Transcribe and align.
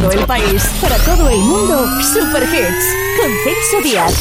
todo 0.00 0.12
el 0.12 0.26
país, 0.26 0.62
para 0.80 0.96
todo 0.98 1.28
el 1.28 1.38
mundo, 1.38 1.86
Super 2.02 2.42
Hits 2.42 2.86
con 3.20 3.30
Celso 3.44 3.80
Díaz. 3.82 4.14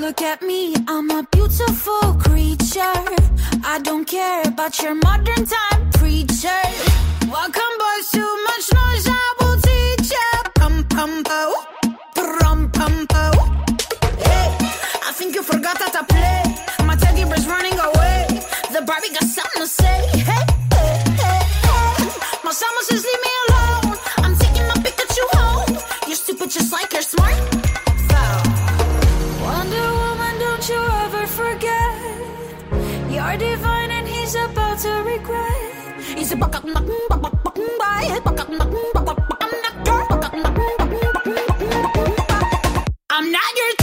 Look 0.00 0.22
at 0.22 0.40
me, 0.42 0.74
I'm 0.88 1.10
a 1.10 1.22
beautiful 1.32 2.14
creature. 2.22 2.82
I 3.64 3.80
don't 3.82 4.06
care 4.06 4.42
about 4.46 4.80
your 4.80 4.94
modern 4.94 5.44
time 5.44 5.90
preacher. 5.92 6.62
Welcome, 7.28 7.74
boys, 7.78 8.10
too 8.12 8.44
much 8.44 8.72
noise, 8.72 9.25
you 15.66 15.74
that 15.74 15.94
I 15.98 16.02
play. 16.14 16.42
My 16.86 16.94
teddy 16.94 17.24
bear's 17.24 17.46
running 17.46 17.74
away. 17.74 18.26
The 18.70 18.82
Barbie 18.86 19.10
got 19.10 19.24
something 19.24 19.62
to 19.62 19.66
say. 19.66 19.98
Hey, 20.28 20.44
hey, 20.74 20.94
hey, 21.22 21.42
hey. 21.66 22.06
My 22.44 22.52
says 22.86 23.02
leave 23.08 23.22
me 23.26 23.32
alone. 23.46 23.98
I'm 24.24 24.34
taking 24.38 24.66
my 24.70 24.78
Pikachu 24.84 25.24
home. 25.34 25.72
You're 26.06 26.22
stupid 26.24 26.50
just 26.50 26.70
like 26.72 26.92
you're 26.92 27.02
smart. 27.02 27.34
Foul. 28.10 28.42
Wonder 29.42 29.88
Woman, 30.02 30.34
don't 30.44 30.64
you 30.70 30.80
ever 31.04 31.26
forget. 31.26 31.94
You're 33.10 33.36
divine 33.36 33.90
and 33.90 34.06
he's 34.06 34.34
about 34.36 34.78
to 34.84 34.92
regret. 35.02 36.00
He's 36.18 36.30
a 36.30 36.36
buck 36.36 36.54
up, 36.54 36.62
buck 36.62 36.86
buck 37.08 37.20
buck 37.22 37.42
buck 37.42 37.42
buck 37.42 37.56
buck 38.24 38.38
up, 38.40 38.54
buck 38.54 38.70
buck 38.94 38.94
buck 38.94 39.06
buck 39.06 40.36
I'm 43.10 43.32
not 43.32 43.50
your 43.56 43.75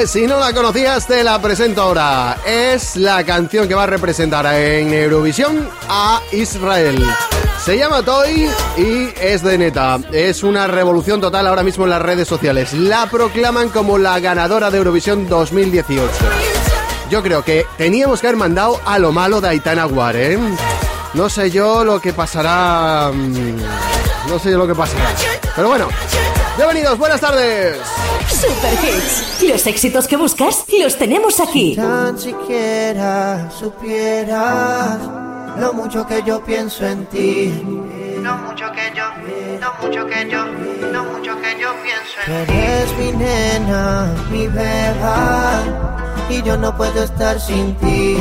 Pues 0.00 0.12
si 0.12 0.26
no 0.26 0.40
la 0.40 0.54
conocías, 0.54 1.06
te 1.06 1.22
la 1.22 1.38
presento 1.42 1.82
ahora. 1.82 2.38
Es 2.46 2.96
la 2.96 3.22
canción 3.22 3.68
que 3.68 3.74
va 3.74 3.82
a 3.82 3.86
representar 3.86 4.46
en 4.46 4.94
Eurovisión 4.94 5.68
a 5.90 6.22
Israel. 6.32 7.04
Se 7.62 7.76
llama 7.76 8.02
Toy 8.02 8.48
y 8.78 9.10
es 9.20 9.42
de 9.42 9.58
neta. 9.58 9.98
Es 10.10 10.42
una 10.42 10.66
revolución 10.66 11.20
total 11.20 11.46
ahora 11.48 11.62
mismo 11.62 11.84
en 11.84 11.90
las 11.90 12.00
redes 12.00 12.26
sociales. 12.26 12.72
La 12.72 13.10
proclaman 13.10 13.68
como 13.68 13.98
la 13.98 14.18
ganadora 14.20 14.70
de 14.70 14.78
Eurovisión 14.78 15.28
2018. 15.28 16.10
Yo 17.10 17.22
creo 17.22 17.44
que 17.44 17.66
teníamos 17.76 18.22
que 18.22 18.28
haber 18.28 18.38
mandado 18.38 18.80
a 18.86 18.98
lo 18.98 19.12
malo 19.12 19.42
de 19.42 19.50
Aitana 19.50 19.84
War, 19.86 20.16
¿eh? 20.16 20.38
No 21.12 21.28
sé 21.28 21.50
yo 21.50 21.84
lo 21.84 22.00
que 22.00 22.14
pasará. 22.14 23.10
mm, 23.12 24.30
No 24.30 24.38
sé 24.38 24.50
yo 24.50 24.56
lo 24.56 24.66
que 24.66 24.74
pasará. 24.74 25.10
Pero 25.54 25.68
bueno, 25.68 25.88
bienvenidos, 26.56 26.98
buenas 26.98 27.20
tardes. 27.20 27.78
Super 28.28 28.72
Hits. 28.72 29.42
Los 29.48 29.66
éxitos 29.66 30.06
que 30.06 30.16
buscas 30.16 30.64
los 30.82 30.96
tenemos 30.96 31.40
aquí. 31.40 31.76
Tan 31.76 32.18
siquiera 32.18 33.50
supieras 33.50 34.98
lo 35.58 35.72
mucho 35.72 36.06
que 36.06 36.22
yo 36.22 36.42
pienso 36.44 36.86
en 36.86 37.06
ti. 37.06 37.52
Lo 38.22 38.36
mucho 38.36 38.70
que 38.72 38.92
yo, 38.94 39.04
lo 39.60 39.74
mucho 39.82 40.06
que 40.06 40.28
yo, 40.30 40.44
lo 40.92 41.04
mucho 41.04 41.40
que 41.40 41.60
yo 41.60 41.74
pienso 41.82 42.20
en 42.26 42.46
ti. 42.46 42.52
Eres 42.52 42.98
mi 42.98 43.12
nena, 43.12 44.14
mi 44.30 44.46
beba, 44.46 45.60
y 46.28 46.42
yo 46.42 46.56
no 46.56 46.76
puedo 46.76 47.02
estar 47.02 47.40
sin 47.40 47.74
ti. 47.76 48.16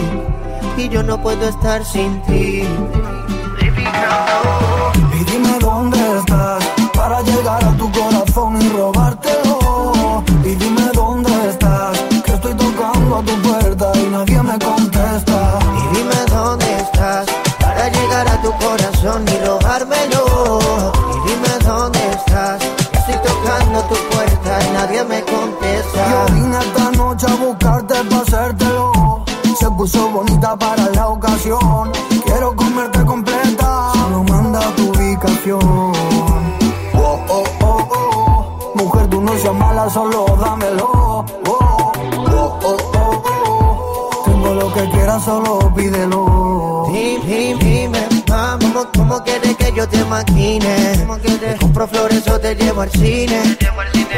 Y 0.78 0.90
yo 0.90 1.04
no 1.04 1.22
puedo 1.22 1.48
estar 1.48 1.84
sin 1.86 2.22
ti. 2.24 2.64
Baby, 3.60 3.84
no. 3.84 5.18
Y 5.20 5.24
dime 5.26 5.58
dónde 5.60 5.98
estás 6.20 6.69
puso 29.80 30.10
bonita 30.10 30.58
para 30.58 30.90
la 30.90 31.08
ocasión. 31.08 31.90
Quiero 32.26 32.54
comerte 32.54 33.00
completa. 33.06 33.94
Solo 33.94 34.26
manda 34.26 34.60
tu 34.76 34.90
ubicación. 34.90 35.94
Oh, 36.94 37.20
oh, 37.30 37.44
oh, 37.62 37.88
oh. 37.90 38.74
Mujer, 38.76 39.08
tú 39.08 39.22
no 39.22 39.32
seas 39.38 39.54
mala, 39.54 39.90
solo 39.90 40.26
dámelo. 40.38 40.86
Oh, 40.92 41.26
oh, 41.48 42.60
oh, 42.62 42.78
oh, 42.94 43.24
oh. 43.24 44.24
Tengo 44.26 44.54
lo 44.54 44.74
que 44.74 44.90
quieras, 44.90 45.24
solo 45.24 45.74
pídelo. 45.74 46.88
Dime, 46.92 47.56
dime, 47.64 48.08
¿cómo, 48.28 48.86
cómo 48.94 49.24
quieres 49.24 49.56
que 49.56 49.72
yo 49.72 49.88
te 49.88 50.04
maquine? 50.04 51.08
Te 51.40 51.56
compro 51.56 51.88
flores 51.88 52.28
o 52.28 52.38
te 52.38 52.54
llevo 52.54 52.82
al 52.82 52.92
cine. 52.92 53.58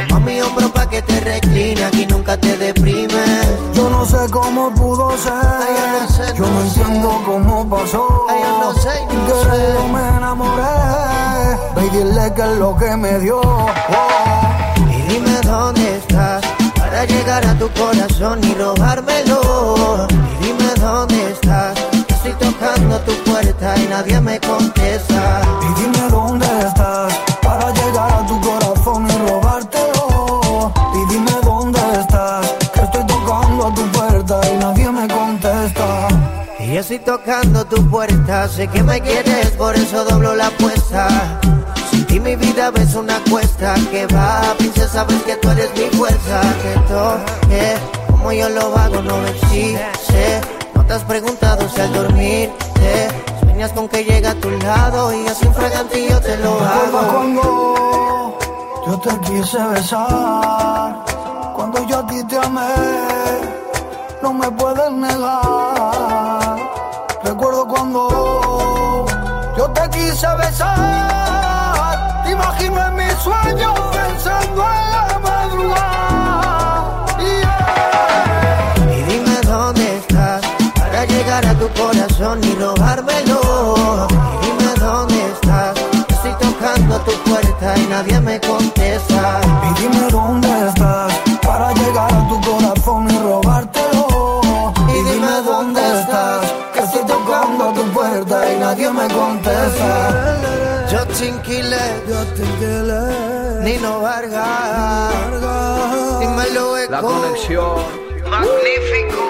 Toma 0.07 0.19
mi 0.25 0.41
hombro 0.41 0.69
pa' 0.71 0.87
que 0.89 1.01
te 1.01 1.19
recline, 1.19 1.83
aquí 1.83 2.05
nunca 2.07 2.37
te 2.37 2.57
deprimes. 2.57 3.47
Yo 3.73 3.89
no 3.89 4.05
sé 4.05 4.17
cómo 4.31 4.71
pudo 4.73 5.11
ser. 5.17 5.33
Ay, 5.33 5.75
yo 5.77 5.85
no 5.99 6.07
sé, 6.09 6.33
Yo 6.37 6.45
no 6.45 6.51
no 6.51 6.61
sé. 6.69 6.81
entiendo 6.81 7.21
cómo 7.25 7.69
pasó. 7.69 8.25
Ay, 8.29 8.39
yo 8.41 8.59
no 8.59 8.73
sé, 8.73 8.89
yo 9.27 9.35
no 9.35 9.43
sé. 9.43 9.93
me 9.93 10.17
enamoré. 10.17 11.57
Ve 11.75 11.89
dile 11.91 12.33
que 12.33 12.41
es 12.41 12.57
lo 12.57 12.75
que 12.77 12.95
me 12.97 13.19
dio. 13.19 13.39
Oh. 13.41 14.89
Y 14.89 15.01
dime 15.13 15.39
dónde 15.43 15.97
estás 15.97 16.41
para 16.77 17.05
llegar 17.05 17.45
a 17.45 17.53
tu 17.57 17.69
corazón 17.71 18.39
y 18.43 18.53
robármelo. 18.55 20.07
Y 20.09 20.45
dime 20.45 20.73
dónde 20.79 21.31
estás, 21.31 21.77
estoy 22.09 22.33
tocando 22.33 22.97
tu 23.01 23.13
puerta 23.29 23.75
y 23.77 23.87
nadie 23.87 24.19
me 24.21 24.39
contesta. 24.39 25.41
Y 25.61 25.81
dime 25.81 26.09
dónde 26.09 26.47
estás 26.67 27.13
estoy 36.81 36.99
tocando 36.99 37.63
tu 37.65 37.89
puerta, 37.89 38.47
sé 38.47 38.67
que 38.67 38.81
me 38.81 38.99
quieres, 39.01 39.51
por 39.51 39.75
eso 39.75 40.03
doblo 40.03 40.35
la 40.35 40.47
apuesta. 40.47 41.07
Sin 41.91 42.05
ti 42.07 42.19
mi 42.19 42.35
vida 42.35 42.71
ves 42.71 42.95
una 42.95 43.21
cuesta 43.29 43.75
que 43.91 44.07
va, 44.07 44.55
princesa, 44.57 44.87
sabes 44.87 45.21
que 45.23 45.35
tú 45.35 45.49
eres 45.51 45.69
mi 45.77 45.97
fuerza. 45.97 46.41
Que 46.63 46.79
toque, 46.91 47.77
como 48.09 48.31
yo 48.31 48.49
lo 48.49 48.75
hago, 48.75 49.01
no 49.03 49.17
me 49.17 49.29
existe. 49.29 50.41
No 50.73 50.83
te 50.85 50.93
has 50.93 51.03
preguntado 51.03 51.69
si 51.69 51.81
al 51.81 51.93
dormir 51.93 52.49
sueñas 53.39 53.71
con 53.73 53.87
que 53.87 54.03
llega 54.03 54.31
a 54.31 54.35
tu 54.35 54.49
lado 54.49 55.13
y 55.13 55.27
así 55.27 55.45
un 55.45 55.53
yo 55.53 56.19
te 56.19 56.37
lo 56.37 56.59
hago. 56.59 57.13
cuando 57.13 58.37
yo 58.87 58.99
te 58.99 59.19
quise 59.19 59.63
besar, 59.67 61.05
cuando 61.55 61.87
yo 61.87 61.99
a 61.99 62.07
ti 62.07 62.23
te 62.23 62.37
amé, 62.37 62.73
no 64.23 64.33
me 64.33 64.49
puedes 64.51 64.91
negar. 64.91 66.40
Recuerdo 67.23 67.67
cuando 67.67 69.05
yo 69.55 69.69
te 69.69 69.89
quise 69.91 70.27
besar, 70.37 72.23
te 72.23 72.31
imagino 72.31 72.87
en 72.87 72.95
mis 72.95 73.13
sueños 73.13 73.79
pensando 73.93 74.63
en 74.63 74.91
la 74.91 75.19
madrugada. 75.19 77.05
Y 77.19 79.03
dime 79.03 79.39
dónde 79.43 79.97
estás 79.97 80.41
para 80.75 81.05
llegar 81.05 81.45
a 81.45 81.53
tu 81.53 81.69
corazón 81.69 82.43
y 82.43 82.55
robármelo. 82.55 84.07
Y 84.09 84.45
dime 84.45 84.73
dónde 84.79 85.31
estás, 85.31 85.77
estoy 86.09 86.33
tocando 86.39 86.99
tu 87.01 87.11
puerta 87.29 87.77
y 87.77 87.85
nadie 87.85 88.19
me 88.19 88.39
contesta. 88.41 89.41
Y 89.69 89.81
dime 89.81 90.09
dónde 90.09 90.67
estás 90.69 91.13
para 91.43 91.71
llegar 91.73 92.11
a 92.11 92.27
tu 92.27 92.41
corazón 92.41 93.11
y 93.11 93.17
robártelo. 93.19 93.40
Nino 103.63 104.01
Vargas, 104.01 105.13
dímelo 106.19 106.77
eco. 106.79 106.91
La 106.91 107.01
conexión. 107.01 107.85
Magnífico. 108.27 109.21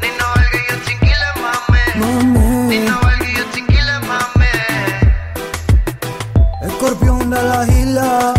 Nino 0.00 0.24
Vargas 0.36 0.54
y 0.54 0.72
Justin 0.72 0.98
Quiles, 1.00 1.34
mame. 1.42 1.82
Nino 2.68 2.96
Vargas 3.02 3.28
y 3.28 3.34
Justin 3.34 3.66
Quiles, 3.66 4.00
mame. 4.06 4.52
Escorpión 6.62 7.30
de 7.30 7.42
la 7.42 7.66
isla. 7.66 8.33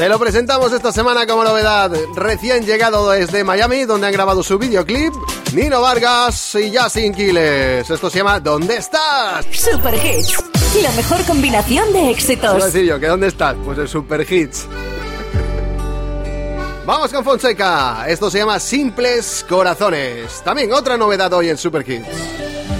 Te 0.00 0.08
lo 0.08 0.18
presentamos 0.18 0.72
esta 0.72 0.92
semana 0.92 1.26
como 1.26 1.44
novedad. 1.44 1.92
Recién 2.16 2.64
llegado 2.64 3.10
desde 3.10 3.44
Miami, 3.44 3.84
donde 3.84 4.06
han 4.06 4.12
grabado 4.14 4.42
su 4.42 4.58
videoclip. 4.58 5.12
Nino 5.52 5.82
Vargas 5.82 6.54
y 6.54 6.74
Justin 6.74 7.12
Quiles. 7.12 7.90
Esto 7.90 8.08
se 8.08 8.16
llama 8.16 8.40
¿Dónde 8.40 8.78
estás? 8.78 9.44
Super 9.52 9.94
Hits. 9.94 10.42
La 10.82 10.90
mejor 10.92 11.22
combinación 11.26 11.92
de 11.92 11.98
Iba 11.98 12.08
a 12.08 12.10
éxitos. 12.12 12.64
decir 12.64 12.86
yo, 12.86 12.98
¿que 12.98 13.08
dónde 13.08 13.26
estás? 13.26 13.54
Pues 13.62 13.76
en 13.76 13.88
Super 13.88 14.32
Hits. 14.32 14.66
Vamos 16.86 17.12
con 17.12 17.22
Fonseca. 17.22 18.06
Esto 18.08 18.30
se 18.30 18.38
llama 18.38 18.58
Simples 18.58 19.44
Corazones. 19.46 20.40
También 20.42 20.72
otra 20.72 20.96
novedad 20.96 21.30
hoy 21.34 21.50
en 21.50 21.58
Super 21.58 21.86
Hits. 21.86 22.08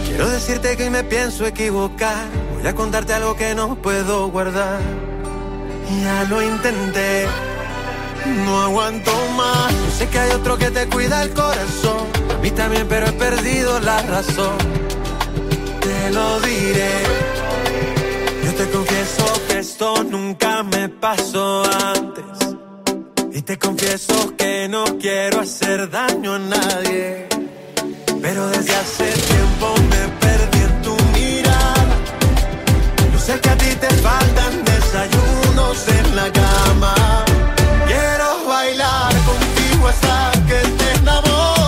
Quiero 0.08 0.26
decirte 0.26 0.74
que 0.74 0.84
hoy 0.84 0.90
me 0.90 1.04
pienso 1.04 1.44
equivocar. 1.44 2.24
Voy 2.54 2.66
a 2.66 2.74
contarte 2.74 3.12
algo 3.12 3.36
que 3.36 3.54
no 3.54 3.74
puedo 3.74 4.28
guardar. 4.28 4.80
Ya 5.98 6.24
lo 6.24 6.40
intenté, 6.40 7.26
no 8.44 8.62
aguanto 8.62 9.10
más. 9.36 9.72
Yo 9.72 9.90
sé 9.98 10.08
que 10.08 10.18
hay 10.18 10.30
otro 10.30 10.56
que 10.56 10.70
te 10.70 10.86
cuida 10.88 11.22
el 11.22 11.30
corazón. 11.30 12.06
A 12.32 12.38
mí 12.38 12.50
también, 12.52 12.86
pero 12.88 13.06
he 13.06 13.12
perdido 13.12 13.80
la 13.80 14.00
razón. 14.02 14.56
Te 15.80 16.10
lo 16.10 16.40
diré. 16.40 16.92
Yo 18.44 18.54
te 18.54 18.70
confieso 18.70 19.24
que 19.48 19.58
esto 19.58 20.04
nunca 20.04 20.62
me 20.62 20.88
pasó 20.88 21.64
antes. 21.94 22.24
Y 23.32 23.42
te 23.42 23.58
confieso 23.58 24.34
que 24.36 24.68
no 24.68 24.84
quiero 24.98 25.40
hacer 25.40 25.90
daño 25.90 26.34
a 26.34 26.38
nadie. 26.38 27.26
Pero 28.22 28.46
desde 28.48 28.76
hace 28.76 29.04
tiempo 29.04 29.74
me 29.90 30.19
sé 33.30 33.40
que 33.40 33.50
a 33.50 33.56
ti 33.56 33.74
te 33.76 33.90
faltan 34.06 34.64
desayunos 34.64 35.88
en 35.88 36.16
la 36.16 36.28
cama. 36.32 36.94
Quiero 37.86 38.28
bailar 38.48 39.12
contigo 39.28 39.88
hasta 39.88 40.32
que 40.48 40.60
te 40.78 40.92
enamores. 40.98 41.59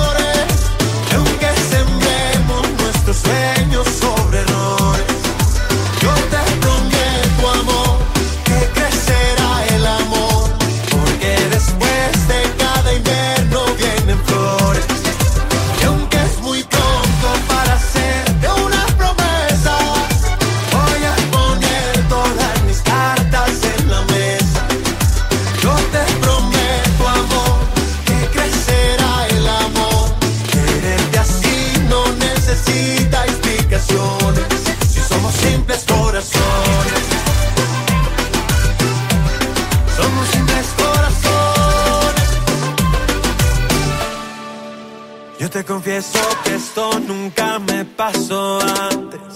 Pasó 48.04 48.58
antes. 48.90 49.32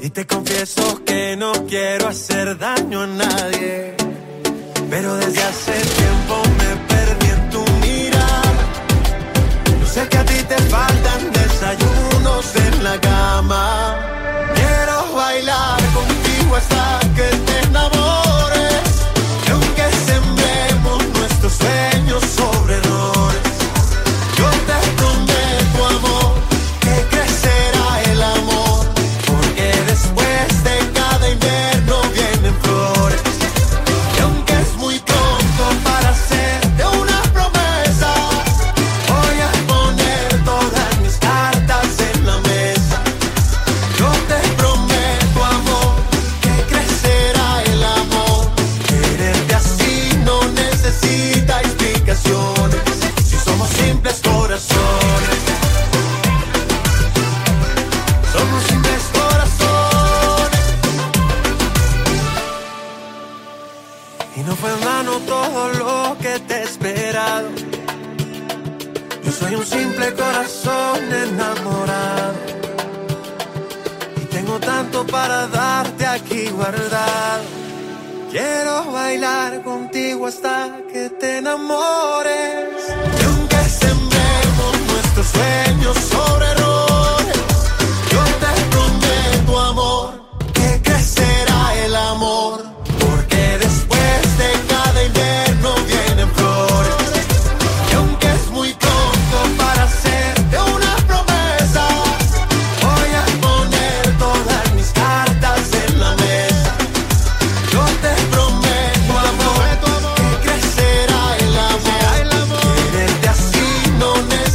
Y 0.00 0.08
te 0.10 0.24
confieso 0.26 1.02
que 1.04 1.36
no 1.36 1.50
quiero 1.66 2.06
hacer 2.06 2.56
daño 2.56 3.02
a 3.02 3.06
nadie. 3.06 3.96
Pero 4.90 5.16
desde 5.16 5.42
hace 5.42 5.72
tiempo 6.00 6.34
me 6.60 6.70
perdí 6.92 7.28
en 7.36 7.50
tu 7.50 7.62
mirada. 7.84 8.64
Yo 9.80 9.86
sé 9.94 10.08
que 10.08 10.18
a 10.18 10.24
ti 10.24 10.40
te 10.52 10.58
faltan 10.74 11.20
desayunos 11.32 12.46
en 12.66 12.84
la 12.84 12.96
cama. 13.00 13.64
Quiero 14.54 14.96
bailar 15.16 15.80
contigo 15.98 16.54
hasta 16.60 17.00
que 17.16 17.28
te 17.46 17.54
enamores. 17.66 18.53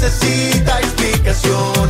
necesita 0.09 0.79
explicación. 0.79 1.89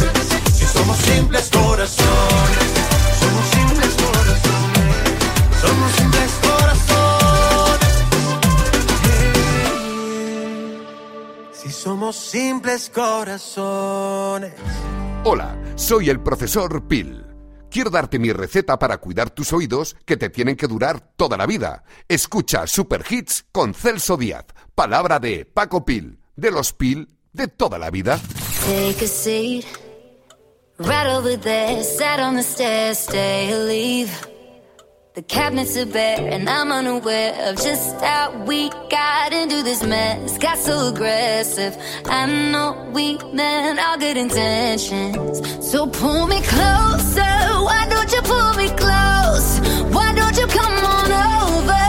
Si 0.53 0.65
somos 0.65 0.97
simples 0.97 1.49
corazones, 1.49 2.73
somos 3.19 3.45
simples 3.47 3.95
corazones, 3.95 4.95
somos 5.61 5.91
simples 5.93 6.31
corazones. 6.41 7.89
Si 11.53 11.71
somos 11.71 12.15
simples 12.15 12.89
corazones. 12.93 14.53
Hola, 15.23 15.57
soy 15.75 16.09
el 16.09 16.19
profesor 16.21 16.87
Pil. 16.87 17.25
Quiero 17.69 17.91
darte 17.91 18.17
mi 18.17 18.33
receta 18.33 18.79
para 18.79 18.97
cuidar 18.97 19.29
tus 19.29 19.53
oídos 19.53 19.95
que 20.05 20.17
te 20.17 20.29
tienen 20.29 20.55
que 20.55 20.67
durar 20.67 20.99
toda 21.15 21.37
la 21.37 21.45
vida. 21.45 21.83
Escucha 22.07 22.65
Super 22.65 23.05
Hits 23.07 23.45
con 23.51 23.75
Celso 23.75 24.17
Díaz, 24.17 24.45
palabra 24.73 25.19
de 25.19 25.45
Paco 25.45 25.85
Pil, 25.85 26.19
de 26.35 26.49
los 26.49 26.73
Pil 26.73 27.18
de 27.33 27.47
toda 27.47 27.77
la 27.77 27.89
vida. 27.89 28.19
Take 28.65 29.01
a 29.03 29.07
seat, 29.07 29.65
right 30.77 31.07
over 31.07 31.37
there, 31.37 31.83
sat 31.83 32.19
on 32.19 32.35
the 32.35 32.43
stairs, 32.43 32.99
stay 32.99 33.51
or 33.53 33.65
leave. 33.65 34.11
The 35.15 35.23
cabinets 35.23 35.75
are 35.75 35.85
bare, 35.85 36.29
and 36.31 36.47
I'm 36.47 36.71
unaware 36.71 37.33
of 37.49 37.55
just 37.57 37.99
how 37.99 38.31
we 38.45 38.69
got 38.89 39.33
into 39.33 39.63
this 39.63 39.83
mess. 39.83 40.37
Got 40.37 40.57
so 40.59 40.93
aggressive. 40.93 41.75
I 42.05 42.25
know 42.51 42.89
we 42.93 43.17
meant 43.33 43.79
all 43.79 43.97
good 43.97 44.17
intentions. 44.17 45.41
So 45.69 45.87
pull 45.87 46.27
me 46.27 46.39
closer. 46.41 47.33
Why 47.67 47.87
don't 47.89 48.11
you 48.13 48.21
pull 48.21 48.53
me 48.53 48.69
close? 48.77 49.59
Why 49.93 50.13
don't 50.13 50.37
you 50.37 50.47
come 50.47 50.85
on 50.85 51.11
over? 51.11 51.88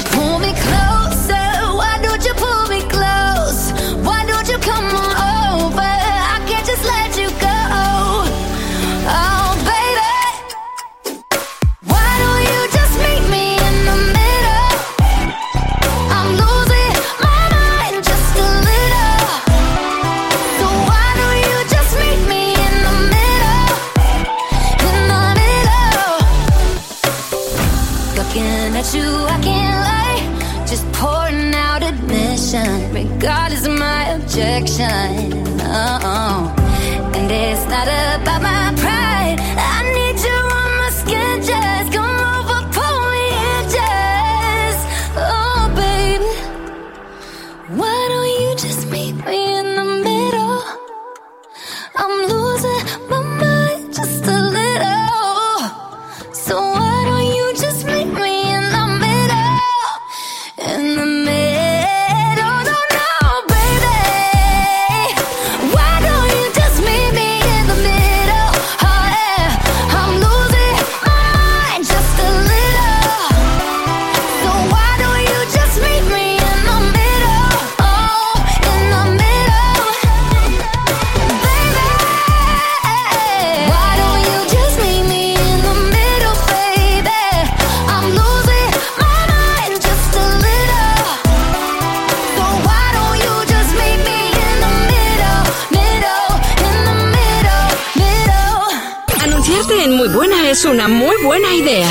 en 99.83 99.95
Muy 99.95 100.09
Buena 100.09 100.47
es 100.49 100.63
una 100.65 100.87
muy 100.87 101.15
buena 101.23 101.53
idea. 101.55 101.89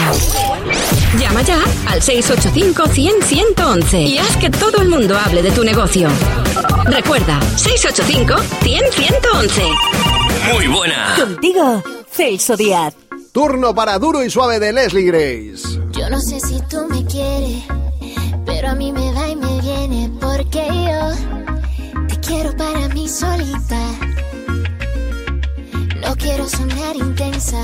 Llama 1.19 1.43
ya 1.43 1.59
al 1.89 2.01
685 2.01 2.87
100 2.87 3.23
111 3.23 4.03
y 4.03 4.19
haz 4.19 4.37
que 4.37 4.49
todo 4.49 4.81
el 4.81 4.89
mundo 4.89 5.19
hable 5.19 5.43
de 5.43 5.51
tu 5.51 5.65
negocio. 5.65 6.09
Recuerda, 6.85 7.41
685 7.57 8.35
100 8.63 8.93
111. 8.93 9.63
Muy 10.53 10.67
buena. 10.69 11.17
Contigo, 11.19 11.83
Celso 12.13 12.57
Díaz. 12.57 12.95
Turno 13.33 13.75
para 13.75 13.99
duro 13.99 14.25
y 14.25 14.31
suave 14.31 14.61
de 14.61 14.73
Leslie 14.73 15.07
Grace. 15.07 15.81
Yo 15.91 16.09
no 16.11 16.21
sé 16.21 16.39
si 16.39 16.61
tú 16.69 16.87
me 16.89 17.05
quieres, 17.07 17.65
pero 18.47 18.69
a 18.69 18.75
mí 18.77 18.93
me 18.93 19.13
va 19.13 19.29
y 19.29 19.35
me 19.35 19.61
viene 19.61 20.11
porque 20.21 20.65
yo 20.69 22.07
te 22.07 22.21
quiero 22.21 22.57
para 22.57 22.89
mí 22.89 23.09
solita. 23.09 24.10
Quiero 26.21 26.47
sonar 26.49 26.97
intensa, 26.97 27.62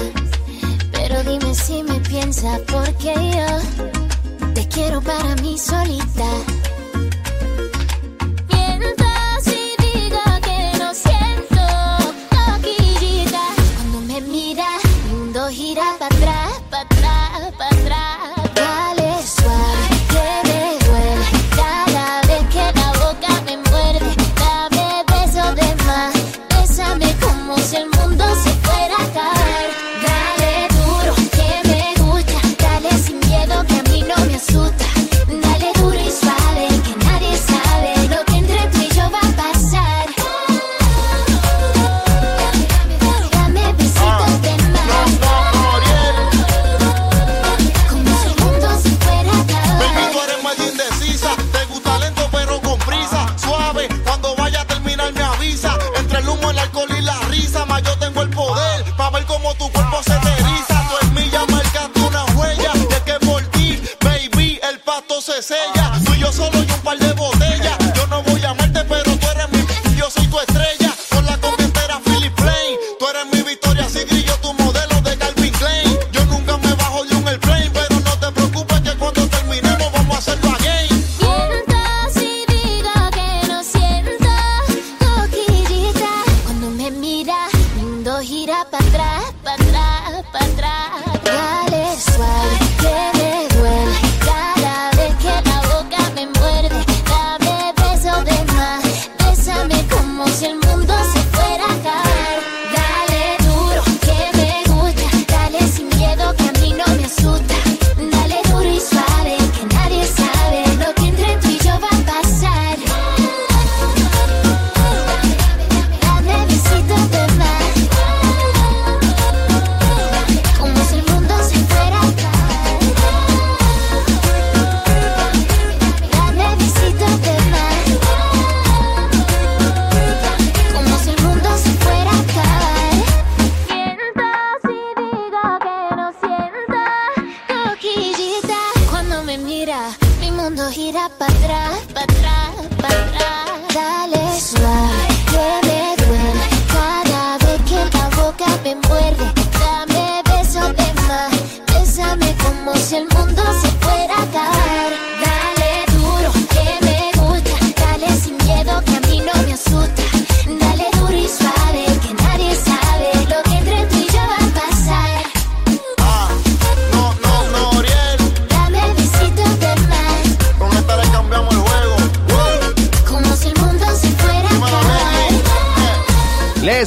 pero 0.92 1.22
dime 1.24 1.54
si 1.54 1.82
me 1.82 2.00
piensas 2.00 2.58
porque 2.60 3.12
yo 3.14 4.52
te 4.54 4.66
quiero 4.68 5.02
para 5.02 5.36
mí 5.36 5.58
solita. 5.58 6.30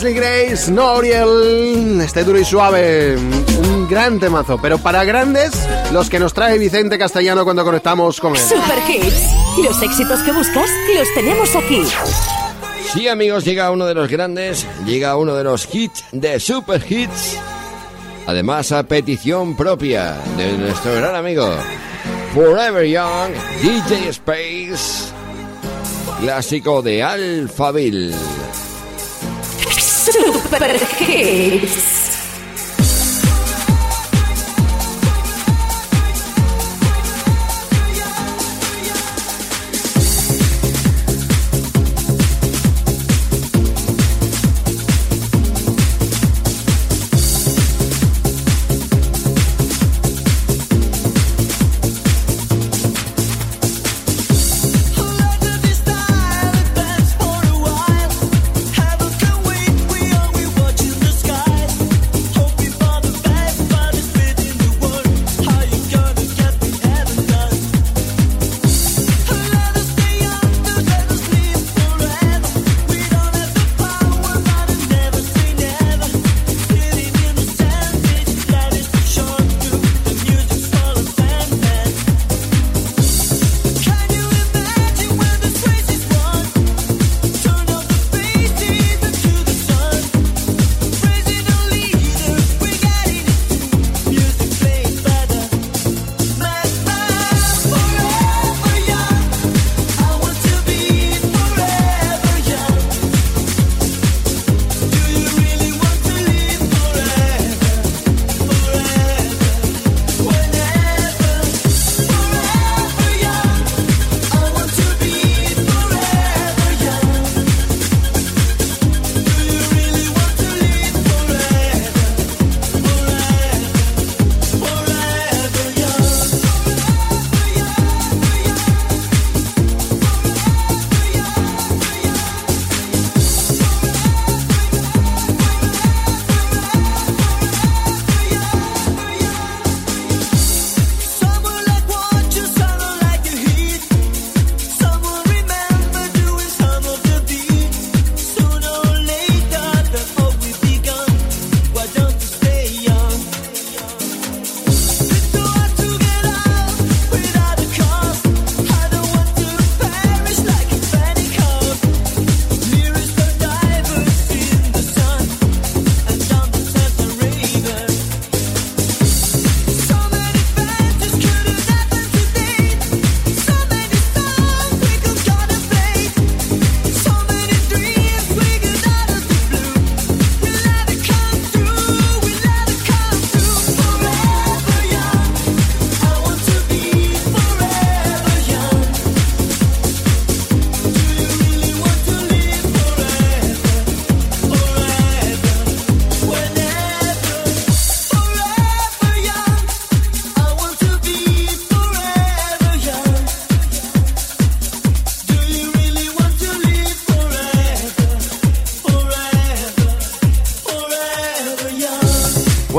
Leslie 0.01 0.13
Grace, 0.13 0.71
Noriel, 0.71 1.99
este 1.99 2.23
duro 2.23 2.39
y 2.39 2.45
suave, 2.45 3.17
un 3.17 3.85
gran 3.89 4.17
temazo, 4.17 4.57
pero 4.61 4.77
para 4.77 5.03
grandes, 5.03 5.51
los 5.91 6.09
que 6.09 6.19
nos 6.19 6.33
trae 6.33 6.57
Vicente 6.57 6.97
Castellano 6.97 7.43
cuando 7.43 7.65
conectamos 7.65 8.21
con 8.21 8.33
él. 8.33 8.41
Super 8.41 8.77
Hits, 8.87 9.35
los 9.61 9.81
éxitos 9.83 10.21
que 10.23 10.31
buscas 10.31 10.69
los 10.95 11.13
tenemos 11.13 11.53
aquí. 11.53 11.83
Sí, 12.93 13.09
amigos, 13.09 13.43
llega 13.43 13.71
uno 13.71 13.85
de 13.87 13.93
los 13.93 14.09
grandes, 14.09 14.65
llega 14.85 15.17
uno 15.17 15.35
de 15.35 15.43
los 15.43 15.67
hits 15.69 16.05
de 16.13 16.39
Super 16.39 16.81
Hits. 16.89 17.37
Además, 18.25 18.71
a 18.71 18.83
petición 18.83 19.57
propia 19.57 20.15
de 20.37 20.53
nuestro 20.53 20.95
gran 20.95 21.13
amigo 21.13 21.45
Forever 22.33 22.85
Young, 22.85 23.33
DJ 23.61 24.07
Space, 24.11 25.11
clásico 26.21 26.81
de 26.81 27.03
Alphaville. 27.03 28.15
Super 30.11 31.98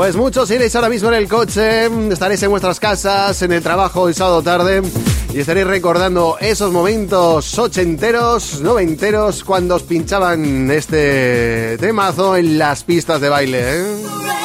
Pues 0.01 0.15
muchos 0.15 0.49
iréis 0.49 0.75
ahora 0.75 0.89
mismo 0.89 1.09
en 1.09 1.13
el 1.13 1.27
coche, 1.27 1.85
estaréis 2.11 2.41
en 2.41 2.49
vuestras 2.49 2.79
casas, 2.79 3.39
en 3.43 3.51
el 3.51 3.61
trabajo 3.61 4.07
el 4.07 4.15
sábado 4.15 4.41
tarde 4.41 4.81
y 5.31 5.41
estaréis 5.41 5.67
recordando 5.67 6.37
esos 6.39 6.71
momentos 6.71 7.59
ochenteros, 7.59 8.61
noventeros, 8.61 9.43
cuando 9.43 9.75
os 9.75 9.83
pinchaban 9.83 10.71
este 10.71 11.77
temazo 11.79 12.35
en 12.35 12.57
las 12.57 12.83
pistas 12.83 13.21
de 13.21 13.29
baile. 13.29 13.59
¿eh? 13.61 14.40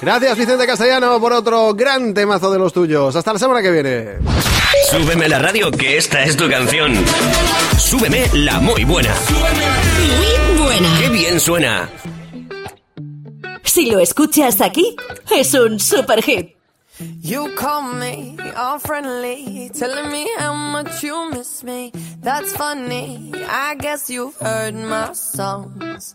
Gracias 0.00 0.38
Vicente 0.38 0.66
Castellano 0.66 1.20
por 1.20 1.32
otro 1.32 1.74
gran 1.74 2.14
temazo 2.14 2.50
de 2.50 2.58
los 2.58 2.72
tuyos. 2.72 3.14
Hasta 3.14 3.34
la 3.34 3.38
semana 3.38 3.60
que 3.60 3.70
viene. 3.70 4.18
Súbeme 4.90 5.28
la 5.28 5.38
radio 5.38 5.70
que 5.70 5.98
esta 5.98 6.22
es 6.22 6.36
tu 6.36 6.48
canción. 6.48 6.94
Súbeme 7.78 8.26
la 8.32 8.58
muy 8.60 8.84
buena. 8.84 9.14
Muy 10.48 10.58
buena. 10.58 10.88
Qué 11.00 11.08
bien 11.10 11.38
suena. 11.38 11.88
Si 13.62 13.90
lo 13.90 14.00
escuchas 14.00 14.60
aquí, 14.62 14.96
es 15.30 15.52
un 15.54 15.78
super 15.78 16.22
hit. 16.22 16.56
You 17.22 17.54
call 17.54 17.94
me 17.94 18.36
all 18.56 18.78
friendly, 18.78 19.70
telling 19.70 20.10
me 20.10 20.26
how 20.38 20.54
much 20.54 21.02
you 21.02 21.30
miss 21.30 21.62
me. 21.62 21.92
That's 22.22 22.52
funny. 22.54 23.32
I 23.48 23.74
guess 23.76 24.10
you've 24.10 24.36
heard 24.36 24.74
my 24.74 25.14
songs. 25.14 26.14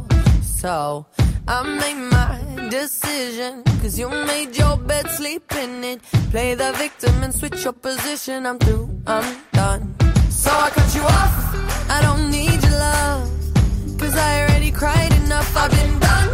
So 0.61 1.07
I 1.47 1.63
made 1.63 2.01
my 2.11 2.69
decision. 2.69 3.63
Cause 3.81 3.97
you 3.97 4.07
made 4.09 4.55
your 4.55 4.77
bed, 4.77 5.09
sleep 5.09 5.51
in 5.55 5.83
it. 5.83 6.03
Play 6.29 6.53
the 6.53 6.71
victim 6.73 7.23
and 7.23 7.33
switch 7.33 7.63
your 7.63 7.73
position. 7.73 8.45
I'm 8.45 8.59
through, 8.59 8.87
I'm 9.07 9.25
done. 9.53 9.95
So 10.29 10.51
I 10.51 10.69
cut 10.69 10.93
you 10.93 11.01
off. 11.01 11.35
I 11.89 11.99
don't 12.03 12.29
need 12.29 12.61
your 12.61 12.77
love. 12.77 13.27
Cause 13.97 14.15
I 14.15 14.43
already 14.43 14.69
cried 14.69 15.11
enough. 15.23 15.49
I've 15.57 15.71
been 15.71 15.97
done. 15.97 16.29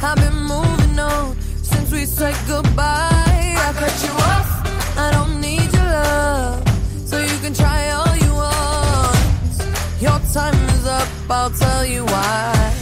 I've 0.00 0.20
been 0.24 0.40
moving 0.54 0.96
on 1.00 1.34
since 1.40 1.90
we 1.90 2.04
said 2.04 2.36
goodbye. 2.46 3.56
I 3.66 3.72
cut 3.82 3.96
you 4.06 4.14
off. 4.30 4.48
I 4.96 5.10
don't 5.10 5.40
need 5.40 5.68
your 5.72 5.90
love. 5.98 6.62
So 7.04 7.18
you 7.18 7.36
can 7.42 7.52
try 7.52 7.90
all 7.90 8.14
you 8.16 8.32
want. 8.32 9.18
Your 10.00 10.20
time 10.32 10.54
is 10.70 10.86
up. 10.86 11.08
I'll 11.28 11.50
tell 11.50 11.84
you 11.84 12.04
why. 12.04 12.81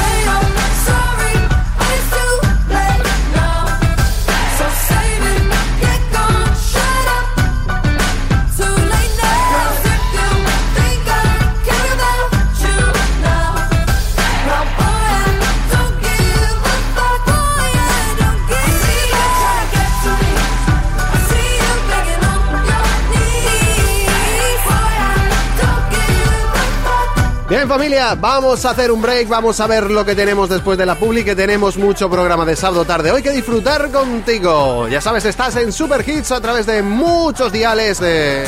Bien 27.61 27.69
familia, 27.69 28.15
vamos 28.15 28.65
a 28.65 28.71
hacer 28.71 28.91
un 28.91 29.03
break, 29.03 29.27
vamos 29.27 29.59
a 29.59 29.67
ver 29.67 29.91
lo 29.91 30.03
que 30.03 30.15
tenemos 30.15 30.49
después 30.49 30.79
de 30.79 30.85
la 30.87 30.95
publi, 30.95 31.23
que 31.23 31.35
tenemos 31.35 31.77
mucho 31.77 32.09
programa 32.09 32.43
de 32.43 32.55
sábado 32.55 32.85
tarde 32.85 33.11
hoy 33.11 33.21
que 33.21 33.29
disfrutar 33.29 33.91
contigo. 33.91 34.87
Ya 34.87 34.99
sabes, 34.99 35.25
estás 35.25 35.55
en 35.57 35.71
Super 35.71 36.03
Hits 36.09 36.31
a 36.31 36.41
través 36.41 36.65
de 36.65 36.81
muchos 36.81 37.51
diales 37.51 37.99
de... 37.99 38.47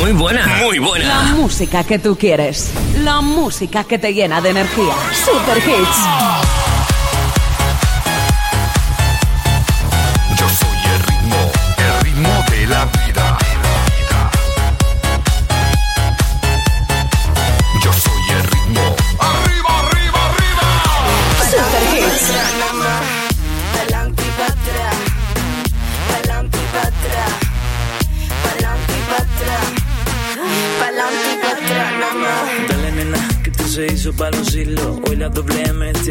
Muy 0.00 0.10
buena, 0.10 0.48
muy 0.64 0.80
La 0.80 0.84
buena. 0.84 1.22
música 1.36 1.84
que 1.84 2.00
tú 2.00 2.18
quieres. 2.18 2.70
La 3.04 3.20
música 3.20 3.84
que 3.84 4.00
te 4.00 4.12
llena 4.12 4.40
de 4.40 4.50
energía. 4.50 4.94
Super 5.24 5.58
Hits. 5.58 6.63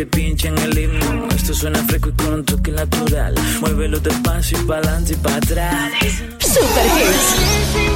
Te 0.04 0.18
pincha 0.18 0.50
en 0.50 0.58
el 0.58 0.78
himno. 0.78 1.28
Esto 1.36 1.54
suena 1.54 1.84
fresco 1.86 2.10
y 2.10 2.14
con 2.14 2.34
un 2.34 2.46
toque 2.46 2.72
natural. 2.72 3.36
Muévelo 3.62 4.00
despacio 4.00 4.60
y 4.60 4.66
pa'lante 4.66 5.14
y 5.14 5.16
pa' 5.18 5.36
atrás. 5.36 5.92
Super 6.40 6.86
Hits. 6.86 7.93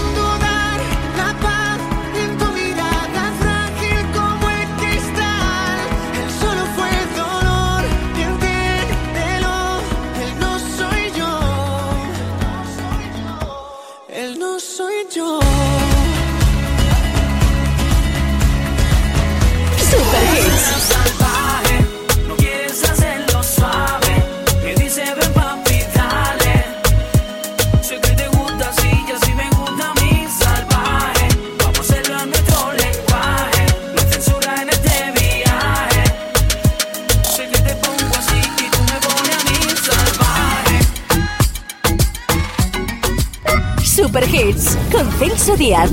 Díaz. 45.55 45.91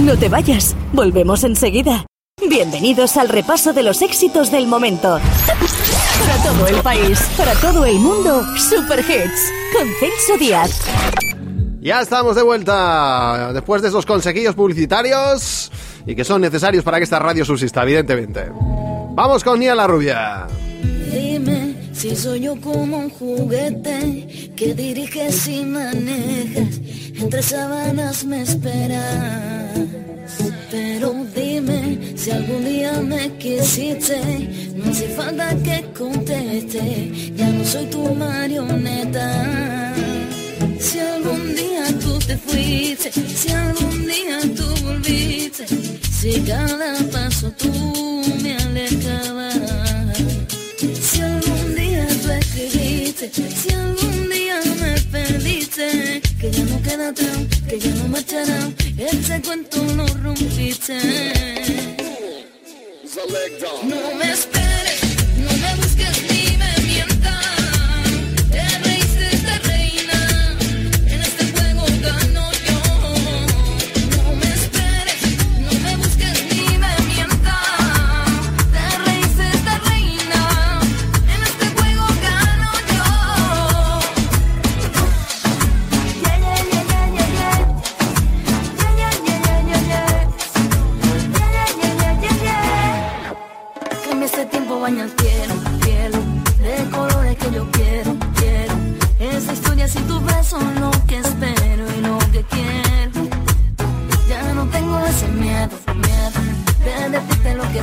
No 0.00 0.16
te 0.16 0.28
vayas. 0.28 0.74
Volvemos 0.92 1.44
enseguida. 1.44 2.06
Bienvenidos 2.48 3.16
al 3.16 3.28
repaso 3.28 3.72
de 3.72 3.82
los 3.82 4.00
éxitos 4.02 4.50
del 4.50 4.66
momento. 4.66 5.18
Para 5.18 6.42
todo 6.42 6.66
el 6.68 6.82
país, 6.82 7.20
para 7.36 7.54
todo 7.54 7.84
el 7.84 7.98
mundo, 7.98 8.42
Super 8.56 9.00
Hits. 9.00 9.52
Con 9.76 9.88
Celso 10.00 10.38
Díaz. 10.38 10.70
Ya 11.80 12.00
estamos 12.00 12.36
de 12.36 12.42
vuelta 12.42 13.52
después 13.52 13.82
de 13.82 13.88
esos 13.88 14.06
conseguillos 14.06 14.54
publicitarios 14.54 15.70
y 16.06 16.14
que 16.14 16.24
son 16.24 16.40
necesarios 16.40 16.82
para 16.82 16.98
que 16.98 17.04
esta 17.04 17.18
radio 17.18 17.44
subsista, 17.44 17.82
evidentemente. 17.82 18.50
Vamos 19.10 19.44
con 19.44 19.60
Nia 19.60 19.74
la 19.74 19.86
Rubia. 19.86 20.46
Si 22.04 22.14
soy 22.14 22.40
yo 22.40 22.60
como 22.60 22.98
un 22.98 23.08
juguete 23.08 24.52
que 24.54 24.74
diriges 24.74 25.48
y 25.48 25.64
manejas, 25.64 26.78
entre 27.18 27.42
sábanas 27.42 28.26
me 28.26 28.42
esperas. 28.42 29.72
Pero 30.70 31.14
dime 31.34 32.12
si 32.14 32.30
algún 32.30 32.62
día 32.62 33.00
me 33.00 33.30
quisiste, 33.38 34.20
no 34.76 34.90
hace 34.90 35.08
falta 35.16 35.56
que 35.62 35.82
conteste, 35.98 37.32
ya 37.34 37.48
no 37.48 37.64
soy 37.64 37.86
tu 37.86 38.14
marioneta. 38.14 39.94
Si 40.78 40.98
algún 40.98 41.54
día 41.56 41.86
tú 42.02 42.18
te 42.18 42.36
fuiste, 42.36 43.12
si 43.12 43.48
algún 43.50 44.06
día 44.06 44.40
tú 44.54 44.84
volviste, 44.84 45.66
si 46.20 46.38
cada 46.42 46.98
paso 47.10 47.50
tú 47.52 48.23
Si 53.32 53.72
algún 53.72 54.28
día 54.28 54.60
me 54.80 55.00
perdiste 55.10 56.20
Que 56.38 56.50
ya 56.50 56.64
no 56.64 56.82
queda 56.82 57.08
atrás, 57.08 57.38
que 57.66 57.78
ya 57.78 57.90
no 57.94 58.08
marchará 58.08 58.70
Ese 58.98 59.40
cuento 59.40 59.82
lo 59.96 60.06
rompiste. 60.22 60.98
No 63.84 64.14
me 64.18 64.32
esperes, 64.32 65.00
no 65.38 65.52
me 65.56 65.74
busques. 65.76 66.33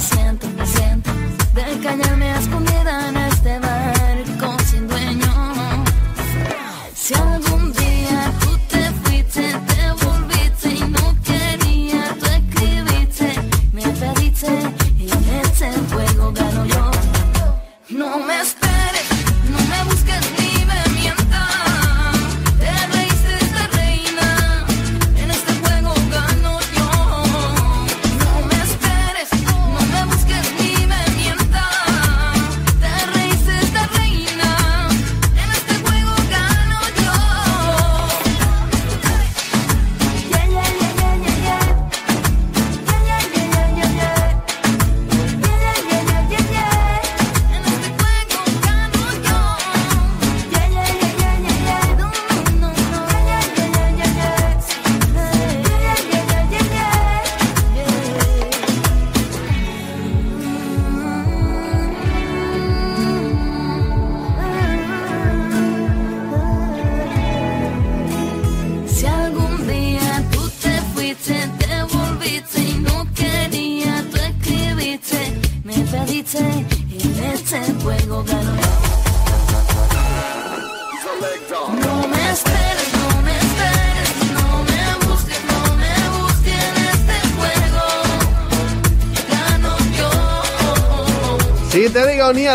senta, 0.02 0.48
senta, 0.66 1.12
senta, 1.54 2.21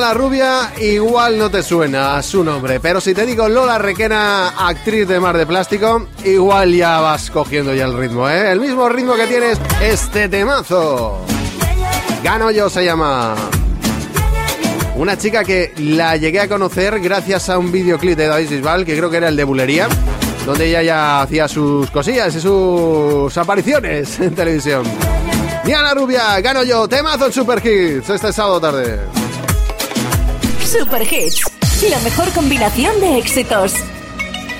La 0.01 0.13
Rubia 0.13 0.73
igual 0.79 1.39
no 1.39 1.51
te 1.51 1.63
suena 1.63 2.23
su 2.23 2.45
nombre, 2.45 2.81
pero 2.81 3.01
si 3.01 3.15
te 3.15 3.25
digo 3.25 3.49
Lola 3.49 3.79
Requena, 3.79 4.51
actriz 4.51 5.09
de 5.09 5.19
Mar 5.19 5.39
de 5.39 5.47
Plástico, 5.47 6.09
igual 6.23 6.75
ya 6.75 7.01
vas 7.01 7.31
cogiendo 7.31 7.75
ya 7.75 7.87
el 7.87 7.97
ritmo, 7.97 8.29
¿eh? 8.29 8.53
El 8.53 8.61
mismo 8.61 8.89
ritmo 8.91 9.15
que 9.15 9.27
tienes 9.27 9.59
este 9.81 10.29
temazo. 10.29 11.25
Gano 12.23 12.51
yo 12.51 12.69
se 12.69 12.85
llama. 12.85 13.35
Una 14.97 15.17
chica 15.17 15.43
que 15.45 15.73
la 15.79 16.17
llegué 16.19 16.41
a 16.41 16.49
conocer 16.49 17.01
gracias 17.01 17.49
a 17.49 17.59
un 17.59 17.73
videoclip 17.73 18.19
de 18.19 18.27
David 18.27 18.51
Bisbal, 18.51 18.85
que 18.85 18.97
creo 18.97 19.11
que 19.11 19.17
era 19.17 19.29
el 19.29 19.37
de 19.37 19.45
Bulería, 19.45 19.89
donde 20.45 20.67
ella 20.67 20.83
ya 20.83 21.23
hacía 21.23 21.49
sus 21.49 21.91
cosillas 21.91 22.35
y 22.35 22.41
sus 22.41 23.37
apariciones 23.39 24.21
en 24.21 24.35
televisión. 24.35 24.85
Diana 25.65 25.95
Rubia, 25.95 26.39
gano 26.41 26.63
yo, 26.65 26.87
temazo 26.87 27.27
en 27.27 27.33
Super 27.33 27.67
Hits 27.67 28.11
este 28.11 28.33
sábado 28.33 28.61
tarde. 28.61 29.16
Super 30.79 31.03
Hits, 31.11 31.41
la 31.91 31.99
mejor 32.01 32.31
combinación 32.33 33.01
de 33.01 33.17
éxitos. 33.19 33.73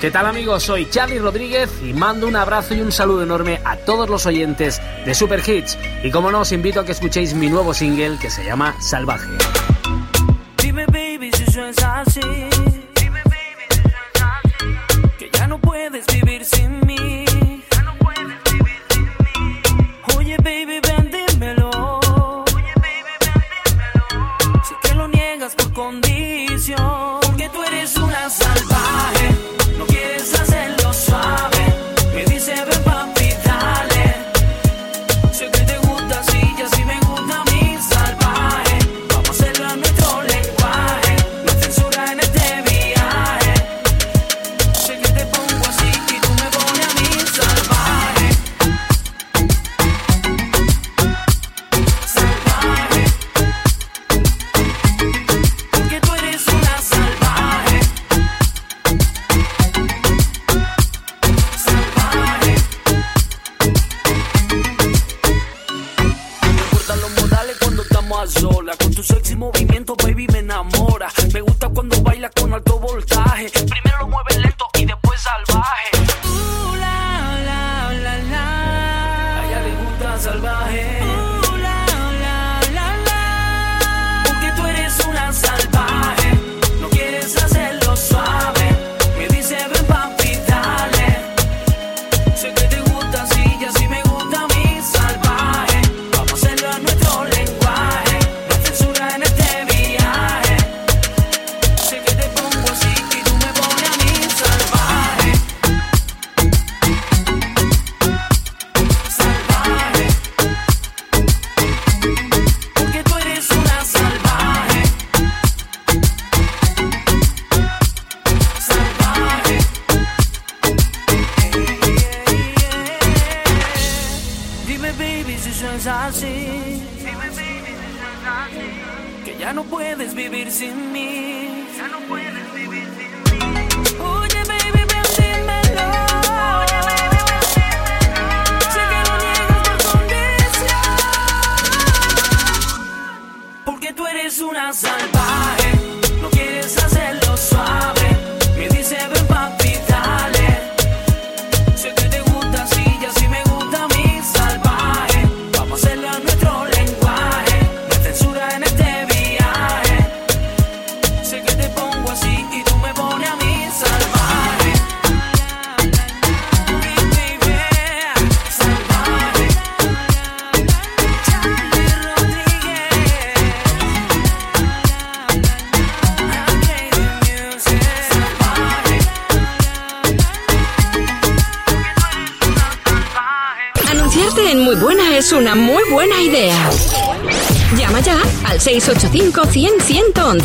¿Qué 0.01 0.11
tal 0.11 0.25
amigos? 0.25 0.63
Soy 0.63 0.87
Xavi 0.87 1.19
Rodríguez 1.19 1.69
y 1.85 1.93
mando 1.93 2.27
un 2.27 2.37
abrazo 2.37 2.75
y 2.75 2.81
un 2.81 2.91
saludo 2.91 3.23
enorme 3.23 3.61
a 3.65 3.77
todos 3.77 4.09
los 4.09 4.25
oyentes 4.25 4.81
de 5.05 5.15
Super 5.15 5.43
Hits. 5.47 5.77
Y 6.03 6.11
como 6.11 6.31
no, 6.31 6.41
os 6.41 6.53
invito 6.53 6.81
a 6.81 6.87
que 6.87 6.93
escuchéis 6.93 7.35
mi 7.35 7.51
nuevo 7.51 7.75
single 7.75 8.19
que 8.19 8.31
se 8.31 8.45
llama 8.45 8.75
Salvaje. 8.81 9.29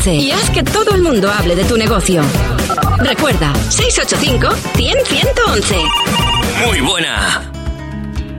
685-100-111 0.01 0.19
y 0.19 0.31
haz 0.31 0.49
que 0.49 0.63
todo 0.63 0.95
el 0.95 1.01
mundo 1.01 1.31
hable 1.31 1.55
de 1.55 1.63
tu 1.63 1.77
negocio. 1.77 2.21
Recuerda, 2.99 3.53
685-100-111. 3.69 6.65
Muy 6.65 6.81
buena. 6.81 7.47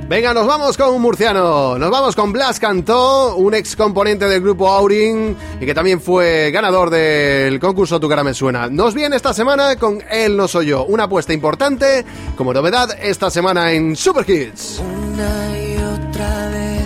Venga, 0.08 0.34
nos 0.34 0.46
vamos 0.46 0.76
con 0.76 0.92
un 0.94 1.00
murciano. 1.00 1.78
Nos 1.78 1.90
vamos 1.90 2.14
con 2.14 2.32
Blas 2.32 2.60
Cantó, 2.60 3.34
un 3.36 3.54
ex 3.54 3.74
componente 3.76 4.28
del 4.28 4.42
grupo 4.42 4.68
Aurin 4.68 5.34
y 5.58 5.64
que 5.64 5.72
también 5.72 6.02
fue 6.02 6.50
ganador 6.50 6.90
del 6.90 7.58
concurso 7.58 7.98
Tu 7.98 8.10
cara 8.10 8.22
me 8.22 8.34
suena. 8.34 8.68
Nos 8.68 8.92
viene 8.92 9.16
esta 9.16 9.32
semana 9.32 9.76
con 9.76 10.02
Él 10.10 10.36
no 10.36 10.48
soy 10.48 10.66
yo, 10.66 10.84
una 10.84 11.04
apuesta 11.04 11.32
importante 11.32 12.04
como 12.36 12.52
novedad 12.52 12.90
esta 13.00 13.30
semana 13.30 13.72
en 13.72 13.96
Super 13.96 14.26
Kids. 14.26 14.80
Una 14.80 15.58
y 15.58 15.76
otra 15.76 16.48
vez 16.50 16.84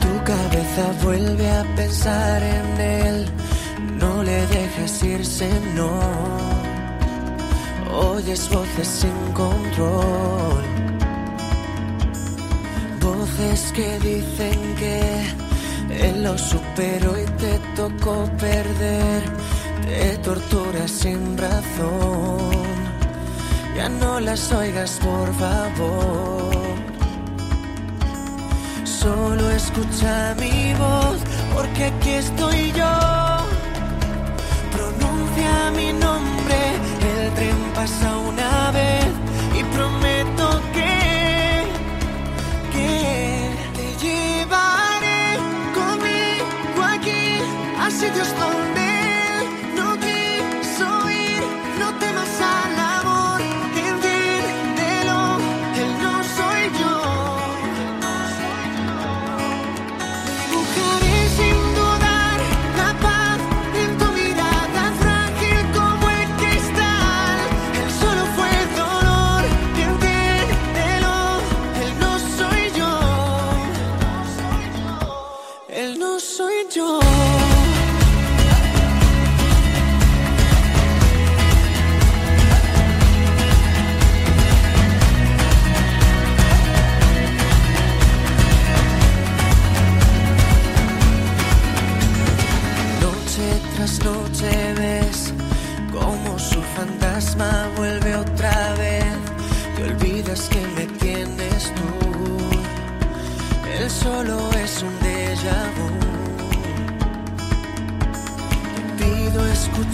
tu 0.00 0.08
cabeza 0.24 0.90
vuelve 1.02 1.48
a 1.50 1.64
pensar 1.74 2.42
en 2.42 2.80
él. 2.80 3.26
Le 4.26 4.44
dejes 4.48 5.04
irse, 5.04 5.48
no. 5.76 6.00
Oyes 7.92 8.50
voces 8.50 8.88
sin 8.88 9.32
control. 9.32 10.64
Voces 13.00 13.72
que 13.72 13.88
dicen 14.00 14.58
que 14.80 14.98
él 16.08 16.24
lo 16.24 16.36
superó 16.36 17.10
y 17.20 17.24
te 17.42 17.58
tocó 17.76 18.28
perder. 18.36 19.22
Te 19.86 20.18
torturas 20.18 20.90
sin 20.90 21.38
razón. 21.38 22.50
Ya 23.76 23.88
no 23.88 24.18
las 24.18 24.50
oigas, 24.50 24.98
por 25.04 25.28
favor. 25.34 26.50
Solo 28.82 29.50
escucha 29.52 30.34
mi 30.40 30.74
voz, 30.74 31.18
porque 31.54 31.84
aquí 31.84 32.10
estoy 32.10 32.72
yo. 32.72 33.25
Pronuncia 35.36 35.70
mi 35.72 35.92
nombre, 35.92 36.56
el 37.10 37.34
tren 37.34 37.56
pasa 37.74 38.16
una 38.16 38.70
vez 38.70 39.25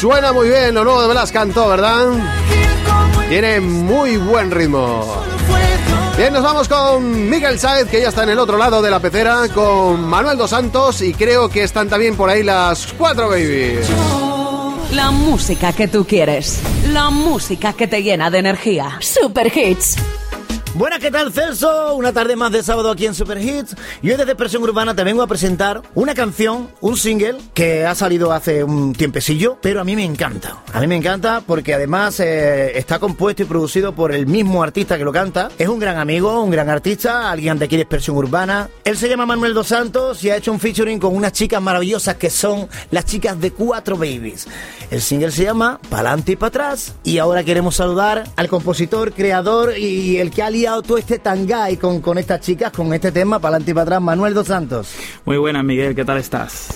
Suena 0.00 0.32
muy 0.32 0.48
bien 0.48 0.74
lo 0.74 0.84
nuevo 0.84 1.02
de 1.02 1.08
Blas 1.08 1.32
Cantó, 1.32 1.68
¿verdad? 1.68 2.06
Tiene 3.28 3.60
muy 3.60 4.16
buen 4.16 4.48
ritmo. 4.48 5.24
Bien, 6.16 6.32
nos 6.32 6.44
vamos 6.44 6.68
con 6.68 7.28
Miguel 7.28 7.58
Sáez, 7.58 7.88
que 7.88 8.00
ya 8.00 8.08
está 8.08 8.22
en 8.22 8.28
el 8.28 8.38
otro 8.38 8.56
lado 8.56 8.80
de 8.80 8.90
la 8.90 9.00
pecera, 9.00 9.48
con 9.52 10.00
Manuel 10.08 10.38
Dos 10.38 10.50
Santos 10.50 11.02
y 11.02 11.12
creo 11.14 11.48
que 11.48 11.64
están 11.64 11.88
también 11.88 12.16
por 12.16 12.30
ahí 12.30 12.44
las 12.44 12.92
cuatro 12.92 13.28
babies. 13.28 13.88
La 14.92 15.10
música 15.10 15.72
que 15.72 15.88
tú 15.88 16.06
quieres. 16.06 16.60
La 16.92 17.10
música 17.10 17.72
que 17.72 17.88
te 17.88 18.00
llena 18.00 18.30
de 18.30 18.38
energía. 18.38 18.98
Super 19.00 19.50
Hits. 19.56 19.96
Buenas, 20.74 20.98
¿qué 20.98 21.10
tal, 21.10 21.32
Celso? 21.32 21.94
Una 21.94 22.12
tarde 22.12 22.36
más 22.36 22.52
de 22.52 22.62
sábado 22.62 22.90
aquí 22.90 23.06
en 23.06 23.14
Super 23.14 23.38
Hits. 23.38 23.74
Y 24.02 24.10
hoy 24.10 24.16
desde 24.16 24.32
Expresión 24.32 24.62
Urbana 24.62 24.94
te 24.94 25.02
vengo 25.02 25.22
a 25.22 25.26
presentar 25.26 25.82
una 25.94 26.14
canción, 26.14 26.68
un 26.80 26.96
single, 26.96 27.36
que 27.54 27.86
ha 27.86 27.94
salido 27.94 28.32
hace 28.32 28.62
un 28.62 28.92
tiempecillo, 28.92 29.58
pero 29.62 29.80
a 29.80 29.84
mí 29.84 29.96
me 29.96 30.04
encanta. 30.04 30.62
A 30.72 30.80
mí 30.80 30.86
me 30.86 30.94
encanta 30.94 31.42
porque 31.44 31.74
además 31.74 32.20
eh, 32.20 32.78
está 32.78 32.98
compuesto 32.98 33.42
y 33.42 33.46
producido 33.46 33.94
por 33.94 34.12
el 34.12 34.26
mismo 34.26 34.62
artista 34.62 34.98
que 34.98 35.04
lo 35.04 35.12
canta. 35.12 35.48
Es 35.58 35.68
un 35.68 35.78
gran 35.80 35.96
amigo, 35.96 36.42
un 36.42 36.50
gran 36.50 36.68
artista, 36.68 37.30
alguien 37.30 37.58
de 37.58 37.64
aquí 37.64 37.76
de 37.76 37.82
Expresión 37.82 38.16
Urbana. 38.16 38.68
Él 38.84 38.96
se 38.96 39.08
llama 39.08 39.24
Manuel 39.24 39.54
Dos 39.54 39.68
Santos 39.68 40.22
y 40.22 40.30
ha 40.30 40.36
hecho 40.36 40.52
un 40.52 40.60
featuring 40.60 41.00
con 41.00 41.16
unas 41.16 41.32
chicas 41.32 41.62
maravillosas 41.62 42.16
que 42.16 42.28
son 42.28 42.68
las 42.90 43.06
chicas 43.06 43.40
de 43.40 43.52
Cuatro 43.52 43.96
Babies. 43.96 44.46
El 44.90 45.00
single 45.00 45.32
se 45.32 45.44
llama 45.44 45.80
Pa'lante 45.88 46.32
y 46.32 46.36
pa' 46.36 46.48
atrás. 46.48 46.94
Y 47.04 47.18
ahora 47.18 47.42
queremos 47.42 47.76
saludar 47.76 48.24
al 48.36 48.48
compositor, 48.48 49.12
creador 49.12 49.76
y 49.76 50.18
el 50.18 50.30
que 50.30 50.42
ha 50.42 50.50
liado 50.58 50.82
todo 50.82 50.98
este 50.98 51.20
tangay 51.20 51.76
con, 51.76 52.00
con 52.00 52.18
estas 52.18 52.40
chicas, 52.40 52.72
con 52.72 52.92
este 52.92 53.12
tema, 53.12 53.38
Pa'lante 53.38 53.70
y 53.70 53.74
pa' 53.74 53.82
atrás, 53.82 54.02
Manuel 54.02 54.34
Dos 54.34 54.48
Santos. 54.48 54.92
Muy 55.24 55.36
buenas, 55.36 55.64
Miguel, 55.64 55.94
¿qué 55.94 56.04
tal 56.04 56.18
estás? 56.18 56.68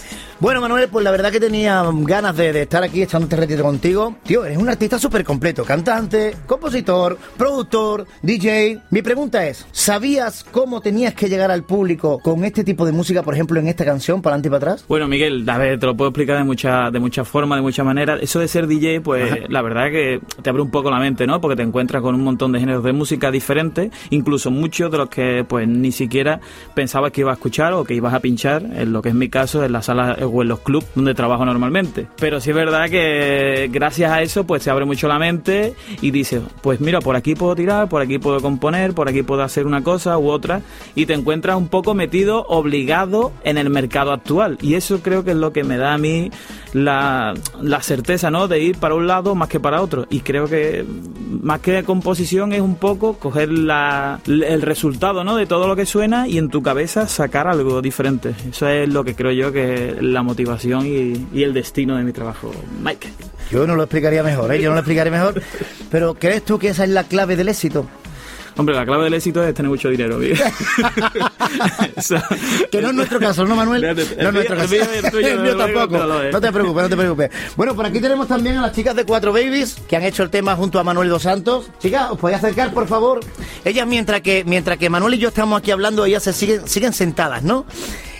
Bueno, 0.42 0.60
Manuel, 0.60 0.88
pues 0.88 1.04
la 1.04 1.12
verdad 1.12 1.30
que 1.30 1.38
tenía 1.38 1.84
ganas 1.98 2.36
de, 2.36 2.52
de 2.52 2.62
estar 2.62 2.82
aquí 2.82 3.00
echando 3.00 3.26
este 3.26 3.36
ratito 3.36 3.62
contigo. 3.62 4.16
Tío, 4.24 4.44
eres 4.44 4.58
un 4.58 4.68
artista 4.68 4.98
súper 4.98 5.22
completo. 5.22 5.64
Cantante, 5.64 6.34
compositor, 6.48 7.16
productor, 7.36 8.08
DJ. 8.22 8.80
Mi 8.90 9.02
pregunta 9.02 9.46
es, 9.46 9.64
¿sabías 9.70 10.42
cómo 10.42 10.80
tenías 10.80 11.14
que 11.14 11.28
llegar 11.28 11.52
al 11.52 11.62
público 11.62 12.18
con 12.18 12.44
este 12.44 12.64
tipo 12.64 12.84
de 12.84 12.90
música, 12.90 13.22
por 13.22 13.34
ejemplo, 13.34 13.60
en 13.60 13.68
esta 13.68 13.84
canción, 13.84 14.20
para 14.20 14.34
adelante 14.34 14.48
y 14.48 14.50
para 14.50 14.72
atrás? 14.72 14.84
Bueno, 14.88 15.06
Miguel, 15.06 15.48
a 15.48 15.58
ver, 15.58 15.78
te 15.78 15.86
lo 15.86 15.96
puedo 15.96 16.08
explicar 16.08 16.38
de 16.38 16.42
mucha, 16.42 16.90
de 16.90 16.98
muchas 16.98 17.28
formas, 17.28 17.58
de 17.58 17.62
muchas 17.62 17.86
maneras. 17.86 18.18
Eso 18.20 18.40
de 18.40 18.48
ser 18.48 18.66
DJ, 18.66 19.00
pues 19.00 19.30
Ajá. 19.30 19.42
la 19.48 19.62
verdad 19.62 19.92
que 19.92 20.20
te 20.42 20.50
abre 20.50 20.62
un 20.62 20.72
poco 20.72 20.90
la 20.90 20.98
mente, 20.98 21.24
¿no? 21.24 21.40
Porque 21.40 21.54
te 21.54 21.62
encuentras 21.62 22.02
con 22.02 22.16
un 22.16 22.24
montón 22.24 22.50
de 22.50 22.58
géneros 22.58 22.82
de 22.82 22.92
música 22.92 23.30
diferentes, 23.30 23.92
incluso 24.10 24.50
muchos 24.50 24.90
de 24.90 24.98
los 24.98 25.08
que 25.08 25.44
pues 25.48 25.68
ni 25.68 25.92
siquiera 25.92 26.40
pensabas 26.74 27.12
que 27.12 27.20
ibas 27.20 27.34
a 27.34 27.34
escuchar 27.34 27.74
o 27.74 27.84
que 27.84 27.94
ibas 27.94 28.12
a 28.12 28.18
pinchar, 28.18 28.64
en 28.64 28.92
lo 28.92 29.02
que 29.02 29.10
es 29.10 29.14
mi 29.14 29.28
caso, 29.28 29.64
en 29.64 29.70
las 29.70 29.86
salas 29.86 30.18
o 30.32 30.42
en 30.42 30.48
los 30.48 30.60
clubs 30.60 30.86
donde 30.94 31.14
trabajo 31.14 31.44
normalmente. 31.44 32.06
Pero 32.18 32.40
sí 32.40 32.50
es 32.50 32.56
verdad 32.56 32.88
que 32.88 33.68
gracias 33.72 34.10
a 34.10 34.22
eso 34.22 34.44
pues 34.44 34.62
se 34.62 34.70
abre 34.70 34.84
mucho 34.84 35.08
la 35.08 35.18
mente 35.18 35.74
y 36.00 36.10
dices, 36.10 36.42
pues 36.62 36.80
mira, 36.80 37.00
por 37.00 37.16
aquí 37.16 37.34
puedo 37.34 37.54
tirar, 37.54 37.88
por 37.88 38.02
aquí 38.02 38.18
puedo 38.18 38.40
componer, 38.40 38.94
por 38.94 39.08
aquí 39.08 39.22
puedo 39.22 39.42
hacer 39.42 39.66
una 39.66 39.82
cosa 39.82 40.18
u 40.18 40.28
otra 40.28 40.62
y 40.94 41.06
te 41.06 41.14
encuentras 41.14 41.56
un 41.56 41.68
poco 41.68 41.94
metido, 41.94 42.44
obligado 42.48 43.32
en 43.44 43.58
el 43.58 43.70
mercado 43.70 44.12
actual. 44.12 44.58
Y 44.60 44.74
eso 44.74 45.00
creo 45.02 45.24
que 45.24 45.32
es 45.32 45.36
lo 45.36 45.52
que 45.52 45.64
me 45.64 45.76
da 45.76 45.94
a 45.94 45.98
mí 45.98 46.30
la, 46.72 47.34
la 47.60 47.82
certeza, 47.82 48.30
¿no? 48.30 48.48
De 48.48 48.60
ir 48.60 48.78
para 48.78 48.94
un 48.94 49.06
lado 49.06 49.34
más 49.34 49.48
que 49.48 49.60
para 49.60 49.82
otro. 49.82 50.06
Y 50.10 50.20
creo 50.20 50.46
que 50.46 50.84
más 51.42 51.60
que 51.60 51.82
composición 51.84 52.52
es 52.52 52.60
un 52.60 52.76
poco 52.76 53.14
coger 53.14 53.50
la, 53.50 54.20
el 54.26 54.62
resultado, 54.62 55.24
¿no? 55.24 55.36
De 55.36 55.46
todo 55.46 55.66
lo 55.66 55.76
que 55.76 55.86
suena 55.86 56.28
y 56.28 56.38
en 56.38 56.48
tu 56.48 56.62
cabeza 56.62 57.06
sacar 57.08 57.46
algo 57.46 57.82
diferente. 57.82 58.34
Eso 58.50 58.68
es 58.68 58.88
lo 58.88 59.04
que 59.04 59.14
creo 59.14 59.32
yo 59.32 59.52
que 59.52 59.90
es 59.90 60.02
la 60.22 60.28
motivación 60.28 60.86
y, 60.86 61.26
y 61.36 61.42
el 61.42 61.52
destino 61.52 61.96
de 61.96 62.04
mi 62.04 62.12
trabajo. 62.12 62.52
Mike. 62.80 63.08
Yo 63.50 63.66
no 63.66 63.74
lo 63.74 63.82
explicaría 63.82 64.22
mejor, 64.22 64.54
¿eh? 64.54 64.62
Yo 64.62 64.68
no 64.68 64.74
lo 64.76 64.80
explicaría 64.80 65.10
mejor. 65.10 65.42
Pero 65.90 66.14
¿crees 66.14 66.44
tú 66.44 66.58
que 66.58 66.68
esa 66.68 66.84
es 66.84 66.90
la 66.90 67.04
clave 67.04 67.36
del 67.36 67.48
éxito? 67.48 67.86
Hombre, 68.56 68.74
la 68.74 68.84
clave 68.84 69.04
del 69.04 69.14
éxito 69.14 69.42
es 69.42 69.54
tener 69.54 69.70
mucho 69.70 69.88
dinero. 69.88 70.18
Que 72.70 72.80
no 72.80 72.88
es 72.88 72.94
nuestro 72.94 73.18
caso, 73.20 73.44
¿no, 73.44 73.54
Manuel? 73.54 73.84
El 73.84 73.96
No 73.96 74.28
es 74.28 74.32
nuestro 74.32 74.56
caso. 74.56 74.74
tampoco. 75.58 76.22
es. 76.22 76.32
No 76.32 76.40
te 76.40 76.52
preocupes, 76.52 76.82
no 76.82 76.88
te 76.88 76.96
preocupes. 76.96 77.30
Bueno, 77.56 77.74
por 77.74 77.86
aquí 77.86 78.00
tenemos 78.00 78.28
también 78.28 78.56
a 78.58 78.62
las 78.62 78.72
chicas 78.72 78.96
de 78.96 79.04
Cuatro 79.04 79.32
Babies 79.32 79.76
que 79.88 79.96
han 79.96 80.02
hecho 80.02 80.22
el 80.22 80.30
tema 80.30 80.56
junto 80.56 80.78
a 80.78 80.84
Manuel 80.84 81.08
Dos 81.08 81.22
Santos. 81.22 81.70
Chicas, 81.80 82.10
¿os 82.10 82.18
podéis 82.18 82.38
acercar, 82.38 82.72
por 82.72 82.86
favor? 82.88 83.20
Ellas, 83.64 83.86
mientras 83.86 84.20
que, 84.20 84.44
mientras 84.44 84.78
que 84.78 84.90
Manuel 84.90 85.14
y 85.14 85.18
yo 85.18 85.28
estamos 85.28 85.58
aquí 85.58 85.70
hablando, 85.70 86.04
ellas 86.04 86.22
se 86.22 86.32
siguen, 86.32 86.66
siguen 86.68 86.92
sentadas, 86.92 87.42
¿no? 87.42 87.66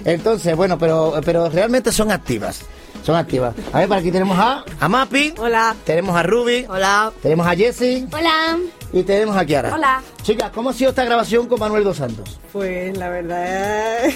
Entonces, 0.05 0.57
bueno, 0.57 0.78
pero, 0.78 1.14
pero 1.24 1.49
realmente 1.49 1.93
son 1.93 2.11
activas. 2.11 2.62
Son 3.03 3.16
activas. 3.16 3.55
A 3.72 3.80
ver, 3.80 3.88
por 3.88 3.96
aquí 3.96 4.12
tenemos 4.12 4.38
a, 4.38 4.64
a 4.78 4.88
Mapi. 4.88 5.34
Hola. 5.38 5.74
Tenemos 5.84 6.14
a 6.16 6.22
Ruby. 6.22 6.66
Hola. 6.68 7.12
Tenemos 7.20 7.46
a 7.46 7.57
Jessie. 7.57 8.07
Hola. 8.12 8.59
Y 8.92 9.03
tenemos 9.03 9.36
a 9.36 9.44
Kiara. 9.44 9.74
Hola. 9.74 10.03
Chicas, 10.22 10.50
¿cómo 10.55 10.70
ha 10.70 10.72
sido 10.72 10.90
esta 10.90 11.05
grabación 11.05 11.46
con 11.48 11.59
Manuel 11.59 11.82
Dos 11.82 11.96
Santos? 11.96 12.38
Pues 12.53 12.96
la 12.96 13.09
verdad. 13.09 14.05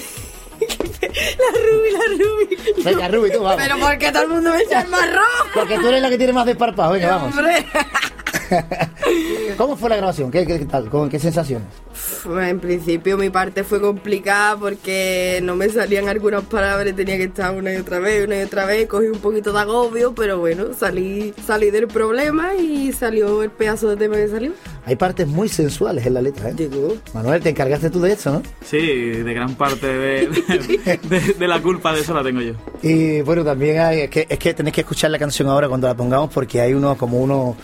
la 0.60 1.58
Ruby, 1.60 1.90
la 1.90 2.24
Ruby. 2.24 2.82
Venga, 2.84 3.08
Ruby, 3.08 3.30
tú 3.32 3.42
vamos. 3.42 3.60
Pero 3.62 3.78
¿por 3.78 3.98
qué 3.98 4.12
todo 4.12 4.22
el 4.22 4.28
mundo 4.28 4.50
me 4.50 4.62
echa 4.62 4.82
el 4.82 4.88
marrón? 4.88 5.24
Porque 5.52 5.78
tú 5.78 5.88
eres 5.88 6.02
la 6.02 6.08
que 6.08 6.18
tiene 6.18 6.32
más 6.32 6.46
desparpajo. 6.46 6.92
Venga, 6.92 7.16
vamos. 7.16 7.34
¿Cómo 9.56 9.76
fue 9.76 9.88
la 9.90 9.96
grabación? 9.96 10.30
¿Qué, 10.30 10.46
qué 10.46 10.58
tal? 10.60 10.88
¿Con 10.90 11.08
qué 11.08 11.18
sensaciones? 11.18 11.66
En 12.38 12.60
principio 12.60 13.16
mi 13.16 13.30
parte 13.30 13.64
fue 13.64 13.80
complicada 13.80 14.56
porque 14.56 15.40
no 15.42 15.56
me 15.56 15.68
salían 15.68 16.08
algunas 16.08 16.42
palabras, 16.44 16.94
tenía 16.94 17.16
que 17.16 17.24
estar 17.24 17.54
una 17.54 17.72
y 17.72 17.76
otra 17.76 17.98
vez, 18.00 18.26
una 18.26 18.38
y 18.40 18.42
otra 18.42 18.66
vez, 18.66 18.86
cogí 18.86 19.06
un 19.06 19.18
poquito 19.18 19.52
de 19.52 19.60
agobio, 19.60 20.14
pero 20.14 20.38
bueno, 20.38 20.66
salí, 20.78 21.32
salí 21.46 21.70
del 21.70 21.88
problema 21.88 22.54
y 22.54 22.92
salió 22.92 23.42
el 23.42 23.50
pedazo 23.50 23.88
de 23.88 23.96
tema 23.96 24.16
que 24.16 24.28
salió. 24.28 24.52
Hay 24.84 24.96
partes 24.96 25.26
muy 25.26 25.48
sensuales 25.48 26.04
en 26.06 26.14
la 26.14 26.22
letra, 26.22 26.50
¿eh? 26.50 26.54
Manuel, 27.14 27.42
te 27.42 27.48
encargaste 27.50 27.90
tú 27.90 28.00
de 28.00 28.12
eso, 28.12 28.30
¿no? 28.32 28.42
Sí, 28.64 28.78
de 28.78 29.34
gran 29.34 29.54
parte 29.54 29.86
de, 29.86 30.26
de- 30.28 31.34
de 31.38 31.48
la 31.48 31.60
culpa 31.62 31.92
de 31.94 32.00
eso 32.00 32.14
la 32.14 32.22
tengo 32.22 32.40
yo. 32.40 32.52
Y 32.82 33.20
bueno, 33.22 33.44
también 33.44 33.78
hay, 33.80 34.00
es 34.00 34.10
que, 34.10 34.26
es 34.28 34.38
que 34.38 34.54
tenéis 34.54 34.74
que 34.74 34.82
escuchar 34.82 35.10
la 35.10 35.18
canción 35.18 35.48
ahora 35.48 35.68
cuando 35.68 35.86
la 35.88 35.94
pongamos 35.96 36.30
porque 36.32 36.60
hay 36.60 36.74
unos 36.74 36.96
como 36.96 37.20
unos 37.20 37.56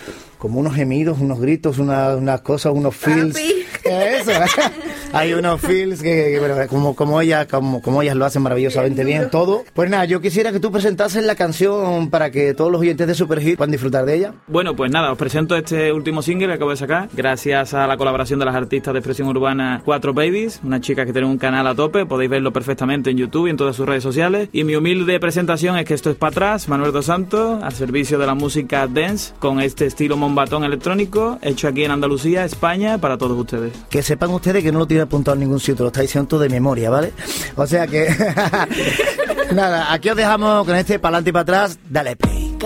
como 0.42 0.58
unos 0.58 0.74
gemidos, 0.74 1.20
unos 1.20 1.38
gritos, 1.40 1.78
una- 1.78 2.16
unas 2.16 2.40
cosas, 2.40 2.72
unos 2.74 2.96
feels. 2.96 3.38
Eso. 3.84 4.32
hay 5.12 5.34
unos 5.34 5.60
feels 5.60 6.02
que, 6.02 6.30
que, 6.32 6.38
bueno, 6.40 6.56
como, 6.68 6.96
como 6.96 7.20
ellas, 7.20 7.46
como, 7.46 7.80
como 7.80 8.02
ellas 8.02 8.16
lo 8.16 8.24
hacen 8.24 8.42
maravillosamente 8.42 9.04
bien 9.04 9.30
todo. 9.30 9.62
Pues 9.72 9.88
nada, 9.88 10.04
yo 10.04 10.20
quisiera 10.20 10.50
que 10.50 10.58
tú 10.58 10.72
presentases 10.72 11.22
la 11.24 11.36
canción 11.36 12.10
para 12.10 12.32
que 12.32 12.54
todos 12.54 12.72
los 12.72 12.80
oyentes 12.80 13.06
de 13.06 13.14
Super 13.14 13.40
Hit 13.40 13.56
puedan 13.56 13.70
disfrutar 13.70 14.04
de 14.04 14.16
ella. 14.16 14.34
Bueno, 14.48 14.74
pues 14.74 14.90
nada, 14.90 15.12
os 15.12 15.18
presento 15.18 15.54
este 15.56 15.92
último 15.92 16.22
single 16.22 16.48
que 16.48 16.54
acabo 16.54 16.70
de 16.70 16.76
sacar, 16.76 17.08
gracias 17.12 17.72
a 17.74 17.86
la 17.86 17.96
colaboración 17.96 18.40
de 18.40 18.46
las 18.46 18.56
artistas 18.56 18.92
de 18.94 18.98
expresión 18.98 19.28
urbana 19.28 19.80
Cuatro 19.84 20.12
Babies, 20.12 20.58
una 20.64 20.80
chica 20.80 21.06
que 21.06 21.12
tiene 21.12 21.28
un 21.28 21.38
canal 21.38 21.68
a 21.68 21.74
tope, 21.76 22.04
podéis 22.04 22.30
verlo 22.30 22.52
perfectamente 22.52 23.10
en 23.10 23.16
YouTube 23.18 23.46
y 23.46 23.50
en 23.50 23.56
todas 23.56 23.76
sus 23.76 23.86
redes 23.86 24.02
sociales. 24.02 24.48
Y 24.52 24.64
mi 24.64 24.74
humilde 24.74 25.20
presentación 25.20 25.76
es 25.78 25.84
que 25.84 25.94
esto 25.94 26.10
es 26.10 26.16
para 26.16 26.30
atrás, 26.32 26.68
Manuel 26.68 26.90
Dos 26.90 27.06
Santos, 27.06 27.62
al 27.62 27.72
servicio 27.72 28.18
de 28.18 28.26
la 28.26 28.34
música 28.34 28.88
dance, 28.88 29.34
con 29.38 29.60
este 29.60 29.86
estilo 29.86 30.16
mombatón 30.32 30.64
electrónico, 30.64 31.38
hecho 31.42 31.68
aquí 31.68 31.84
en 31.84 31.90
Andalucía, 31.90 32.44
España, 32.44 32.96
para 32.96 33.18
todos 33.18 33.38
ustedes. 33.38 33.72
Que 33.90 34.02
sepan 34.02 34.30
ustedes 34.30 34.62
que 34.62 34.72
no 34.72 34.78
lo 34.78 34.86
tiene 34.86 35.02
apuntado 35.02 35.34
en 35.34 35.40
ningún 35.40 35.60
sitio, 35.60 35.84
lo 35.84 35.88
está 35.88 36.00
diciendo 36.00 36.26
todo 36.26 36.40
de 36.40 36.48
memoria, 36.48 36.88
¿vale? 36.88 37.12
O 37.54 37.66
sea 37.66 37.86
que. 37.86 38.08
Nada, 39.54 39.92
aquí 39.92 40.08
os 40.08 40.16
dejamos 40.16 40.64
con 40.66 40.74
este 40.74 40.98
pa'lante 40.98 41.28
y 41.28 41.32
para 41.32 41.42
atrás. 41.42 41.78
Dale 41.88 42.16
play. 42.16 42.56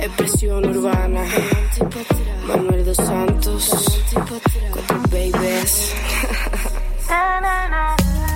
Expresión 0.00 0.66
urbana. 0.66 1.24
Manuel 2.48 2.84
dos 2.84 2.96
Santos. 2.96 4.02
Cuatro 4.72 5.00
babies. 5.10 5.92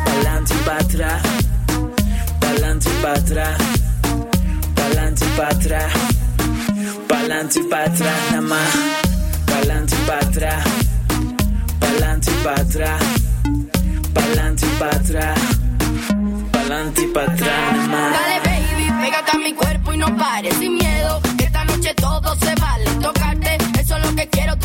Pa'lante 0.04 0.54
y 0.54 0.58
pa' 0.64 0.76
atrás, 0.76 1.22
pa'lante 2.40 2.88
y 2.88 3.02
pa' 3.02 3.12
atrás, 3.12 3.58
pa'lante 4.74 5.24
y 5.24 5.28
pa' 5.36 5.48
atrás, 5.48 5.92
pa'lante 7.10 7.58
y 7.58 7.62
pa' 7.64 7.82
atrás 7.82 8.18
nada 8.30 8.40
más, 8.40 8.70
pa'lante 9.46 9.94
y 9.94 10.06
pa' 10.06 10.18
atrás, 10.18 10.64
pa'lante 11.80 12.30
y 12.30 12.44
pa' 12.44 12.52
atrás, 12.52 13.02
pa'lante 14.14 14.66
y 14.66 14.68
pa' 14.78 14.86
atrás, 14.86 15.38
pa'lante 16.52 17.02
y 17.02 17.06
pa' 17.08 17.22
atrás 17.22 17.76
nada 17.76 17.86
más. 17.88 18.12
Dale, 18.20 18.40
baby, 18.44 18.86
pégate 19.02 19.30
a 19.32 19.38
mi 19.38 19.52
cuerpo 19.54 19.92
y 19.92 19.96
no 19.98 20.16
pares 20.16 20.54
sin 20.58 20.74
miedo. 20.74 21.20
Que 21.36 21.44
esta 21.44 21.64
noche 21.64 21.94
todo 21.94 22.36
se 22.36 22.54
vale. 22.54 22.84
Tocarte, 23.02 23.58
eso 23.80 23.96
es 23.96 24.06
lo 24.06 24.14
que 24.14 24.28
quiero, 24.28 24.56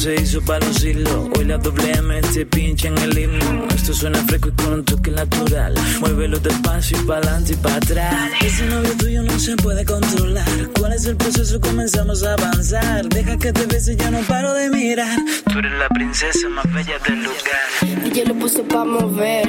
se 0.00 0.14
hizo 0.14 0.40
para 0.40 0.66
lucirlo. 0.66 1.28
Hoy 1.36 1.44
la 1.44 1.58
doble 1.58 1.92
M 1.92 2.22
te 2.32 2.46
pincha 2.46 2.88
en 2.88 2.96
el 2.96 3.18
himno. 3.18 3.66
Esto 3.74 3.92
suena 3.92 4.18
fresco 4.24 4.48
y 4.48 4.52
con 4.52 4.72
un 4.72 4.84
toque 4.84 5.10
natural. 5.10 5.74
Muévelo 6.00 6.38
despacio 6.38 6.98
y 6.98 7.04
para 7.04 7.18
adelante 7.20 7.52
y 7.52 7.56
para 7.56 7.76
atrás. 7.76 8.30
Ese 8.40 8.64
novio 8.64 8.96
tuyo 8.96 9.22
no 9.22 9.38
se 9.38 9.56
puede 9.56 9.84
controlar. 9.84 10.48
¿Cuál 10.78 10.94
es 10.94 11.04
el 11.04 11.16
proceso? 11.16 11.60
Comenzamos 11.60 12.22
a 12.22 12.32
avanzar. 12.32 13.06
Deja 13.10 13.36
que 13.36 13.52
te 13.52 13.66
bese, 13.66 13.94
yo 13.94 14.10
no 14.10 14.20
paro 14.20 14.54
de 14.54 14.70
mirar. 14.70 15.18
Tú 15.52 15.58
eres 15.58 15.72
la 15.72 15.88
princesa 15.90 16.48
más 16.48 16.72
bella 16.72 16.98
del 17.06 17.22
lugar. 17.22 18.02
DJ 18.02 18.24
lo 18.24 18.34
puso 18.36 18.62
pa' 18.64 18.86
mover. 18.86 19.48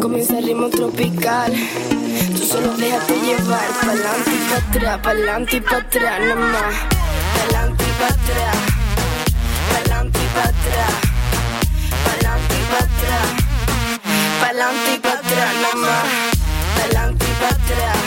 Comienza 0.00 0.38
el 0.38 0.46
ritmo 0.46 0.70
tropical. 0.70 1.52
Tú 2.34 2.42
solo 2.42 2.74
déjate 2.74 3.14
llevar. 3.20 3.68
Pa'lante 3.82 4.30
y 4.30 4.38
pa' 4.48 4.94
atrás, 4.94 5.54
y 5.54 5.60
pa' 5.60 5.76
atrás, 5.76 6.20
nada 6.20 6.34
más. 6.36 6.74
Pa'lante 7.36 7.84
y. 7.84 8.67
Pa'lante 14.58 14.92
y 14.92 14.98
pa' 14.98 15.12
atrás, 15.12 15.54
nada 15.62 15.74
más. 15.76 16.04
Pa'lante 16.76 17.24
y 17.24 17.34
pa' 17.40 17.46
atrás. 17.46 17.98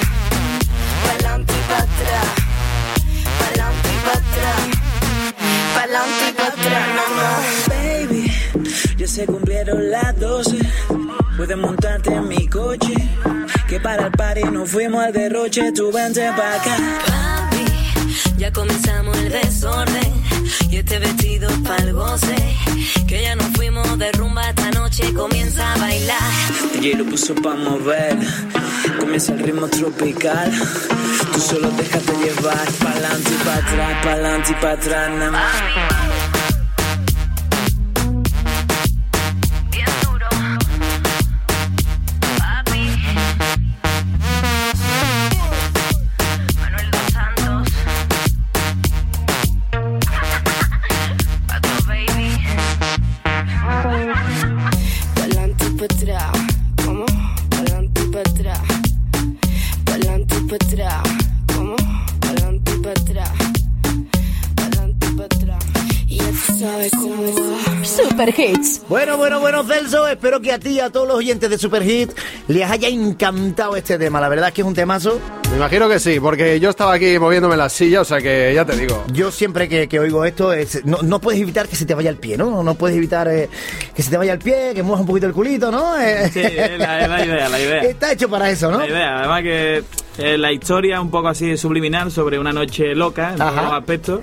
Pa'lante 1.06 1.54
y 1.54 1.62
pa' 1.70 1.78
atrás. 1.78 2.28
Pa'lante 3.40 3.90
y 3.90 4.00
pa' 4.06 4.18
atrás. 4.20 4.62
Pa'lante 5.76 6.24
y 6.28 6.32
pa' 6.34 6.48
atrás. 6.48 6.88
Baby, 7.70 8.24
ya 8.98 9.08
se 9.08 9.26
cumplieron 9.28 9.92
las 9.92 10.20
12. 10.20 10.58
Puedes 11.38 11.58
montarte 11.58 12.14
en 12.14 12.28
mi 12.28 12.46
coche. 12.50 12.96
Que 13.70 13.80
para 13.80 14.08
el 14.08 14.12
party 14.12 14.44
nos 14.44 14.70
fuimos 14.70 15.06
al 15.06 15.14
derroche. 15.14 15.72
Tú 15.72 15.90
vente 15.90 16.30
pa' 16.36 16.56
acá. 16.56 16.78
Papi, 17.08 17.66
ya 18.38 18.52
comenzamos 18.52 19.18
el 19.20 19.32
desorden 19.32 20.22
y 20.70 20.76
este 20.76 21.00
vestido 21.00 21.50
pa'l 21.64 21.94
goce. 21.94 22.36
Que 23.08 23.21
comienza 25.22 25.74
a 25.74 25.78
bailar. 25.78 26.32
DJ 26.74 26.96
lo 26.96 27.06
puso 27.06 27.36
pa' 27.36 27.56
mover. 27.56 28.18
Comienza 29.00 29.34
el 29.34 29.40
ritmo 29.40 29.68
tropical. 29.68 30.52
Tú 31.34 31.40
solo 31.40 31.70
déjate 31.72 32.14
llevar. 32.24 32.68
Pa'lante 32.84 33.30
y 33.30 33.44
pa' 33.46 33.56
atrás, 33.56 34.04
pa'lante 34.04 34.52
y 34.52 34.56
pa' 34.56 34.72
atrás, 34.72 35.10
nada 35.12 35.32
más. 35.32 36.21
Bueno, 68.92 69.16
bueno, 69.16 69.40
bueno, 69.40 69.64
Celso, 69.64 70.06
espero 70.06 70.42
que 70.42 70.52
a 70.52 70.60
ti 70.60 70.72
y 70.72 70.80
a 70.82 70.90
todos 70.90 71.08
los 71.08 71.16
oyentes 71.16 71.50
de 71.50 71.58
Super 71.58 71.82
Hit 71.82 72.12
les 72.50 72.70
haya 72.70 72.90
encantado 72.90 73.78
este 73.78 73.98
tema. 73.98 74.20
La 74.20 74.28
verdad 74.28 74.50
es 74.50 74.54
que 74.54 74.60
es 74.64 74.68
un 74.68 74.74
temazo. 74.74 75.18
Me 75.50 75.56
imagino 75.56 75.88
que 75.88 75.98
sí, 75.98 76.20
porque 76.20 76.60
yo 76.60 76.70
estaba 76.72 76.92
aquí 76.96 77.18
moviéndome 77.18 77.54
en 77.54 77.60
la 77.60 77.70
silla, 77.70 78.02
o 78.02 78.04
sea 78.04 78.20
que 78.20 78.52
ya 78.54 78.66
te 78.66 78.76
digo. 78.76 79.02
Yo 79.14 79.32
siempre 79.32 79.70
que, 79.70 79.88
que 79.88 79.98
oigo 79.98 80.26
esto, 80.26 80.52
es, 80.52 80.84
no, 80.84 80.98
no 81.04 81.20
puedes 81.22 81.40
evitar 81.40 81.70
que 81.70 81.78
se 81.78 81.86
te 81.86 81.96
vaya 81.96 82.10
el 82.10 82.18
pie, 82.18 82.36
¿no? 82.36 82.64
No 82.64 82.76
puedes 82.76 82.98
evitar 82.98 83.30
eh, 83.30 83.48
que 83.96 84.04
se 84.04 84.10
te 84.10 84.18
vaya 84.18 84.34
el 84.34 84.40
pie, 84.40 84.74
que 84.76 84.84
muevas 84.84 85.00
un 85.00 85.08
poquito 85.08 85.26
el 85.26 85.32
culito, 85.32 85.72
¿no? 85.72 85.98
Eh, 85.98 86.30
Sí, 86.30 86.42
es 86.42 86.78
la, 86.78 87.00
es 87.00 87.08
la 87.08 87.26
idea, 87.26 87.48
la 87.48 87.60
idea. 87.62 87.82
Está 87.84 88.12
hecho 88.12 88.28
para 88.30 88.50
eso, 88.50 88.70
¿no? 88.70 88.80
La 88.80 88.88
idea, 88.90 89.20
además 89.20 89.44
que 89.44 89.84
eh, 90.18 90.38
la 90.38 90.52
historia 90.52 91.00
un 91.00 91.10
poco 91.10 91.30
así 91.30 91.56
subliminal 91.56 92.12
sobre 92.12 92.38
una 92.38 92.52
noche 92.52 92.94
loca 92.94 93.30
en 93.32 93.38
todos 93.38 93.72
aspectos. 93.72 94.20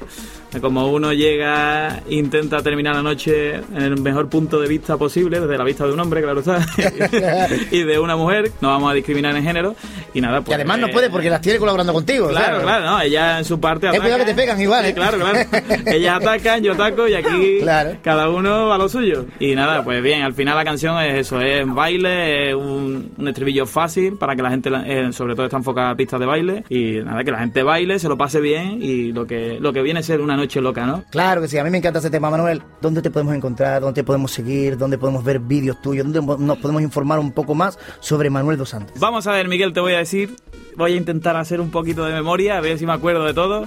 Como 0.60 0.88
uno 0.88 1.12
llega, 1.12 2.02
intenta 2.08 2.62
terminar 2.62 2.96
la 2.96 3.02
noche 3.02 3.54
en 3.56 3.82
el 3.82 4.00
mejor 4.00 4.28
punto 4.28 4.58
de 4.60 4.66
vista 4.66 4.96
posible, 4.96 5.40
desde 5.40 5.58
la 5.58 5.62
vista 5.62 5.86
de 5.86 5.92
un 5.92 6.00
hombre, 6.00 6.22
claro 6.22 6.40
está, 6.40 6.66
y 7.70 7.82
de 7.82 7.98
una 7.98 8.16
mujer, 8.16 8.50
no 8.60 8.68
vamos 8.68 8.90
a 8.90 8.94
discriminar 8.94 9.36
en 9.36 9.44
género, 9.44 9.76
y 10.14 10.20
nada, 10.20 10.40
pues... 10.40 10.50
Y 10.50 10.54
además 10.54 10.78
no 10.78 10.86
eh, 10.88 10.92
puede 10.92 11.10
porque 11.10 11.28
las 11.28 11.42
tiene 11.42 11.58
colaborando 11.58 11.92
contigo. 11.92 12.28
o 12.28 12.32
sea, 12.32 12.46
Claro, 12.46 12.62
claro, 12.62 12.86
no, 12.86 13.00
ella 13.00 13.38
en 13.38 13.44
su 13.44 13.60
parte 13.60 13.88
Ten 13.90 14.00
cuidado 14.00 14.20
que 14.20 14.24
te 14.24 14.34
pegan 14.34 14.60
igual, 14.60 14.86
¿eh? 14.86 14.94
claro, 14.94 15.18
claro. 15.18 15.38
Ellas 15.86 16.16
atacan, 16.16 16.62
yo 16.62 16.72
ataco 16.72 17.06
y 17.06 17.14
aquí 17.14 17.60
cada 18.02 18.30
uno 18.30 18.68
va 18.68 18.76
a 18.76 18.78
lo 18.78 18.88
suyo. 18.88 19.26
Y 19.38 19.54
nada, 19.54 19.84
pues 19.84 20.02
bien, 20.02 20.22
al 20.22 20.34
final 20.34 20.56
la 20.56 20.64
canción 20.64 21.00
es 21.02 21.18
eso, 21.18 21.40
es 21.40 21.66
baile, 21.66 22.48
es 22.48 22.54
un, 22.54 23.12
un 23.16 23.28
estribillo 23.28 23.66
fácil 23.66 24.16
para 24.16 24.34
que 24.34 24.42
la 24.42 24.50
gente, 24.50 24.70
eh, 24.86 25.12
sobre 25.12 25.34
todo 25.34 25.44
está 25.44 25.58
enfocada 25.58 25.90
a 25.90 25.94
pistas 25.94 26.18
de 26.18 26.26
baile 26.26 26.64
y 26.70 26.92
nada, 27.04 27.22
que 27.22 27.30
la 27.30 27.38
gente 27.38 27.62
baile, 27.62 27.98
se 27.98 28.08
lo 28.08 28.16
pase 28.16 28.40
bien 28.40 28.82
y 28.82 29.12
lo 29.12 29.26
que, 29.26 29.58
lo 29.60 29.72
que 29.72 29.82
viene 29.82 30.00
a 30.00 30.02
ser 30.02 30.20
una 30.20 30.37
noche 30.38 30.60
loca, 30.60 30.86
¿no? 30.86 31.04
Claro 31.10 31.40
que 31.42 31.48
sí, 31.48 31.58
a 31.58 31.64
mí 31.64 31.70
me 31.70 31.78
encanta 31.78 31.98
ese 31.98 32.10
tema, 32.10 32.30
Manuel. 32.30 32.62
¿Dónde 32.80 33.02
te 33.02 33.10
podemos 33.10 33.34
encontrar? 33.34 33.80
¿Dónde 33.80 34.00
te 34.00 34.04
podemos 34.04 34.32
seguir? 34.32 34.76
¿Dónde 34.78 34.96
podemos 34.98 35.22
ver 35.24 35.38
vídeos 35.40 35.80
tuyos? 35.82 36.10
¿Dónde 36.10 36.44
nos 36.44 36.58
podemos 36.58 36.82
informar 36.82 37.18
un 37.18 37.32
poco 37.32 37.54
más 37.54 37.78
sobre 38.00 38.30
Manuel 38.30 38.56
Dos 38.58 38.70
Santos? 38.70 38.98
Vamos 38.98 39.26
a 39.26 39.32
ver, 39.32 39.48
Miguel, 39.48 39.72
te 39.72 39.80
voy 39.80 39.94
a 39.94 39.98
decir. 39.98 40.34
Voy 40.76 40.92
a 40.92 40.96
intentar 40.96 41.34
hacer 41.36 41.60
un 41.60 41.72
poquito 41.72 42.04
de 42.04 42.12
memoria, 42.12 42.56
a 42.56 42.60
ver 42.60 42.78
si 42.78 42.86
me 42.86 42.92
acuerdo 42.92 43.24
de 43.24 43.34
todo. 43.34 43.66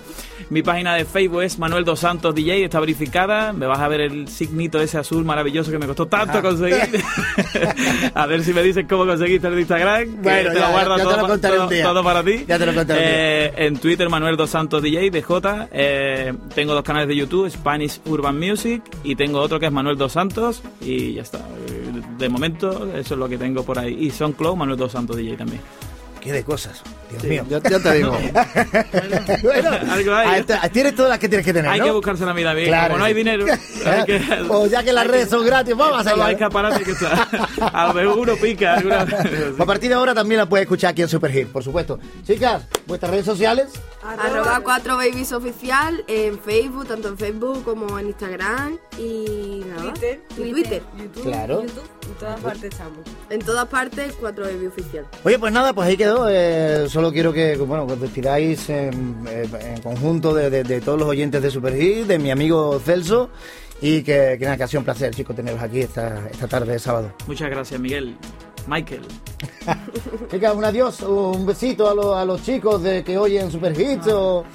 Mi 0.49 0.63
página 0.63 0.95
de 0.95 1.03
Facebook 1.03 1.41
es 1.41 1.59
Manuel 1.59 1.83
Dos 1.83 1.99
Santos 1.99 2.33
DJ, 2.33 2.63
está 2.63 2.79
verificada. 2.79 3.51
Me 3.51 3.65
vas 3.65 3.79
a 3.81 3.89
ver 3.89 3.99
el 3.99 4.29
signito 4.29 4.79
ese 4.79 4.97
azul 4.97 5.25
maravilloso 5.25 5.71
que 5.71 5.77
me 5.77 5.87
costó 5.87 6.05
tanto 6.07 6.37
Ajá. 6.37 6.41
conseguir. 6.41 7.03
a 8.13 8.25
ver 8.27 8.43
si 8.43 8.53
me 8.53 8.63
dices 8.63 8.85
cómo 8.87 9.05
conseguiste 9.05 9.47
el 9.47 9.59
Instagram. 9.59 10.21
Bueno, 10.21 10.51
te 10.51 10.55
ya, 10.59 10.65
lo 10.67 10.71
guardo 10.71 10.91
ya 10.91 10.95
te 10.97 11.03
todo, 11.03 11.15
lo 11.17 11.21
pa- 11.23 11.27
contaré 11.27 11.55
todo- 11.55 11.63
un 11.65 11.69
día. 11.73 11.83
todo 11.83 12.03
para 12.03 12.23
ti. 12.23 12.45
Ya 12.47 12.57
te 12.57 12.65
lo 12.65 12.73
contaré 12.73 12.99
un 13.01 13.05
día. 13.05 13.17
Eh, 13.17 13.53
En 13.67 13.77
Twitter, 13.77 14.09
Manuel 14.09 14.37
Dos 14.37 14.49
Santos 14.49 14.81
DJ, 14.81 15.09
DJ. 15.11 15.67
Eh, 15.71 16.33
tengo 16.61 16.75
dos 16.75 16.83
canales 16.83 17.07
de 17.07 17.15
YouTube, 17.15 17.49
Spanish 17.49 17.99
Urban 18.05 18.37
Music, 18.39 18.83
y 19.03 19.15
tengo 19.15 19.39
otro 19.39 19.59
que 19.59 19.65
es 19.65 19.71
Manuel 19.71 19.97
Dos 19.97 20.11
Santos, 20.11 20.61
y 20.79 21.13
ya 21.13 21.23
está. 21.23 21.43
De 22.19 22.29
momento, 22.29 22.87
eso 22.95 23.15
es 23.15 23.19
lo 23.19 23.27
que 23.27 23.39
tengo 23.39 23.63
por 23.63 23.79
ahí. 23.79 23.97
Y 23.99 24.11
SoundCloud, 24.11 24.57
Manuel 24.57 24.77
Dos 24.77 24.91
Santos 24.91 25.17
DJ 25.17 25.37
también. 25.37 25.59
Qué 26.19 26.31
de 26.31 26.43
cosas, 26.43 26.83
Dios 27.11 27.21
Sí, 27.21 27.27
mío. 27.29 27.45
Ya, 27.49 27.59
ya 27.59 27.79
te 27.79 27.93
digo. 27.93 28.11
bueno, 29.43 29.69
Algo 29.91 30.13
hay. 30.13 30.43
tienes 30.71 30.95
todas 30.95 31.09
las 31.09 31.19
que 31.19 31.29
tienes 31.29 31.45
que 31.45 31.53
tener, 31.53 31.69
Hay 31.71 31.79
¿no? 31.79 31.85
que 31.85 31.91
buscarse 31.91 32.25
la 32.25 32.33
vida 32.33 32.53
bien. 32.53 32.67
Claro 32.69 32.87
Como 32.87 32.99
no 32.99 33.05
hay 33.05 33.13
dinero, 33.13 33.45
hay 33.85 34.05
que, 34.05 34.21
o 34.49 34.65
ya 34.67 34.83
que 34.83 34.93
las 34.93 35.07
redes 35.07 35.29
son 35.29 35.45
gratis, 35.45 35.75
vamos 35.75 36.05
a 36.05 36.25
hay 36.25 36.35
que 36.35 36.91
está. 36.91 37.27
A 37.73 37.87
lo 37.87 37.93
mejor 37.93 38.17
uno 38.19 38.35
pica. 38.35 38.75
alguna- 38.75 39.05
A 39.57 39.65
partir 39.65 39.89
de 39.89 39.95
ahora 39.95 40.13
también 40.13 40.39
la 40.39 40.47
puedes 40.47 40.63
escuchar 40.65 40.91
aquí 40.91 41.01
en 41.01 41.07
Superhit, 41.09 41.47
por 41.47 41.63
supuesto. 41.63 41.99
Chicas, 42.25 42.63
vuestras 42.87 43.11
redes 43.11 43.25
sociales. 43.25 43.67
Arroba 44.03 44.61
4 44.63 44.97
babies 44.97 45.31
oficial 45.31 46.03
en 46.07 46.39
Facebook, 46.39 46.87
tanto 46.87 47.09
en 47.09 47.17
Facebook 47.17 47.63
como 47.63 47.99
en 47.99 48.07
Instagram 48.07 48.77
y 48.97 49.63
nada. 49.67 49.81
Twitter, 49.93 50.21
y 50.37 50.51
Twitter. 50.51 50.81
YouTube, 50.97 51.23
Claro. 51.23 51.61
YouTube, 51.61 51.83
en 52.07 52.13
todas 52.15 52.39
partes 52.39 52.63
estamos. 52.63 52.97
En 53.29 53.39
todas 53.41 53.67
partes 53.67 54.13
4 54.19 54.43
baby 54.45 54.65
oficial. 54.67 55.05
Oye, 55.23 55.37
pues 55.39 55.53
nada, 55.53 55.73
pues 55.73 55.87
ahí 55.87 55.97
quedó. 55.97 56.27
eh, 56.29 56.87
solo 57.01 57.11
quiero 57.11 57.33
que, 57.33 57.55
bueno, 57.57 57.87
que 57.87 57.93
os 57.93 57.99
despidáis 58.01 58.69
en, 58.69 59.25
en 59.27 59.81
conjunto 59.81 60.35
de, 60.35 60.51
de- 60.51 60.63
de 60.63 60.81
todos 60.81 60.99
los 60.99 61.07
oyentes 61.09 61.41
de 61.41 61.49
Superhit, 61.49 62.05
de 62.05 62.19
mi 62.19 62.29
amigo 62.29 62.79
Celso. 62.79 63.31
Y 63.81 64.03
que, 64.03 64.35
que 64.37 64.45
nada, 64.45 64.55
que 64.57 64.63
ha 64.63 64.67
sido 64.67 64.81
un 64.81 64.85
placer, 64.85 65.11
chicos, 65.15 65.35
teneros 65.35 65.59
aquí 65.59 65.81
esta, 65.81 66.29
esta 66.29 66.47
tarde 66.47 66.73
de 66.73 66.77
sábado. 66.79 67.11
Muchas 67.25 67.49
gracias, 67.49 67.79
Miguel. 67.79 68.15
Michael. 68.67 69.01
Chicas, 70.31 70.53
un 70.53 70.63
adiós, 70.63 71.01
un 71.01 71.43
besito 71.47 71.89
a, 71.89 71.95
los- 71.95 72.15
a 72.15 72.23
los 72.23 72.43
chicos 72.43 72.83
de 72.83 73.03
que 73.03 73.17
oyen 73.17 73.51
Superhits 73.51 74.07
o... 74.09 74.45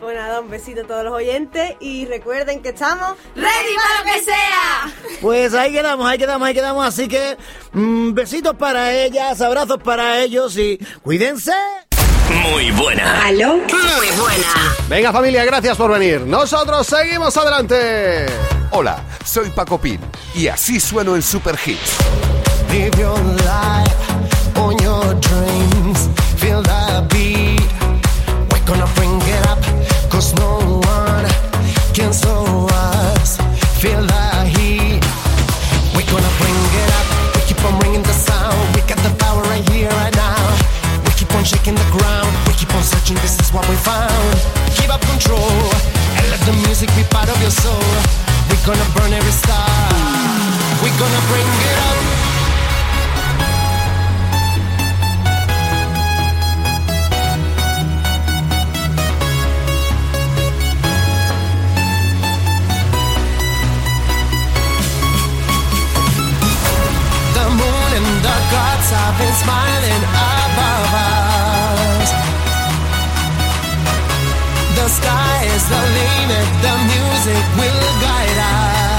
Pues 0.00 0.16
nada, 0.16 0.40
un 0.40 0.50
besito 0.50 0.80
a 0.80 0.84
todos 0.84 1.04
los 1.04 1.12
oyentes 1.12 1.76
y 1.78 2.06
recuerden 2.06 2.60
que 2.60 2.70
estamos 2.70 3.12
¡Ready 3.36 3.76
para 3.76 3.98
lo 4.00 4.12
que 4.12 4.20
sea! 4.24 5.18
Pues 5.20 5.54
ahí 5.54 5.70
quedamos, 5.70 6.04
ahí 6.04 6.18
quedamos, 6.18 6.48
ahí 6.48 6.54
quedamos. 6.54 6.84
Así 6.84 7.06
que 7.06 7.36
mm, 7.72 8.12
besitos 8.12 8.56
para 8.56 8.92
ellas, 8.92 9.40
abrazos 9.40 9.78
para 9.80 10.20
ellos 10.20 10.56
y 10.58 10.76
cuídense. 11.04 11.52
Muy 12.30 12.70
buena. 12.72 13.26
¿Aló? 13.26 13.56
Muy 13.56 14.10
buena. 14.18 14.74
Venga 14.88 15.12
familia, 15.12 15.44
gracias 15.44 15.76
por 15.76 15.90
venir. 15.90 16.20
Nosotros 16.22 16.86
seguimos 16.86 17.36
adelante. 17.36 18.26
Hola, 18.70 19.02
soy 19.24 19.50
Paco 19.50 19.78
Pil 19.78 20.00
y 20.34 20.48
así 20.48 20.80
sueno 20.80 21.14
en 21.16 21.22
Super 21.22 21.58
Hits. 21.64 21.98
Live 22.70 22.90
your 22.98 23.18
life 23.18 24.11
soul. 47.60 47.84
We 48.48 48.56
gonna 48.64 48.88
burn 48.96 49.12
every 49.12 49.32
star. 49.32 49.68
We 50.82 50.88
gonna 51.02 51.22
bring 51.30 51.48
it 51.68 51.78
up. 51.88 52.00
The 67.36 67.46
moon 67.60 67.90
and 67.98 68.08
the 68.26 68.36
gods 68.52 68.88
have 68.96 69.14
been 69.18 69.34
smiling 69.44 70.02
sky 74.92 75.44
is 75.54 75.64
the 75.68 75.82
limit, 75.98 76.48
the 76.60 76.74
music 76.92 77.44
will 77.56 77.92
guide 78.04 78.38
us. 78.38 78.91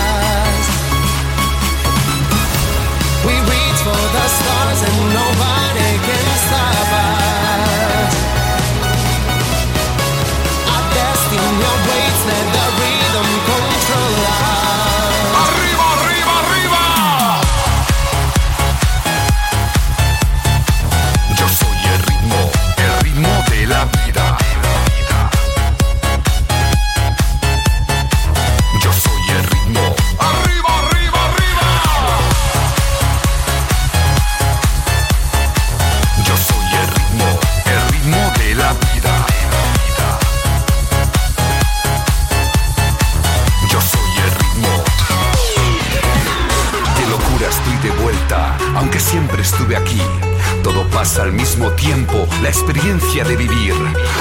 de 52.99 53.35
vivir. 53.35 53.73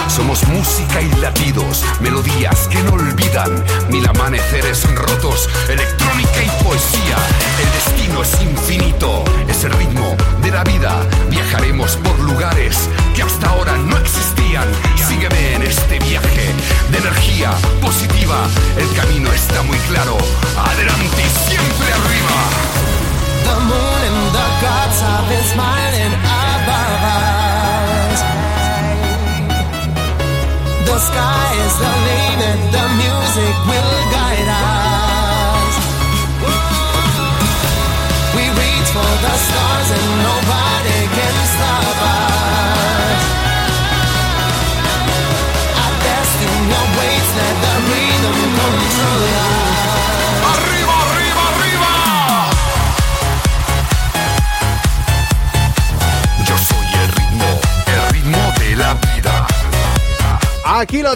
Somos 0.08 0.46
música 0.48 1.02
y 1.02 1.10
latidos, 1.20 1.84
melodías 2.00 2.68
que 2.68 2.82
no 2.84 2.94
olvidan, 2.94 3.62
mil 3.90 4.06
amaneceres 4.08 4.82
rotos, 4.94 5.46
el 5.68 5.78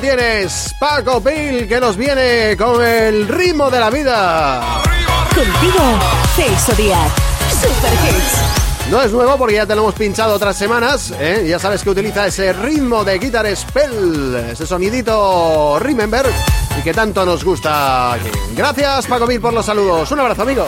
tienes, 0.01 0.75
Paco 0.79 1.23
Pil, 1.23 1.67
que 1.67 1.81
nos 1.81 1.97
viene 1.97 2.57
con 2.57 2.85
el 2.85 3.27
ritmo 3.29 3.71
de 3.71 3.81
la 3.81 3.91
vida. 3.91 4.83
Contigo, 5.35 5.99
Celso 6.35 6.73
Díaz, 6.73 7.13
Super 7.51 7.93
Hits. 7.93 8.91
No 8.91 9.03
es 9.03 9.13
nuevo 9.13 9.37
porque 9.37 9.55
ya 9.55 9.67
te 9.67 9.75
lo 9.75 9.83
hemos 9.83 9.95
pinchado 9.95 10.35
otras 10.35 10.57
semanas. 10.57 11.13
¿eh? 11.19 11.47
Ya 11.49 11.59
sabes 11.59 11.83
que 11.83 11.91
utiliza 11.91 12.27
ese 12.27 12.53
ritmo 12.53 13.05
de 13.05 13.19
Guitar 13.19 13.47
Spell, 13.57 14.35
ese 14.51 14.67
sonidito 14.67 15.79
Remember, 15.81 16.27
y 16.79 16.83
que 16.83 16.95
tanto 16.95 17.25
nos 17.25 17.45
gusta. 17.45 18.17
Gracias, 18.55 19.07
Paco 19.07 19.27
Pil, 19.27 19.41
por 19.41 19.53
los 19.53 19.67
saludos. 19.67 20.11
Un 20.13 20.21
abrazo, 20.21 20.43
amigo. 20.43 20.67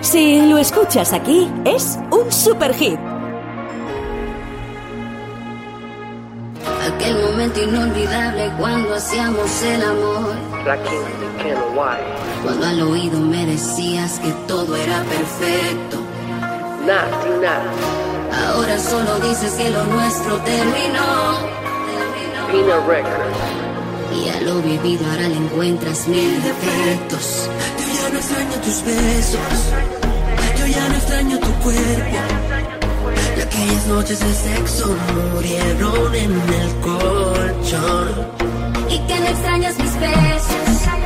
Si 0.00 0.46
lo 0.46 0.58
escuchas 0.58 1.12
aquí, 1.12 1.50
es 1.64 1.98
un 2.10 2.30
super 2.32 2.74
hit 2.74 2.98
momento 7.40 7.62
inolvidable 7.62 8.52
cuando 8.58 8.94
hacíamos 8.94 9.62
el 9.62 9.82
amor. 9.82 10.34
Cuando 12.44 12.66
al 12.66 12.82
oído 12.82 13.18
me 13.18 13.46
decías 13.46 14.18
que 14.18 14.30
todo 14.46 14.76
era 14.76 15.02
perfecto. 15.04 15.96
Ahora 18.46 18.78
solo 18.78 19.18
dices 19.20 19.52
que 19.54 19.70
lo 19.70 19.82
nuestro 19.84 20.36
terminó. 20.40 21.38
Y 24.14 24.28
a 24.28 24.40
lo 24.42 24.60
vivido 24.60 25.06
ahora 25.10 25.28
le 25.28 25.36
encuentras 25.36 26.08
mil 26.08 26.42
defectos. 26.42 27.48
Yo 27.78 28.02
ya 28.02 28.10
no 28.10 28.18
extraño 28.18 28.54
tus 28.62 28.84
besos. 28.84 29.40
Yo 30.58 30.66
ya 30.66 30.88
no 30.90 30.94
extraño 30.94 31.38
tu 31.38 31.52
cuerpo. 31.62 32.59
Y 33.36 33.40
aquellas 33.40 33.86
noches 33.86 34.20
de 34.20 34.34
sexo 34.34 34.96
murieron 35.34 36.14
en 36.14 36.32
el 36.32 36.74
colchón. 36.80 38.08
Y 38.88 38.98
que 39.06 39.20
no 39.20 39.26
extrañas 39.26 39.78
mis 39.78 40.00
besos. 40.00 40.99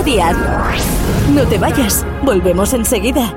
Díaz. 0.00 0.34
No 1.34 1.46
te 1.46 1.58
vayas, 1.58 2.06
volvemos 2.22 2.72
enseguida. 2.72 3.36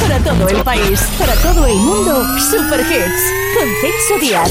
Para 0.00 0.18
todo 0.22 0.48
el 0.48 0.62
país, 0.62 1.00
para 1.18 1.34
todo 1.34 1.66
el 1.66 1.74
mundo, 1.74 2.24
Super 2.38 2.80
Hits 2.80 3.22
con 3.58 3.68
Celso 3.80 4.18
Díaz. 4.20 4.50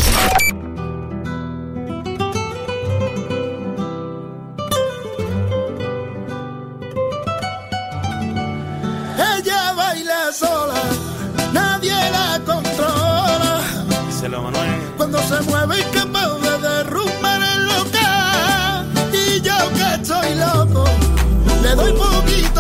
Ella 9.38 9.74
baila 9.74 10.34
sola, 10.34 10.82
nadie 11.53 11.93
la 12.11 12.41
controla. 12.45 13.61
Díselo, 14.07 14.43
Manuel. 14.43 14.70
Cuando 14.97 15.17
se 15.20 15.41
mueve 15.43 15.80
incapaz 15.80 15.99
le 21.80 21.92
doy 21.92 21.94
poquito 21.94 22.59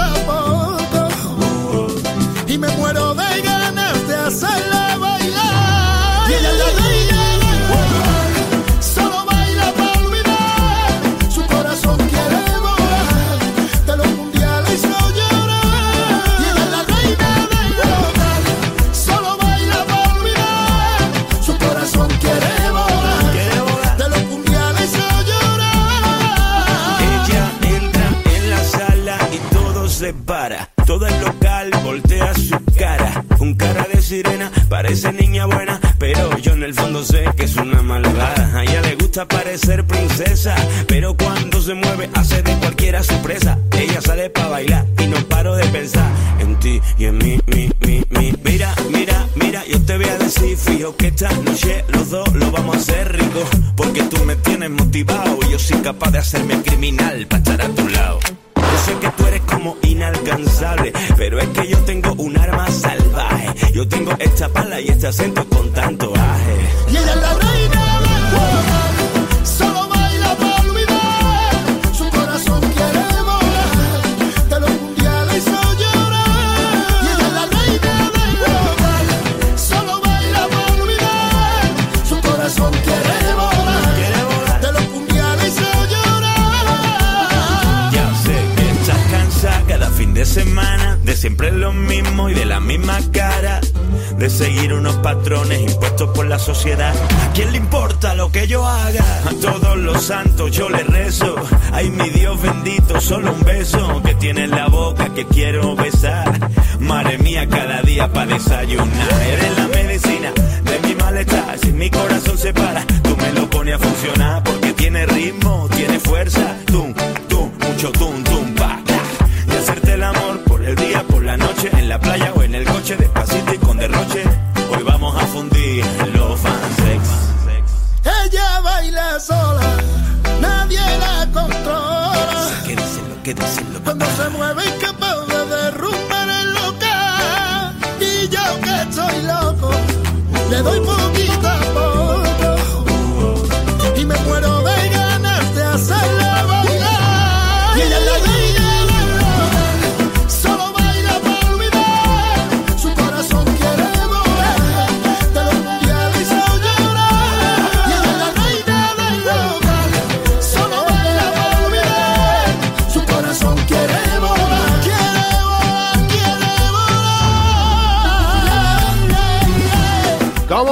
doy 140.63 140.79
poquito 140.81 140.98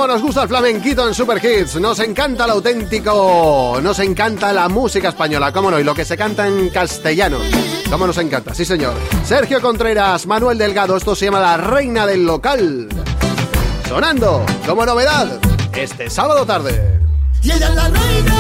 nos 0.08 0.22
gusta 0.22 0.44
el 0.44 0.48
flamenquito 0.48 1.06
en 1.06 1.14
Super 1.14 1.44
Hits, 1.44 1.76
nos 1.76 2.00
encanta 2.00 2.46
el 2.46 2.52
auténtico, 2.52 3.80
nos 3.82 4.00
encanta 4.00 4.54
la 4.54 4.70
música 4.70 5.10
española, 5.10 5.52
cómo 5.52 5.70
no, 5.70 5.80
y 5.80 5.84
lo 5.84 5.94
que 5.94 6.06
se 6.06 6.16
canta 6.16 6.48
en 6.48 6.70
castellano, 6.70 7.38
cómo 7.90 8.08
nos 8.08 8.18
encanta, 8.18 8.54
sí 8.54 8.64
señor. 8.64 8.94
Sergio 9.26 9.62
Contreras, 9.62 10.26
Manuel 10.26 10.58
Delgado, 10.58 10.96
esto 10.96 11.14
se 11.14 11.26
llama 11.26 11.42
La 11.42 11.58
Reina 11.58 12.06
del 12.06 12.26
Local. 12.26 12.88
Sonando, 13.88 14.46
como 14.66 14.86
novedad, 14.86 15.40
este 15.76 16.10
sábado 16.10 16.46
tarde. 16.46 17.02
Y 17.44 17.52
ella 17.52 17.68
es 17.68 17.76
la 17.76 17.90
reina 17.90 18.36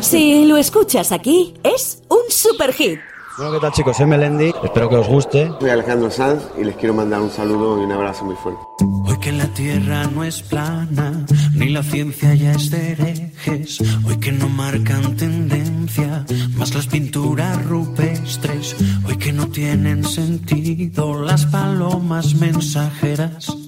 Si 0.00 0.44
lo 0.44 0.58
escuchas 0.58 1.12
aquí, 1.12 1.54
es 1.62 2.02
un 2.08 2.30
super 2.30 2.74
hit. 2.74 3.00
Bueno, 3.38 3.52
¿qué 3.52 3.60
tal 3.60 3.70
chicos? 3.70 3.96
Soy 3.96 4.06
Melendi, 4.06 4.52
espero 4.64 4.88
que 4.88 4.96
os 4.96 5.06
guste. 5.06 5.48
Soy 5.60 5.70
Alejandro 5.70 6.10
Sanz 6.10 6.42
y 6.60 6.64
les 6.64 6.74
quiero 6.74 6.92
mandar 6.92 7.20
un 7.20 7.30
saludo 7.30 7.80
y 7.80 7.84
un 7.84 7.92
abrazo 7.92 8.24
muy 8.24 8.34
fuerte. 8.34 8.60
Hoy 9.06 9.16
que 9.20 9.30
la 9.30 9.46
tierra 9.54 10.08
no 10.08 10.24
es 10.24 10.42
plana, 10.42 11.24
ni 11.54 11.68
la 11.68 11.84
ciencia 11.84 12.34
ya 12.34 12.50
es 12.50 12.68
de 12.72 12.92
herejes. 12.92 13.78
Hoy 14.04 14.16
que 14.16 14.32
no 14.32 14.48
marcan 14.48 15.16
tendencia, 15.16 16.26
más 16.56 16.74
las 16.74 16.88
pinturas 16.88 17.64
rupestres. 17.64 18.74
Hoy 19.06 19.16
que 19.18 19.32
no 19.32 19.46
tienen 19.46 20.02
sentido 20.02 21.22
las 21.22 21.46
palomas 21.46 22.34
mensajeras. 22.34 23.67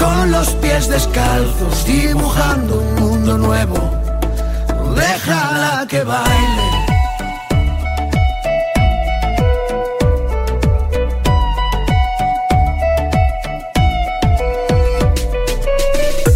con 0.00 0.30
los 0.30 0.48
pies 0.62 0.88
descalzos, 0.88 1.84
dibujando 1.84 2.80
un 2.80 2.94
mundo 2.94 3.38
nuevo. 3.38 3.78
Déjala 4.96 5.86
que 5.88 6.02
baile. 6.02 6.68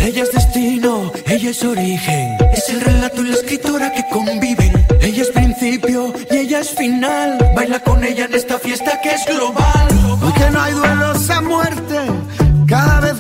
Ella 0.01 0.23
es 0.23 0.33
destino 0.33 1.11
ella 1.27 1.51
es 1.51 1.65
origen, 1.65 2.37
es 2.53 2.69
el 2.69 2.81
relato 2.81 3.23
y 3.23 3.29
la 3.29 3.35
escritora 3.35 3.91
que 3.93 4.05
conviven. 4.09 4.87
Ella 5.01 5.23
es 5.23 5.31
principio 5.31 6.13
y 6.31 6.37
ella 6.37 6.61
es 6.61 6.71
final. 6.71 7.39
Baila 7.57 7.81
con 7.81 8.05
ella 8.05 8.27
en 8.27 8.35
esta 8.35 8.59
fiesta 8.59 9.01
que 9.03 9.11
es 9.15 9.27
global. 9.27 9.89
Hoy 10.23 10.33
que 10.33 10.51
no 10.51 10.61
hay 10.61 10.73
duelos 10.75 11.29
a 11.31 11.41
muerte, 11.41 11.99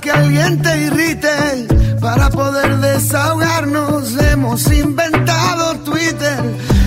que 0.05 0.11
alguien 0.11 0.61
te 0.61 0.83
irrite, 0.83 1.67
para 1.99 2.29
poder 2.29 2.77
desahogarnos 2.77 4.15
hemos 4.33 4.71
inventado 4.71 5.77
Twitter. 5.79 6.39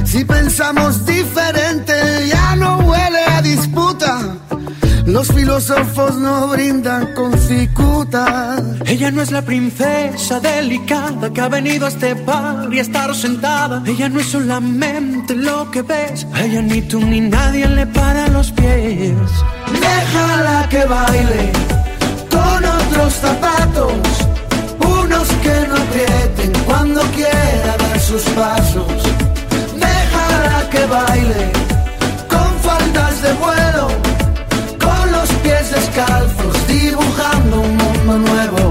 Si 0.05 0.23
pensamos 0.23 1.03
diferente, 1.03 1.93
ya 2.27 2.55
no 2.55 2.77
huele 2.77 3.23
a 3.35 3.41
disputa. 3.41 4.19
Los 5.07 5.29
filósofos 5.29 6.15
no 6.17 6.47
brindan 6.49 7.15
con 7.15 7.35
cicuta. 7.39 8.57
Ella 8.85 9.09
no 9.09 9.23
es 9.23 9.31
la 9.31 9.41
princesa 9.41 10.39
delicada 10.39 11.33
que 11.33 11.41
ha 11.41 11.49
venido 11.49 11.87
a 11.87 11.89
este 11.89 12.13
bar 12.13 12.71
y 12.71 12.77
a 12.77 12.83
estar 12.83 13.15
sentada. 13.15 13.81
Ella 13.87 14.09
no 14.09 14.19
es 14.19 14.27
solamente 14.27 15.33
lo 15.33 15.71
que 15.71 15.81
ves. 15.81 16.27
A 16.33 16.43
ella 16.43 16.61
ni 16.61 16.83
tú 16.83 16.99
ni 16.99 17.21
nadie 17.21 17.67
le 17.67 17.87
para 17.87 18.27
los 18.27 18.51
pies. 18.51 19.15
Déjala 19.81 20.67
que 20.69 20.85
baile 20.85 21.86
con 22.97 23.05
otros 23.05 23.13
zapatos, 23.13 23.93
unos 24.79 25.27
que 25.43 25.67
no 25.67 25.75
aprieten 25.75 26.51
cuando 26.65 27.01
quiera 27.11 27.77
dar 27.77 27.99
sus 27.99 28.23
pasos. 28.29 28.91
Déjala 29.75 30.69
que 30.71 30.85
baile 30.85 31.51
con 32.27 32.49
faldas 32.61 33.21
de 33.21 33.33
vuelo, 33.33 33.87
con 34.79 35.11
los 35.11 35.29
pies 35.43 35.71
descalzos, 35.71 36.67
dibujando 36.67 37.61
un 37.61 37.77
mundo 37.77 38.17
nuevo. 38.31 38.66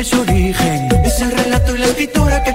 Es 0.00 0.14
origen, 0.14 0.88
es 1.04 1.20
el 1.20 1.30
relato 1.30 1.76
y 1.76 1.78
la 1.78 1.86
escritora 1.86 2.42
que 2.42 2.54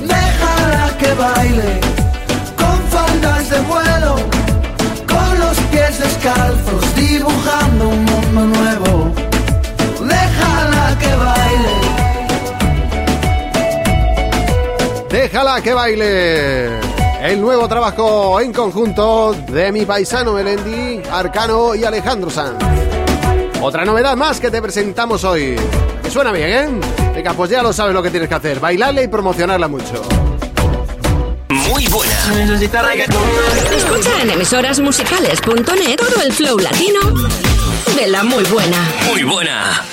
Déjala 0.00 0.96
que 0.98 1.14
baile 1.14 1.80
con 2.56 2.82
faldas 2.88 3.50
de 3.50 3.60
vuelo, 3.60 4.16
con 5.06 5.38
los 5.38 5.56
pies 5.70 5.98
descalzos, 5.98 6.94
dibujando 6.94 7.88
un 7.88 8.04
mundo 8.04 8.40
nuevo. 8.56 9.12
Déjala 10.00 10.96
que 10.98 11.14
baile. 11.16 11.74
Déjala 15.10 15.60
que 15.60 15.72
baile. 15.74 16.90
El 17.22 17.40
nuevo 17.40 17.68
trabajo 17.68 18.40
en 18.40 18.52
conjunto 18.52 19.34
de 19.34 19.70
mi 19.72 19.84
paisano 19.84 20.32
Melendi, 20.32 21.02
Arcano 21.12 21.74
y 21.74 21.84
Alejandro 21.84 22.30
Sanz. 22.30 22.56
Otra 23.62 23.84
novedad 23.84 24.16
más 24.16 24.40
que 24.40 24.50
te 24.50 24.62
presentamos 24.62 25.22
hoy. 25.24 25.54
Que 26.02 26.10
suena 26.10 26.32
bien, 26.32 26.48
¿eh? 26.48 26.68
Venga, 27.14 27.34
pues 27.34 27.50
ya 27.50 27.62
lo 27.62 27.72
sabes 27.72 27.92
lo 27.92 28.02
que 28.02 28.10
tienes 28.10 28.28
que 28.28 28.34
hacer. 28.34 28.58
Bailarle 28.58 29.04
y 29.04 29.08
promocionarla 29.08 29.68
mucho. 29.68 30.02
Muy 31.48 31.86
buena. 31.88 32.14
Escucha 33.76 34.22
en 34.22 34.30
emisorasmusicales.net 34.30 35.96
todo 35.96 36.22
el 36.22 36.32
flow 36.32 36.58
latino 36.58 37.00
de 37.96 38.06
la 38.06 38.22
muy 38.22 38.44
buena. 38.44 38.88
Muy 39.06 39.24
buena. 39.24 39.84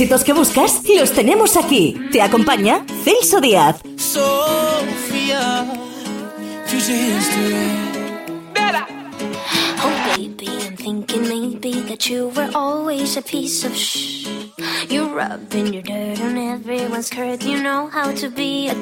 éxitos 0.00 0.24
que 0.24 0.32
buscas 0.32 0.80
los 0.98 1.12
tenemos 1.12 1.58
aquí. 1.58 1.94
Te 2.10 2.22
acompaña 2.22 2.86
Celso 3.04 3.38
Díaz. 3.38 3.76
Sofía, 3.98 5.66
Oh, 9.82 10.16
baby, 10.16 10.48
I'm 10.64 10.76
thinking 10.76 11.28
maybe 11.28 11.82
that 11.82 12.08
you 12.08 12.30
were 12.34 12.50
always 12.54 13.18
a 13.18 13.22
piece 13.22 13.66
of 13.66 13.76
shh. 13.76 14.26
You're 14.88 15.14
rubbing 15.14 15.74
your 15.74 15.82
dirt 15.82 16.18
on 16.22 16.38
everyone's 16.38 17.10
curd. 17.10 17.42
You 17.42 17.62
know 17.62 17.90
how 17.92 18.10
to 18.22 18.30
be 18.30 18.70
a. 18.70 18.74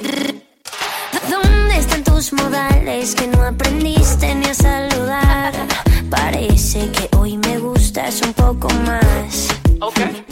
¿Dónde 1.29 1.79
están 1.79 2.05
tus 2.05 2.33
modales 2.33 3.17
que 3.17 3.27
no 3.27 3.43
aprendiste 3.43 4.37
ni 4.37 4.47
a 4.47 4.55
saludar? 4.55 5.53
Parece 6.11 6.89
que 6.93 7.09
hoy 7.17 7.37
me 7.39 7.59
gustas 7.59 8.23
un 8.23 8.33
poco 8.35 8.69
más. 8.87 9.49
Okay. 9.81 10.28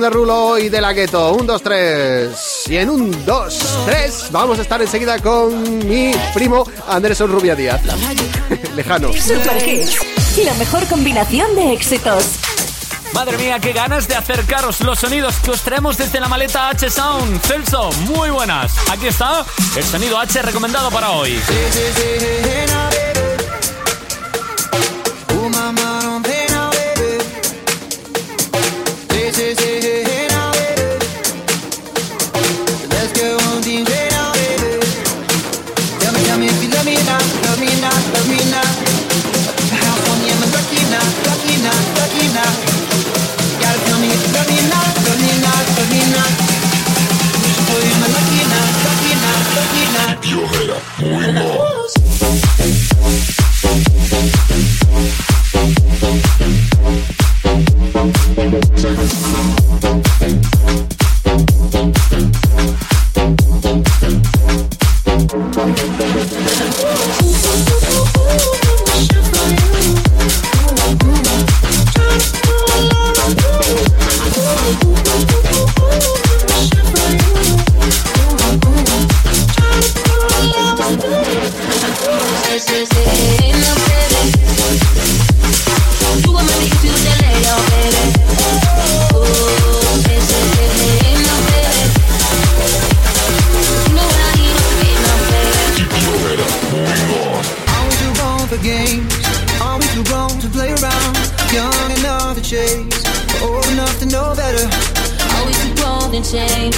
de 0.00 0.10
Rulo 0.10 0.58
y 0.58 0.68
de 0.68 0.80
la 0.80 0.92
Gueto. 0.92 1.32
Un, 1.32 1.46
dos, 1.46 1.62
tres. 1.62 2.64
Y 2.68 2.76
en 2.76 2.90
un, 2.90 3.24
dos, 3.24 3.58
tres, 3.86 4.28
vamos 4.30 4.58
a 4.58 4.62
estar 4.62 4.80
enseguida 4.80 5.18
con 5.18 5.86
mi 5.88 6.12
primo 6.34 6.64
Anderson 6.88 7.30
Rubia 7.30 7.54
Díaz. 7.54 7.80
Lejano. 8.74 9.12
Super 9.12 9.66
Hits, 9.66 9.96
la 10.44 10.54
mejor 10.54 10.86
combinación 10.86 11.54
de 11.54 11.72
éxitos. 11.72 12.24
Madre 13.12 13.38
mía, 13.38 13.58
qué 13.58 13.72
ganas 13.72 14.06
de 14.06 14.14
acercaros 14.14 14.80
los 14.80 14.98
sonidos 14.98 15.34
que 15.36 15.50
os 15.50 15.62
traemos 15.62 15.96
desde 15.96 16.20
la 16.20 16.28
maleta 16.28 16.68
H 16.68 16.90
Sound. 16.90 17.40
Celso, 17.40 17.90
muy 18.06 18.30
buenas. 18.30 18.72
Aquí 18.90 19.06
está 19.08 19.44
el 19.76 19.84
sonido 19.84 20.18
H 20.18 20.42
recomendado 20.42 20.90
para 20.90 21.10
hoy. 21.10 21.32
Sí, 21.46 21.54
sí, 21.70 21.80
sí, 21.94 22.67
golden 106.10 106.22
chain. 106.22 106.72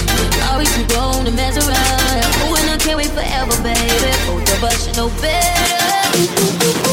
always 0.51 0.74
too 0.74 0.85
grown 0.89 1.24
to 1.24 1.31
mess 1.31 1.57
around. 1.57 2.24
Oh, 2.43 2.57
and 2.59 2.70
I 2.70 2.77
can't 2.78 2.97
wait 2.97 3.11
forever, 3.11 3.62
baby. 3.62 4.11
Both 4.27 4.57
of 4.57 4.65
us 4.65 4.86
should 4.86 4.97
know 4.97 5.09
better. 5.20 6.90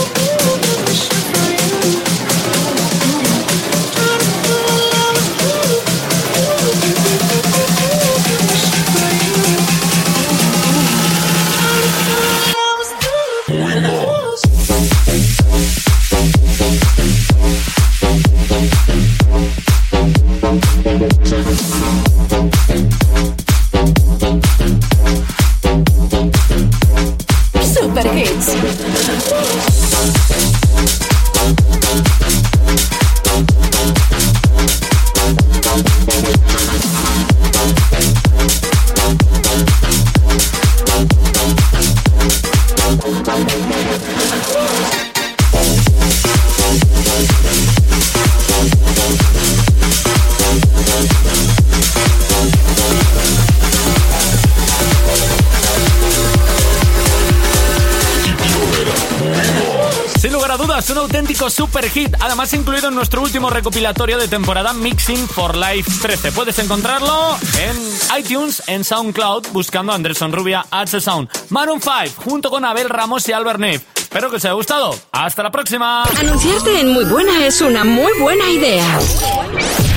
Además 62.37 62.53
incluido 62.53 62.89
en 62.89 62.93
nuestro 62.93 63.23
último 63.23 63.49
recopilatorio 63.49 64.19
de 64.19 64.27
temporada 64.27 64.71
Mixing 64.71 65.27
for 65.27 65.57
Life 65.57 65.89
13. 66.03 66.31
Puedes 66.33 66.59
encontrarlo 66.59 67.35
en 67.59 67.75
iTunes, 68.19 68.61
en 68.67 68.83
SoundCloud, 68.83 69.47
buscando 69.53 69.91
Anderson 69.91 70.31
Rubia 70.31 70.63
H 70.69 71.01
Sound. 71.01 71.29
Maroon 71.49 71.81
5, 71.81 72.21
junto 72.23 72.51
con 72.51 72.63
Abel 72.63 72.89
Ramos 72.89 73.27
y 73.27 73.31
Albert 73.31 73.59
Neve. 73.59 73.81
Espero 73.95 74.29
que 74.29 74.35
os 74.35 74.45
haya 74.45 74.53
gustado. 74.53 74.95
Hasta 75.13 75.41
la 75.41 75.49
próxima. 75.49 76.03
Anunciarte 76.03 76.79
en 76.79 76.93
Muy 76.93 77.05
Buena 77.05 77.43
es 77.43 77.59
una 77.61 77.83
muy 77.83 78.11
buena 78.19 78.47
idea. 78.51 78.85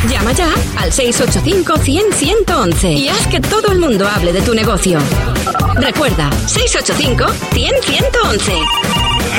Llama 0.09 0.33
ya 0.33 0.49
al 0.79 0.93
685-100-111 0.93 2.97
y 2.97 3.11
haz 3.11 3.27
que 3.27 3.41
todo 3.41 3.71
el 3.71 3.81
mundo 3.81 4.09
hable 4.09 4.33
de 4.33 4.41
tu 4.41 4.55
negocio. 4.55 4.99
Recuerda, 5.75 6.31
685-100-111. 6.47 9.00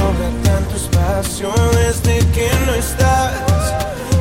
Sobra 0.00 0.30
tanto 0.44 0.76
espacio 0.76 1.52
desde 1.76 2.20
que 2.32 2.48
no 2.64 2.72
estás. 2.72 3.34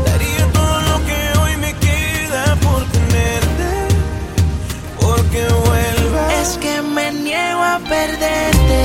Daría 0.06 0.46
todo 0.52 0.82
lo 0.90 0.98
que 1.08 1.40
hoy 1.40 1.56
me 1.56 1.74
queda 1.74 2.44
por 2.66 2.84
tenerte, 2.98 3.70
porque 5.00 5.42
vuelvas. 5.68 6.34
Es 6.42 6.58
que 6.58 6.82
me 6.82 7.14
niego 7.14 7.64
a 7.64 7.80
perderte, 7.80 8.78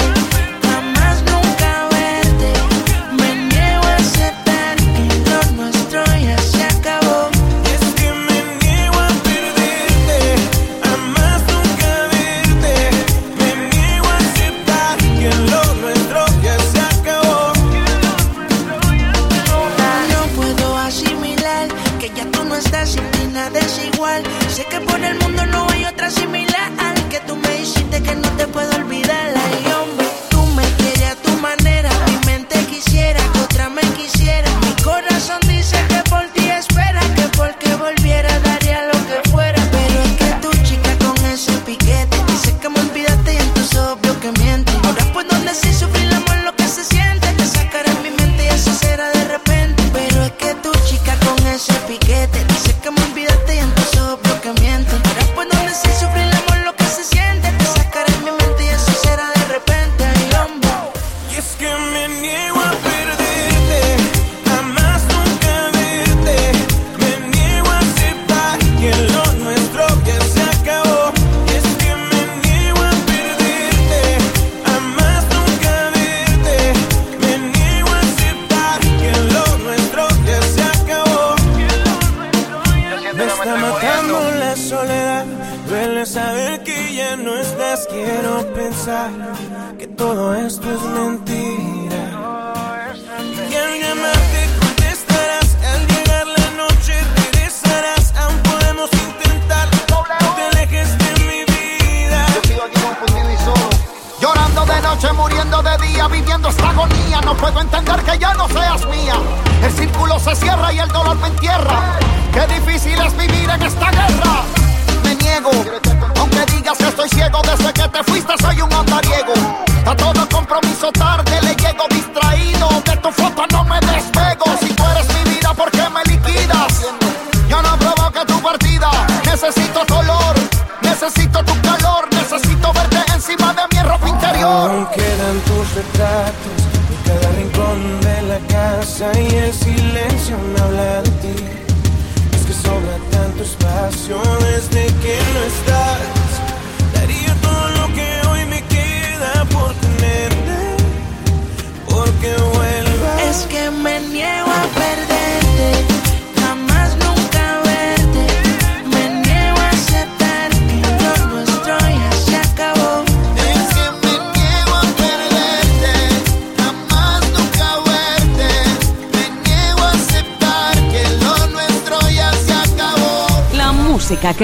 Y 61.76 61.76
es 61.76 62.20
que 62.22 62.53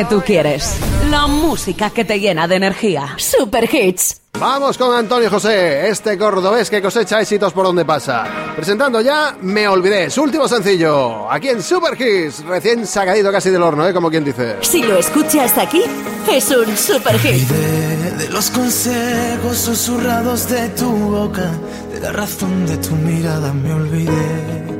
que 0.01 0.07
tú 0.07 0.23
quieres. 0.23 0.77
La 1.11 1.27
música 1.27 1.91
que 1.91 2.07
te 2.07 2.19
llena 2.19 2.49
de 2.49 2.57
energía. 2.57 3.17
Super 3.19 3.69
Hits. 3.71 4.23
Vamos 4.39 4.79
con 4.79 4.97
Antonio 4.97 5.29
José, 5.29 5.89
este 5.89 6.17
cordobés 6.17 6.71
que 6.71 6.81
cosecha 6.81 7.21
éxitos 7.21 7.53
por 7.53 7.67
donde 7.67 7.85
pasa. 7.85 8.25
Presentando 8.57 9.03
ya 9.03 9.37
Me 9.43 9.69
Olvidé, 9.69 10.09
su 10.09 10.23
último 10.23 10.49
sencillo, 10.49 11.31
aquí 11.31 11.51
en 11.51 11.63
Super 11.63 12.01
Hits, 12.01 12.43
recién 12.47 12.87
sacadito 12.87 13.31
casi 13.31 13.51
del 13.51 13.63
horno, 13.63 13.87
¿eh? 13.87 13.93
como 13.93 14.09
quien 14.09 14.25
dice. 14.25 14.57
Si 14.63 14.83
lo 14.83 14.97
escucha 14.97 15.45
hasta 15.45 15.63
aquí, 15.63 15.83
es 16.31 16.51
un 16.51 16.75
Super 16.75 17.19
Hit. 17.19 17.47
De, 17.49 18.11
de 18.13 18.29
los 18.31 18.51
consejos 18.51 19.59
susurrados 19.59 20.49
de 20.49 20.69
tu 20.71 20.89
boca, 20.91 21.51
de 21.93 22.01
la 22.01 22.13
razón 22.13 22.67
de 22.67 22.79
tu 22.79 22.95
mirada 22.95 23.53
me 23.53 23.75
olvidé, 23.75 24.80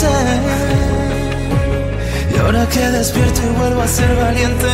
ser. 0.00 0.40
Y 2.32 2.38
ahora 2.38 2.66
que 2.68 2.80
despierto 2.98 3.40
y 3.42 3.58
vuelvo 3.58 3.82
a 3.82 3.88
ser 3.88 4.10
valiente, 4.16 4.72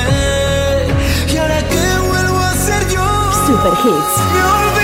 y 1.33 1.37
ahora 1.37 1.59
que 1.73 1.85
vuelvo 2.11 2.39
a 2.51 2.53
ser 2.67 2.83
yo, 2.95 3.07
Super 3.47 3.75
Hits. 3.83 4.15
me 4.35 4.76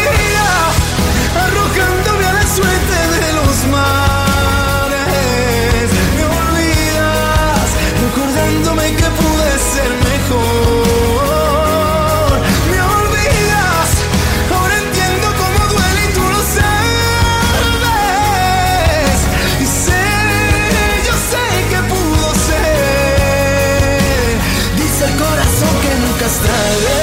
tarde, 26.50 26.98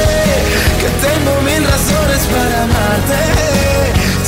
que 0.81 0.89
tengo 1.05 1.31
mil 1.47 1.63
razones 1.63 2.21
para 2.33 2.55
amarte. 2.67 3.19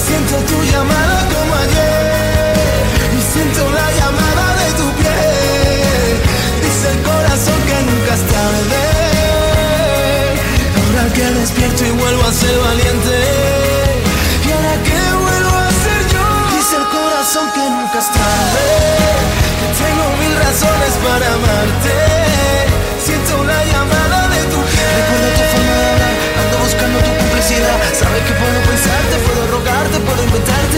Siento 0.06 0.36
tu 0.50 0.58
llamada 0.72 1.18
como 1.34 1.52
ayer 1.66 2.84
y 3.18 3.20
siento 3.34 3.62
la 3.80 3.88
llamada 4.00 4.46
de 4.62 4.68
tu 4.80 4.88
piel. 5.00 6.12
Dice 6.66 6.86
el 6.94 7.00
corazón 7.12 7.60
que 7.68 7.78
nunca 7.90 8.12
es 8.20 8.24
tarde. 8.36 8.84
Ahora 10.80 11.04
que 11.16 11.26
despierto 11.40 11.82
y 11.86 11.92
vuelvo 11.92 12.24
a 12.30 12.34
ser 12.34 12.56
valiente. 12.68 13.18
Y 14.48 14.50
ahora 14.56 14.76
que 14.88 15.00
vuelvo 15.26 15.56
a 15.66 15.70
ser 15.84 16.02
yo. 16.14 16.26
Dice 16.56 16.76
el 16.82 16.88
corazón 16.98 17.46
que 17.56 17.64
nunca 17.76 17.98
es 18.04 18.10
tarde. 18.20 18.66
Que 19.60 19.68
tengo 19.82 20.06
mil 20.22 20.34
razones 20.46 20.94
para 21.06 21.28
amarte. 21.36 21.51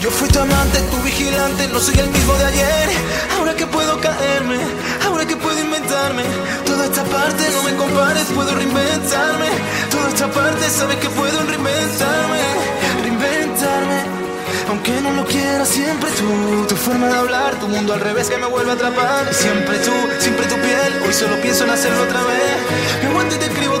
Yo 0.00 0.10
fui 0.10 0.28
tu 0.28 0.38
amante, 0.38 0.78
tu 0.90 0.98
vigilante, 1.02 1.68
no 1.68 1.80
soy 1.80 1.98
el 1.98 2.08
mismo 2.10 2.34
de 2.34 2.44
ayer. 2.44 2.88
Ahora 3.36 3.54
que 3.54 3.66
puedo 3.66 3.98
caerme, 4.00 4.58
ahora 5.04 5.26
que 5.26 5.36
puedo 5.36 5.58
inventarme. 5.58 6.22
Toda 6.64 6.84
esta 6.84 7.02
parte 7.04 7.42
no 7.52 7.62
me 7.62 7.74
compares, 7.76 8.24
puedo 8.34 8.54
reinventarme. 8.54 9.48
Toda 9.90 10.08
esta 10.08 10.30
parte 10.30 10.68
sabes 10.70 10.96
que 10.96 11.08
puedo 11.10 11.38
reinventarme, 11.42 12.40
reinventarme. 13.02 14.16
Aunque 14.68 15.00
no 15.00 15.12
lo 15.12 15.24
quiera, 15.24 15.64
siempre 15.64 16.10
tú. 16.10 16.66
Tu 16.68 16.76
forma 16.76 17.08
de 17.08 17.16
hablar, 17.16 17.54
tu 17.60 17.68
mundo 17.68 17.94
al 17.94 18.00
revés 18.00 18.28
que 18.28 18.36
me 18.36 18.46
vuelve 18.46 18.72
a 18.72 18.74
atrapar. 18.74 19.32
Siempre 19.32 19.78
tú, 19.78 19.92
siempre 20.18 20.46
tu 20.46 20.56
piel. 20.56 21.02
Hoy 21.06 21.12
solo 21.12 21.40
pienso 21.40 21.64
en 21.64 21.70
hacerlo 21.70 22.02
otra 22.02 22.22
vez. 22.24 22.56
Me 23.02 23.08
aguanto 23.10 23.34
y 23.34 23.38
te 23.38 23.46
escribo 23.46 23.75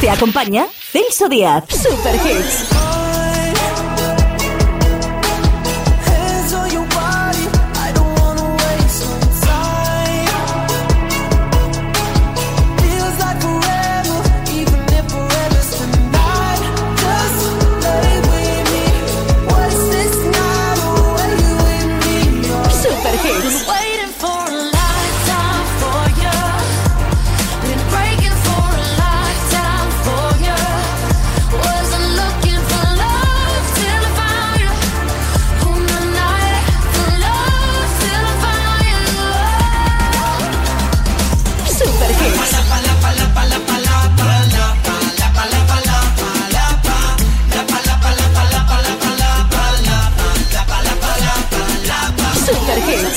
Te 0.00 0.08
acompaña 0.08 0.66
Celso 0.90 1.28
Díaz. 1.28 1.64
Super 1.68 2.14
Hits. 2.14 2.85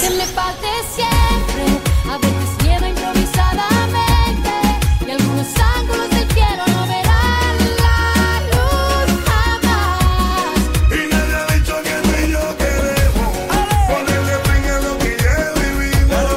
Que 0.01 0.09
me 0.11 0.25
pase 0.27 0.71
siempre, 0.95 1.63
a 2.09 2.17
veces 2.17 2.49
miedo 2.63 2.87
improvisadamente 2.87 4.51
y 5.05 5.11
algunos 5.11 5.47
ángulos 5.75 6.09
del 6.09 6.27
cielo 6.31 6.63
no 6.67 6.87
verán 6.87 7.57
la 7.83 7.97
luz 8.49 9.09
jamás. 9.27 10.55
Y 10.89 10.93
nadie 11.11 11.35
ha 11.35 11.45
dicho 11.53 11.75
que 11.83 11.95
tú 12.03 12.11
y 12.17 12.31
yo 12.31 12.43
queremos 12.57 13.31
ponerle 13.89 14.35
fin 14.47 14.63
a 14.69 14.79
lo 14.79 14.97
que 14.99 15.11
ya 15.17 15.37
vivimos. 15.59 16.27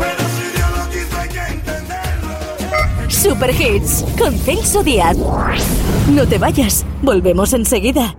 Pero 0.00 0.22
si 0.36 0.44
Dios 0.56 0.70
lo 0.76 0.84
quiso 0.90 1.14
hay 1.20 1.28
que 1.28 1.44
entenderlo. 1.52 3.10
Super 3.10 3.50
Hits. 3.50 4.04
Con 4.18 4.36
Celso 4.38 4.82
Díaz. 4.82 5.16
No 6.08 6.26
te 6.26 6.38
vayas. 6.38 6.84
Volvemos 7.02 7.52
enseguida. 7.52 8.16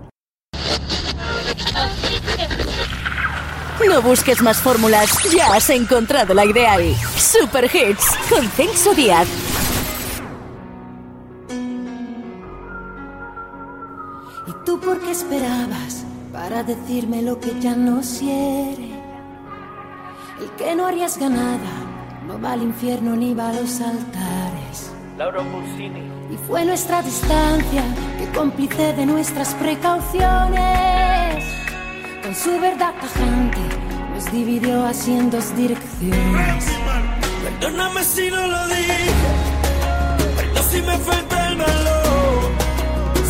No 3.95 4.01
busques 4.01 4.41
más 4.41 4.57
fórmulas, 4.57 5.09
ya 5.33 5.55
has 5.55 5.69
encontrado 5.69 6.33
la 6.33 6.43
ideal. 6.43 6.83
Super 7.15 7.63
Hits 7.63 8.05
con 8.29 8.45
Celso 8.49 8.93
Díaz. 8.93 9.25
¿Y 14.47 14.65
tú 14.65 14.81
por 14.81 14.99
qué 14.99 15.11
esperabas 15.11 16.03
para 16.33 16.61
decirme 16.63 17.21
lo 17.21 17.39
que 17.39 17.57
ya 17.61 17.73
no 17.73 18.01
quiere? 18.01 18.99
El 20.41 20.49
que 20.57 20.75
no 20.75 20.87
arriesga 20.87 21.29
nada, 21.29 21.71
no 22.27 22.37
va 22.41 22.51
al 22.51 22.63
infierno 22.63 23.15
ni 23.15 23.33
va 23.33 23.47
a 23.47 23.53
los 23.53 23.79
altares. 23.79 24.91
Laura 25.17 25.39
Pausini. 25.39 26.01
Y 26.33 26.37
fue 26.45 26.65
nuestra 26.65 27.01
distancia 27.01 27.85
que 28.19 28.27
cómplice 28.37 28.91
de 28.91 29.05
nuestras 29.05 29.53
precauciones. 29.53 31.45
Con 32.21 32.35
su 32.35 32.59
verdad 32.59 32.93
tajante 32.99 33.74
nos 34.25 34.31
dividió 34.31 34.85
así 34.85 35.13
en 35.13 35.29
dos 35.29 35.55
direcciones. 35.55 36.65
Perdóname 37.43 38.03
si 38.03 38.29
no 38.29 38.47
lo 38.47 38.67
dije, 38.67 39.09
perdón 40.35 40.63
si 40.71 40.81
me 40.81 40.97
falta 40.97 41.47
el 41.49 41.57
valor. 41.57 42.51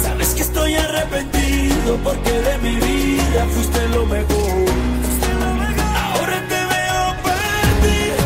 Sabes 0.01 0.33
que 0.35 0.41
estoy 0.41 0.75
arrepentido 0.75 1.97
porque 2.03 2.31
de 2.31 2.57
mi 2.59 2.75
vida 2.75 3.45
fuiste 3.53 3.89
lo 3.89 4.05
mejor. 4.05 4.65
Ahora 6.13 6.47
te 6.47 6.65
veo 6.73 7.15
perdido 7.29 8.17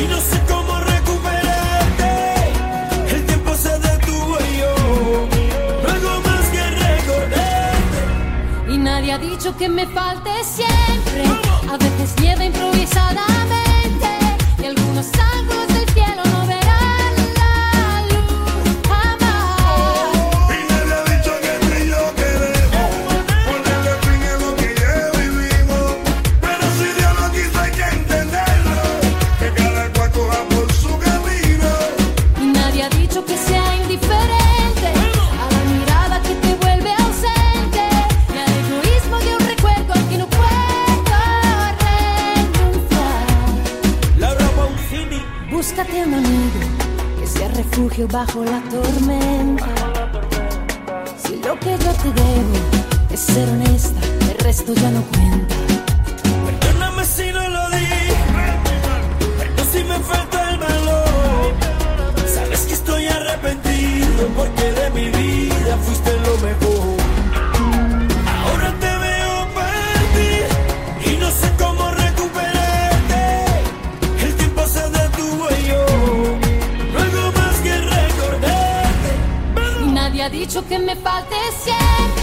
y 0.00 0.08
no 0.08 0.20
sé 0.20 0.40
cómo 0.48 0.80
recuperarte. 0.80 2.14
El 3.14 3.26
tiempo 3.26 3.54
se 3.54 3.78
detuvo 3.78 4.36
y 4.52 4.58
yo 4.58 4.74
no 5.82 5.88
hago 5.88 6.20
más 6.20 6.48
que 6.48 6.62
recordarte. 6.86 8.72
Y 8.72 8.78
nadie 8.78 9.12
ha 9.12 9.18
dicho 9.18 9.56
que 9.56 9.68
me 9.68 9.86
falte 9.86 10.30
siempre. 10.44 11.45
A 11.68 11.76
veces 11.76 12.14
nieva 12.20 12.44
improvisadamente. 12.44 14.08
Y 14.62 14.66
algunos 14.66 15.06
del 15.68 15.75
refugio 47.76 48.08
bajo 48.08 48.42
la 48.42 48.62
tormenta. 48.70 49.66
Si 51.22 51.36
lo 51.36 51.60
que 51.60 51.72
yo 51.72 51.92
te 52.02 52.10
debo 52.22 52.56
es 53.10 53.20
ser 53.20 53.48
honesta, 53.50 54.00
el 54.30 54.38
resto 54.38 54.72
ya 54.72 54.90
no 54.90 55.02
cuenta. 55.02 55.54
Perdóname 56.46 57.04
si 57.04 57.30
no 57.32 57.48
lo 57.48 57.68
dije, 57.70 58.14
perdón 59.38 59.66
si 59.72 59.84
me 59.84 59.98
falta 59.98 60.50
el 60.52 60.58
valor. 60.58 61.52
Sabes 62.34 62.60
que 62.60 62.72
estoy 62.72 63.06
arrepentido 63.08 64.26
porque 64.36 64.72
de 64.72 64.90
mi 64.90 65.08
vida 65.10 65.25
dicho 80.56 80.68
que 80.68 80.78
me 80.78 80.96
falte 80.96 81.36
siempre. 81.52 82.15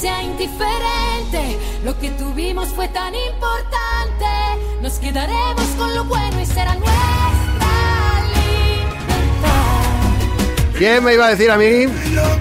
Sea 0.00 0.22
indiferente? 0.22 1.58
Lo 1.84 1.98
que 1.98 2.08
tuvimos 2.12 2.68
fue 2.68 2.88
tan 2.88 3.14
importante. 3.14 4.24
Nos 4.80 4.94
quedaremos 4.98 5.66
con 5.76 5.94
lo 5.94 6.04
bueno 6.04 6.40
y 6.40 6.46
será 6.46 6.74
nuestra 6.74 8.22
libertad. 8.34 9.50
¿Quién 10.78 11.04
me 11.04 11.12
iba 11.12 11.26
a 11.26 11.30
decir 11.30 11.50
a 11.50 11.58
mí 11.58 11.84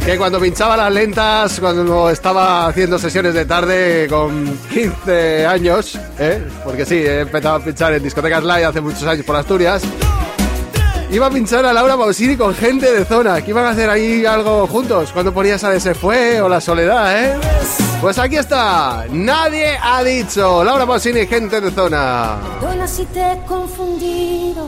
que 0.06 0.18
cuando 0.18 0.40
pinchaba 0.40 0.78
las 0.78 0.94
lentas, 0.94 1.60
cuando 1.60 2.10
estaba 2.10 2.68
haciendo 2.68 2.98
sesiones 2.98 3.34
de 3.34 3.46
tarde 3.46 4.08
con 4.10 4.58
15 4.72 5.46
años, 5.46 6.00
¿eh? 6.18 6.42
porque 6.64 6.86
sí, 6.86 6.96
he 6.96 7.22
empezado 7.22 7.56
a 7.56 7.60
pinchar 7.60 7.92
en 7.92 8.04
discotecas 8.04 8.42
live 8.42 8.64
hace 8.64 8.80
muchos 8.80 9.04
años 9.04 9.26
por 9.26 9.36
Asturias, 9.36 9.84
iba 11.12 11.28
a 11.28 11.30
pinchar 11.30 11.66
a 11.66 11.74
Laura 11.74 11.98
Pausini 11.98 12.36
con 12.36 12.54
gente 12.56 12.92
de 12.92 13.06
zona, 13.06 13.42
que 13.42 13.52
iban 13.52 13.66
a 13.66 13.70
hacer 13.70 13.90
ahí 13.90 14.26
algo 14.26 14.68
juntos, 14.68 15.12
cuando 15.12 15.34
ponía 15.34 15.56
esa 15.56 15.70
de 15.70 15.80
Se 15.80 15.94
Fue 15.94 16.42
o 16.42 16.50
La 16.50 16.62
Soledad, 16.62 17.24
¿eh? 17.24 17.38
Pues 18.02 18.18
aquí 18.18 18.38
está, 18.38 19.06
nadie 19.12 19.78
ha 19.82 20.04
dicho, 20.04 20.64
Laura 20.64 20.86
Pausini, 20.86 21.26
gente 21.26 21.60
de 21.60 21.72
zona. 21.72 22.38
Perdona 22.60 22.88
si 22.88 23.06
te 23.06 23.20
he 23.20 23.38
confundido. 23.46 24.68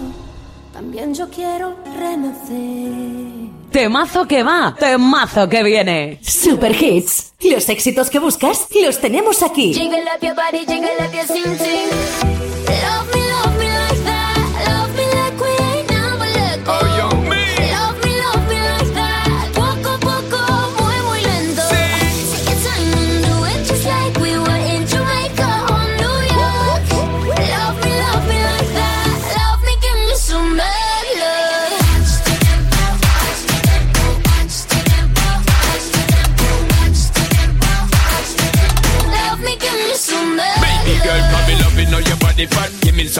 También 0.73 1.13
yo 1.13 1.29
quiero 1.29 1.75
renacer. 1.97 3.51
Temazo 3.71 4.25
que 4.27 4.43
va, 4.43 4.75
temazo 4.77 5.47
que 5.47 5.63
viene. 5.63 6.19
Super 6.23 6.75
Hits. 6.75 7.33
Los 7.41 7.69
éxitos 7.69 8.09
que 8.09 8.19
buscas 8.19 8.67
los 8.83 8.99
tenemos 8.99 9.43
aquí. 9.43 9.73
Your 9.73 10.35
body, 10.35 10.65
jiggle 10.65 10.89
up 10.99 11.13
your 11.13 11.25
sing 11.25 11.57
sing. 11.57 11.89
Love 12.67 12.67
me, 12.67 12.81
love 12.81 13.15
me 13.15 13.20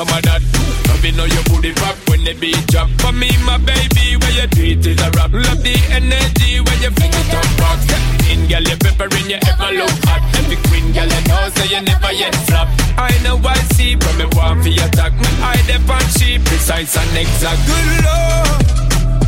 some 0.06 0.18
of 0.18 0.23
that. 0.26 0.41
Loving 0.90 1.15
how 1.15 1.30
your 1.30 1.44
booty 1.45 1.73
pop 1.78 1.95
when 2.10 2.23
the 2.23 2.34
beat 2.34 2.57
drop. 2.68 2.90
For 3.02 3.14
me, 3.14 3.30
my 3.45 3.57
baby, 3.61 4.18
where 4.18 4.34
you 4.34 4.48
treat 4.49 4.86
is 4.86 4.98
a 4.98 5.10
rap. 5.14 5.30
Love 5.30 5.61
the 5.61 5.78
energy 5.94 6.57
when 6.57 6.78
you 6.82 6.90
fling 6.98 7.14
it 7.14 7.34
up. 7.38 7.45
Step 7.86 8.03
in, 8.34 8.49
girl, 8.49 8.65
you 8.65 8.78
peppering, 8.82 9.30
you 9.30 9.38
ever 9.38 9.69
look 9.78 9.94
hot. 10.10 10.22
Every 10.41 10.57
queen, 10.69 10.90
girl, 10.94 11.06
you 11.06 11.22
know, 11.30 11.49
say 11.53 11.69
you 11.69 11.82
never 11.86 12.11
yet 12.11 12.34
flop. 12.49 12.68
I 12.98 13.14
know 13.22 13.38
I 13.45 13.57
see, 13.78 13.95
but 13.95 14.14
me 14.18 14.26
want 14.34 14.64
for 14.64 14.69
your 14.73 14.90
attack. 14.90 15.14
Me 15.22 15.30
eye 15.45 15.61
the 15.69 15.78
on 15.78 16.06
she 16.18 16.40
precise 16.41 16.98
and 16.98 17.18
exact. 17.18 17.61
Good 17.69 17.90
lord, 18.02 18.61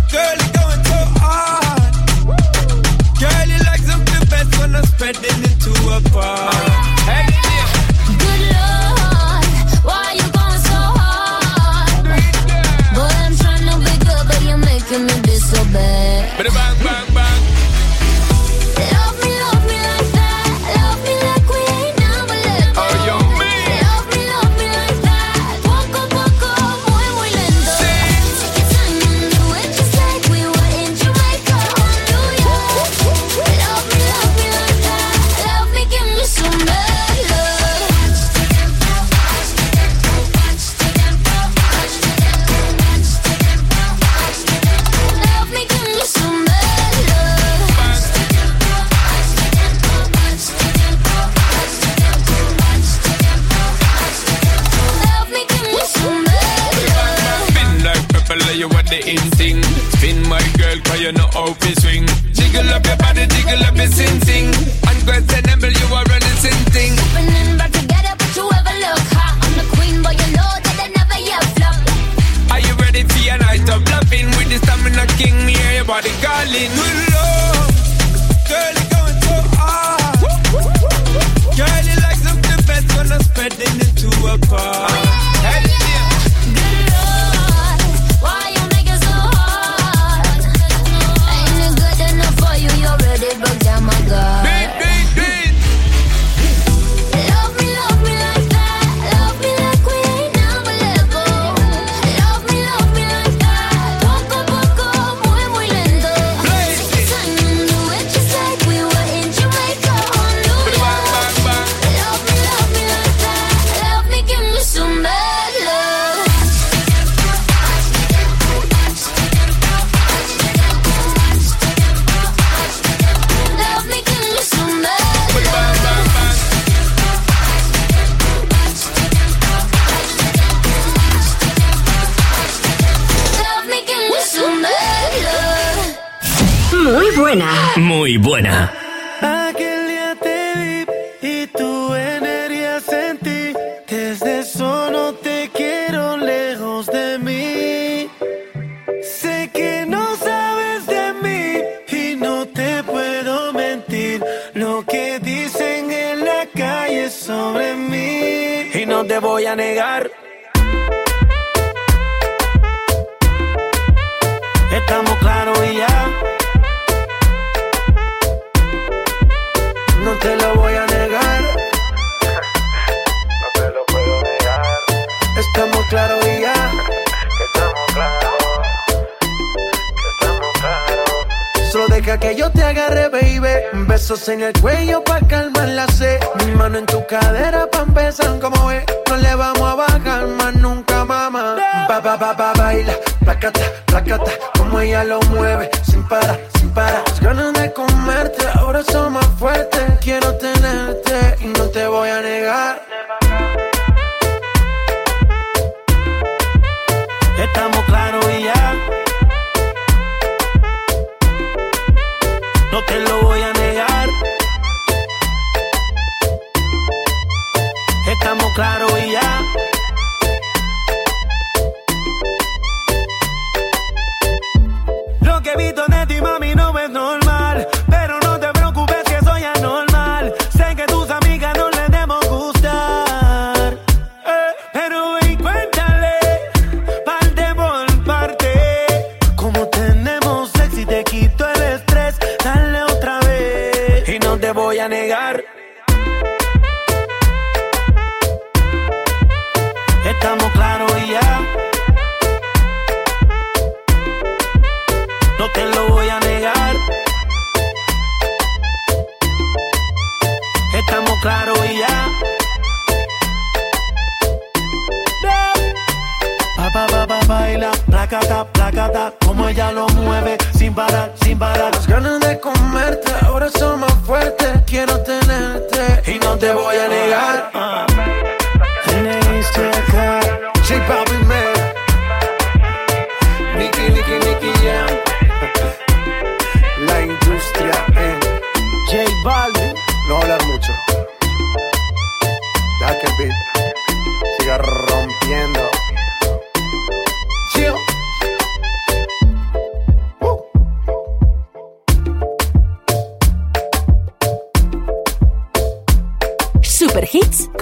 girl, 0.10 0.38
you 0.42 0.50
going 0.58 0.82
so 0.90 1.00
hard. 1.22 1.94
Girl, 3.22 3.46
you 3.46 3.62
like 3.62 3.84
something 3.86 4.26
best 4.26 4.50
when 4.58 4.74
I'm 4.74 4.86
spreading 4.90 5.42
to 5.54 5.72
a 5.94 6.83
Calling 76.24 76.72
nous 76.78 76.94
love, 77.12 77.74
Girl, 78.48 78.76
it's 78.80 78.88
going 78.96 79.20
so 79.28 79.36
hard. 79.60 80.20
Girl, 81.58 81.84
you 81.84 81.96
like 82.02 82.16
something 82.16 82.66
best 82.66 82.88
when 82.96 83.12
I'm 83.12 83.22
spreading 83.22 83.76
it 83.82 83.92
to 83.98 84.08
a 84.32 84.38
bar. 84.48 84.93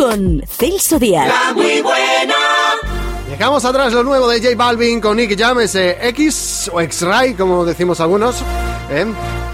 con 0.01 0.41
Celso 0.47 0.97
Díaz. 0.97 1.27
La 1.27 1.53
muy 1.53 1.79
buena. 1.79 2.33
Dejamos 3.29 3.63
atrás 3.63 3.93
lo 3.93 4.03
nuevo 4.03 4.27
de 4.29 4.41
J 4.41 4.55
Balvin 4.55 4.99
con 4.99 5.15
Nick 5.15 5.39
Jam, 5.39 5.59
ese 5.59 5.91
eh, 5.91 6.09
X 6.09 6.71
o 6.73 6.81
X-Ray, 6.81 7.35
como 7.35 7.63
decimos 7.63 7.99
algunos. 7.99 8.37
¿eh? 8.89 9.05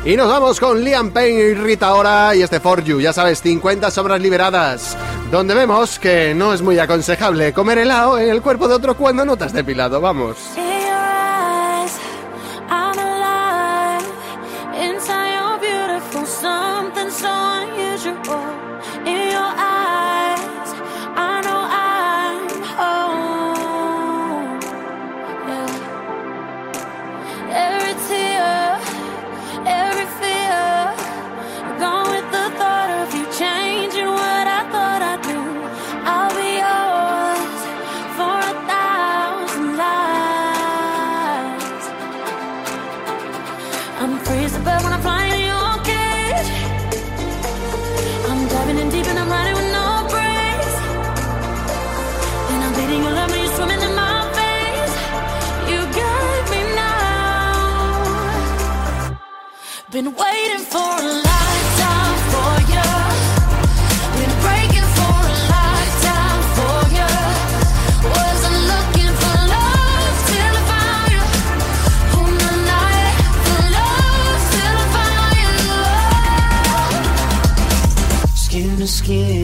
Y 0.06 0.16
nos 0.16 0.30
vamos 0.30 0.58
con 0.58 0.82
Liam 0.82 1.12
Payne 1.12 1.50
y 1.50 1.54
Rita 1.54 1.94
Ora 1.94 2.34
y 2.34 2.44
este 2.44 2.62
For 2.62 2.82
You, 2.82 3.02
ya 3.02 3.12
sabes, 3.12 3.42
50 3.42 3.92
sombras 3.92 4.22
liberadas, 4.22 4.96
donde 5.30 5.54
vemos 5.54 6.00
que 6.00 6.34
no 6.34 6.54
es 6.54 6.62
muy 6.62 6.80
aconsejable 6.80 7.52
comer 7.52 7.80
helado 7.80 8.18
en 8.18 8.30
el 8.30 8.42
cuerpo 8.42 8.70
de 8.70 8.76
otro 8.76 8.96
cuando 8.96 9.26
no 9.26 9.36
te 9.36 9.44
has 9.44 9.54
depilado, 9.54 10.00
vamos. 10.00 10.38
Eh. 10.56 10.77
skin. 79.08 79.37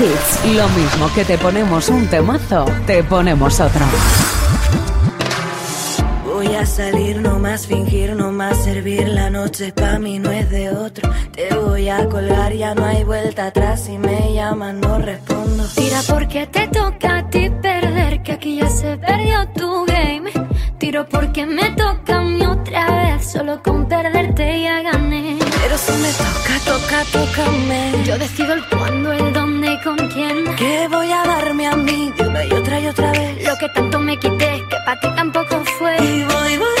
hits. 0.00 0.54
Lo 0.54 0.68
mismo 0.70 1.12
que 1.14 1.24
te 1.24 1.36
ponemos 1.38 1.88
un 1.88 2.06
temazo, 2.08 2.64
te 2.86 3.02
ponemos 3.04 3.60
otro. 3.60 3.84
Voy 6.24 6.54
a 6.54 6.64
salir, 6.64 7.20
no 7.20 7.38
más 7.38 7.66
fingir, 7.66 8.16
no 8.16 8.32
más 8.32 8.64
servir. 8.64 9.08
La 9.08 9.28
noche 9.28 9.72
pa' 9.72 9.98
mí 9.98 10.18
no 10.18 10.30
es 10.30 10.48
de 10.48 10.70
otro. 10.70 11.10
Te 11.32 11.54
voy 11.54 11.88
a 11.90 12.08
colgar, 12.08 12.54
ya 12.54 12.74
no 12.74 12.84
hay 12.86 13.04
vuelta 13.04 13.46
atrás. 13.48 13.84
Si 13.84 13.98
me 13.98 14.32
llaman, 14.32 14.80
no 14.80 14.98
respondo. 14.98 15.64
Tira 15.74 16.00
porque 16.08 16.46
te 16.46 16.66
toca 16.68 17.18
a 17.18 17.28
ti 17.28 17.50
perder, 17.50 18.22
que 18.22 18.32
aquí 18.32 18.56
ya 18.56 18.70
se 18.70 18.96
perdió 18.96 19.46
tu 19.54 19.84
game. 19.84 20.30
Tiro 20.78 21.06
porque 21.06 21.44
me 21.44 21.70
toca 21.72 22.16
a 22.16 22.20
mí 22.22 22.42
otra 22.46 22.86
vez. 23.02 23.32
Solo 23.32 23.62
con 23.62 23.86
perderte 23.86 24.62
ya 24.62 24.80
gané. 24.80 25.36
Pero 25.62 25.76
si 25.76 25.92
me 25.92 26.10
toca, 26.12 26.54
toca, 26.64 27.04
tócame. 27.12 27.92
Yo 28.06 28.16
decido 28.16 28.54
el 28.54 28.66
cuándo, 28.66 29.12
el 29.12 29.32
dónde 29.34 29.39
con. 29.82 29.96
Que 30.56 30.88
voy 30.88 31.10
a 31.12 31.22
darme 31.24 31.66
a 31.66 31.76
mí 31.76 32.12
de 32.16 32.26
una 32.26 32.44
y 32.44 32.52
otra 32.52 32.80
y 32.80 32.86
otra 32.86 33.10
vez. 33.12 33.46
Lo 33.46 33.56
que 33.56 33.68
tanto 33.68 33.98
me 33.98 34.16
quité, 34.16 34.64
que 34.68 34.76
para 34.84 35.00
ti 35.00 35.08
tampoco 35.14 35.64
fue. 35.78 35.96
Y 36.02 36.24
voy, 36.24 36.58
voy. 36.58 36.79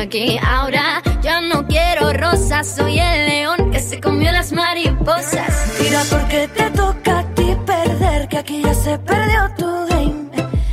aquí 0.00 0.38
ahora. 0.42 1.02
Ya 1.22 1.40
no 1.40 1.66
quiero 1.66 2.12
rosas, 2.12 2.74
soy 2.76 2.98
el 2.98 3.26
león 3.26 3.70
que 3.70 3.80
se 3.80 4.00
comió 4.00 4.32
las 4.32 4.52
mariposas. 4.52 5.74
Tira 5.78 6.02
porque 6.10 6.48
te 6.48 6.70
toca 6.70 7.20
a 7.20 7.24
ti 7.34 7.56
perder, 7.66 8.28
que 8.28 8.38
aquí 8.38 8.62
ya 8.62 8.74
se 8.74 8.98
perdió 8.98 9.50
tu 9.56 9.86
game. 9.88 10.30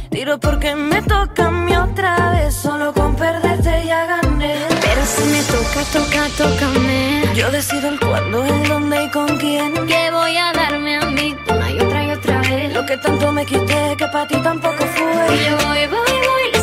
Tiro 0.10 0.40
porque 0.40 0.76
me 0.76 1.02
toca 1.02 1.48
a 1.48 1.52
mí 1.52 1.76
otra 1.76 2.32
vez, 2.32 2.54
solo 2.56 2.94
con 2.94 3.16
perderte 3.16 3.86
ya 3.86 4.06
gané. 4.06 4.56
Pero 4.82 5.02
si 5.06 5.24
me 5.34 5.42
toca, 5.44 5.82
toca, 5.94 6.28
tócame. 6.38 7.24
Yo 7.36 7.52
decido 7.52 7.90
el 7.90 8.00
cuándo, 8.00 8.44
el 8.46 8.68
dónde 8.68 9.04
y 9.04 9.10
con 9.12 9.38
quién. 9.38 9.74
Que 9.86 10.12
voy 10.12 10.38
a 10.38 10.52
darme 10.54 10.98
a 10.98 11.06
mí 11.06 11.36
una 11.50 11.70
y 11.70 11.80
otra 11.80 12.04
y 12.06 12.12
otra 12.12 12.42
vez. 12.42 12.74
Lo 12.74 12.86
que 12.86 12.98
tanto 12.98 13.32
me 13.32 13.46
quité, 13.46 13.96
que 13.98 14.08
para 14.08 14.28
ti 14.28 14.38
tampoco 14.42 14.86
fue. 14.96 15.36
Y 15.36 15.50
yo 15.50 15.58
voy, 15.68 15.88
voy, 15.88 16.18
voy. 16.28 16.57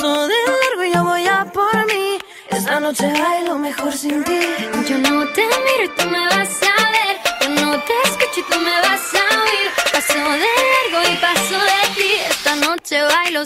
Paso 0.00 0.28
de 0.28 0.34
largo 0.34 0.84
y 0.84 0.94
yo 0.94 1.04
voy 1.04 1.26
a 1.26 1.44
por 1.52 1.86
mí. 1.86 2.16
Esta 2.48 2.80
noche 2.80 3.12
bailo 3.12 3.58
mejor 3.58 3.92
sin 3.92 4.24
ti. 4.24 4.40
Yo 4.88 4.96
no 4.96 5.26
te 5.34 5.42
miro 5.42 5.84
y 5.84 5.88
tú 5.88 6.08
me 6.08 6.24
vas 6.26 6.62
a 6.62 6.90
ver. 6.90 6.99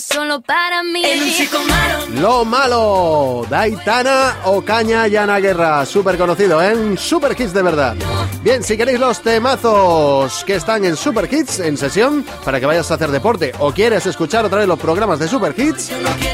Solo 0.00 0.40
para 0.40 0.82
mí. 0.82 1.02
Chico 1.36 1.58
malo. 1.68 2.20
Lo 2.20 2.44
malo, 2.44 3.46
Daitana 3.48 4.36
Ocaña 4.44 5.08
y 5.08 5.16
Ana 5.16 5.38
Guerra, 5.38 5.84
súper 5.86 6.16
conocido, 6.16 6.62
¿eh? 6.62 6.96
Super 6.96 7.38
Hits 7.38 7.52
de 7.52 7.62
verdad. 7.62 7.96
Bien, 8.42 8.62
si 8.62 8.76
queréis 8.76 9.00
los 9.00 9.20
temazos 9.20 10.44
que 10.44 10.56
están 10.56 10.84
en 10.84 10.96
Super 10.96 11.32
Hits 11.32 11.60
en 11.60 11.76
sesión 11.76 12.24
para 12.44 12.60
que 12.60 12.66
vayas 12.66 12.90
a 12.90 12.94
hacer 12.94 13.10
deporte 13.10 13.52
o 13.58 13.72
quieres 13.72 14.06
escuchar 14.06 14.44
otra 14.44 14.58
vez 14.58 14.68
los 14.68 14.78
programas 14.78 15.18
de 15.18 15.28
Super 15.28 15.54
Hits, 15.56 15.90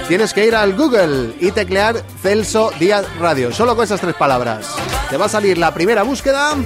tienes 0.09 0.32
que 0.32 0.47
ir 0.47 0.55
al 0.55 0.74
Google 0.74 1.35
y 1.41 1.51
teclear 1.53 2.03
Celso 2.23 2.73
Díaz 2.78 3.05
Radio, 3.19 3.53
solo 3.53 3.77
con 3.77 3.85
esas 3.85 4.01
tres 4.01 4.15
palabras. 4.15 4.74
Te 5.09 5.16
va 5.16 5.27
a 5.27 5.28
salir 5.28 5.59
la 5.59 5.73
primera 5.73 6.03
búsqueda, 6.03 6.57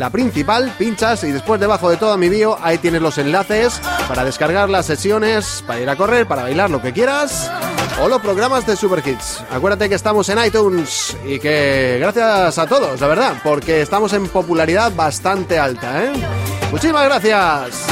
la 0.00 0.08
principal, 0.08 0.72
pinchas 0.78 1.22
y 1.24 1.30
después 1.30 1.60
debajo 1.60 1.90
de 1.90 1.98
todo 1.98 2.16
mi 2.16 2.30
bio 2.30 2.56
ahí 2.62 2.78
tienes 2.78 3.02
los 3.02 3.18
enlaces 3.18 3.78
para 4.08 4.24
descargar 4.24 4.70
las 4.70 4.86
sesiones, 4.86 5.62
para 5.66 5.78
ir 5.78 5.90
a 5.90 5.94
correr, 5.94 6.26
para 6.26 6.44
bailar 6.44 6.70
lo 6.70 6.80
que 6.80 6.94
quieras 6.94 7.50
o 8.02 8.08
los 8.08 8.22
programas 8.22 8.66
de 8.66 8.76
Super 8.76 9.06
Hits. 9.06 9.42
Acuérdate 9.50 9.90
que 9.90 9.94
estamos 9.94 10.26
en 10.30 10.42
iTunes 10.42 11.14
y 11.26 11.38
que 11.38 11.98
gracias 12.00 12.56
a 12.56 12.66
todos, 12.66 12.98
la 12.98 13.08
verdad, 13.08 13.34
porque 13.44 13.82
estamos 13.82 14.14
en 14.14 14.26
popularidad 14.28 14.90
bastante 14.94 15.58
alta, 15.58 16.02
¿eh? 16.02 16.12
Muchísimas 16.72 17.04
gracias. 17.04 17.84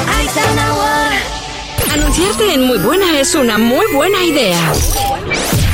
Anunciarte 1.93 2.55
en 2.55 2.65
Muy 2.65 2.79
Buena 2.79 3.21
es 3.21 3.35
una 3.35 3.59
muy 3.59 3.85
buena 3.93 4.25
idea. 4.25 4.73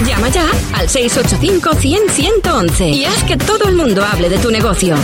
Llama 0.04 0.30
ya 0.30 0.48
al 0.72 0.88
685-100-111 0.88 2.92
y 2.92 3.04
haz 3.04 3.22
que 3.22 3.36
todo 3.36 3.68
el 3.68 3.76
mundo 3.76 4.04
hable 4.04 4.28
de 4.28 4.38
tu 4.38 4.50
negocio. 4.50 4.96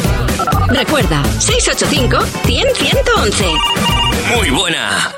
Recuerda, 0.70 1.22
685-100-111. 1.40 3.58
Muy 4.34 4.50
buena. 4.50 5.12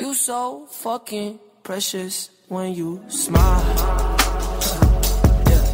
You 0.00 0.14
so 0.14 0.66
fucking 0.70 1.38
precious 1.62 2.30
when 2.48 2.74
you 2.74 3.02
smile. 3.08 3.64
Yeah. 5.46 5.64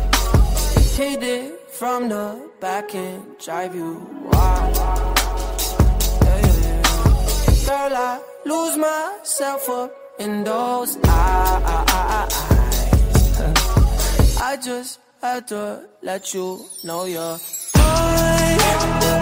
Hit 0.97 1.23
it 1.23 1.71
from 1.71 2.09
the 2.09 2.51
back 2.61 2.95
and 2.95 3.39
drive 3.39 3.75
you 3.75 4.07
wild. 4.31 5.22
Girl, 7.73 7.97
I 7.97 8.21
lose 8.45 8.77
myself 8.77 9.67
up 9.71 9.91
in 10.19 10.45
those 10.45 10.99
eyes. 11.09 12.35
I 14.43 14.59
just 14.63 15.01
had 15.23 15.49
to 15.49 15.89
let 16.03 16.35
you 16.35 16.67
know 16.85 17.07
you're 17.07 17.39
mine. 17.77 19.22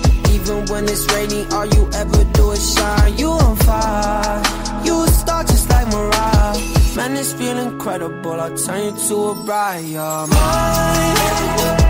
Even 0.41 0.65
when 0.65 0.85
it's 0.85 1.05
rainy, 1.13 1.45
all 1.51 1.67
you 1.67 1.87
ever 1.93 2.23
do 2.33 2.51
is 2.51 2.73
shine. 2.73 3.15
You 3.15 3.29
on 3.29 3.55
fire, 3.57 4.41
you 4.83 5.03
a 5.03 5.07
star 5.07 5.43
just 5.43 5.69
like 5.69 5.87
Mariah. 5.87 6.57
Man, 6.95 7.13
this 7.13 7.33
feeling 7.33 7.73
incredible. 7.73 8.41
I'll 8.41 8.57
turn 8.57 8.95
you 8.95 9.07
to 9.07 9.15
a 9.29 9.35
bride. 9.45 9.85
You're 9.85 10.27
mine. 10.27 11.80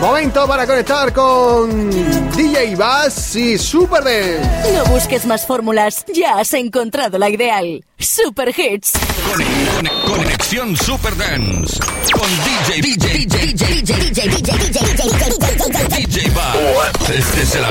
Momento 0.00 0.46
para 0.46 0.66
conectar 0.66 1.12
con 1.12 1.90
DJ 2.34 2.74
Bass 2.74 3.36
y 3.36 3.58
Super 3.58 4.02
Dance. 4.02 4.72
No 4.72 4.84
busques 4.86 5.26
más 5.26 5.46
fórmulas, 5.46 6.06
ya 6.14 6.38
has 6.38 6.54
encontrado 6.54 7.18
la 7.18 7.28
ideal. 7.28 7.84
Super 7.98 8.48
Hits. 8.48 8.92
Conexión 10.06 10.74
Super 10.74 11.14
Dance 11.18 11.78
con 12.14 12.30
DJ 12.44 12.80
DJ 12.80 13.26
DJ 13.26 13.54
DJ 13.54 13.94
DJ 14.08 14.28
DJ 14.28 14.50
DJ 15.98 16.30
Bass. 16.30 17.10
Este 17.10 17.44
se 17.44 17.60
la 17.60 17.70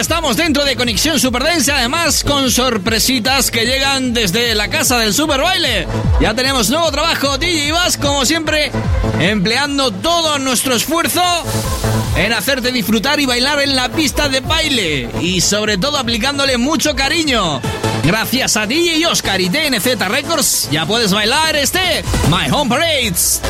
estamos 0.00 0.36
dentro 0.36 0.64
de 0.64 0.76
Conexión 0.76 1.18
Superdance, 1.18 1.72
además 1.72 2.22
con 2.22 2.52
sorpresitas 2.52 3.50
que 3.50 3.66
llegan 3.66 4.14
desde 4.14 4.54
la 4.54 4.68
casa 4.68 4.96
del 4.98 5.12
Super 5.12 5.40
Baile. 5.40 5.88
Ya 6.20 6.34
tenemos 6.34 6.70
nuevo 6.70 6.88
trabajo, 6.92 7.36
DJ 7.36 7.72
Bass, 7.72 7.96
como 7.96 8.24
siempre, 8.24 8.70
empleando 9.18 9.90
todo 9.90 10.38
nuestro 10.38 10.76
esfuerzo 10.76 11.22
en 12.16 12.32
hacerte 12.32 12.70
disfrutar 12.70 13.18
y 13.18 13.26
bailar 13.26 13.60
en 13.60 13.74
la 13.74 13.88
pista 13.88 14.28
de 14.28 14.38
baile 14.38 15.08
y 15.20 15.40
sobre 15.40 15.78
todo 15.78 15.98
aplicándole 15.98 16.58
mucho 16.58 16.94
cariño. 16.94 17.60
Gracias 18.04 18.56
a 18.56 18.66
DJ 18.66 19.04
Oscar 19.06 19.40
y 19.40 19.50
TNZ 19.50 19.98
Records, 20.06 20.68
ya 20.70 20.86
puedes 20.86 21.12
bailar 21.12 21.56
este 21.56 22.04
My 22.30 22.48
Home 22.52 22.70
Parades. 22.70 23.40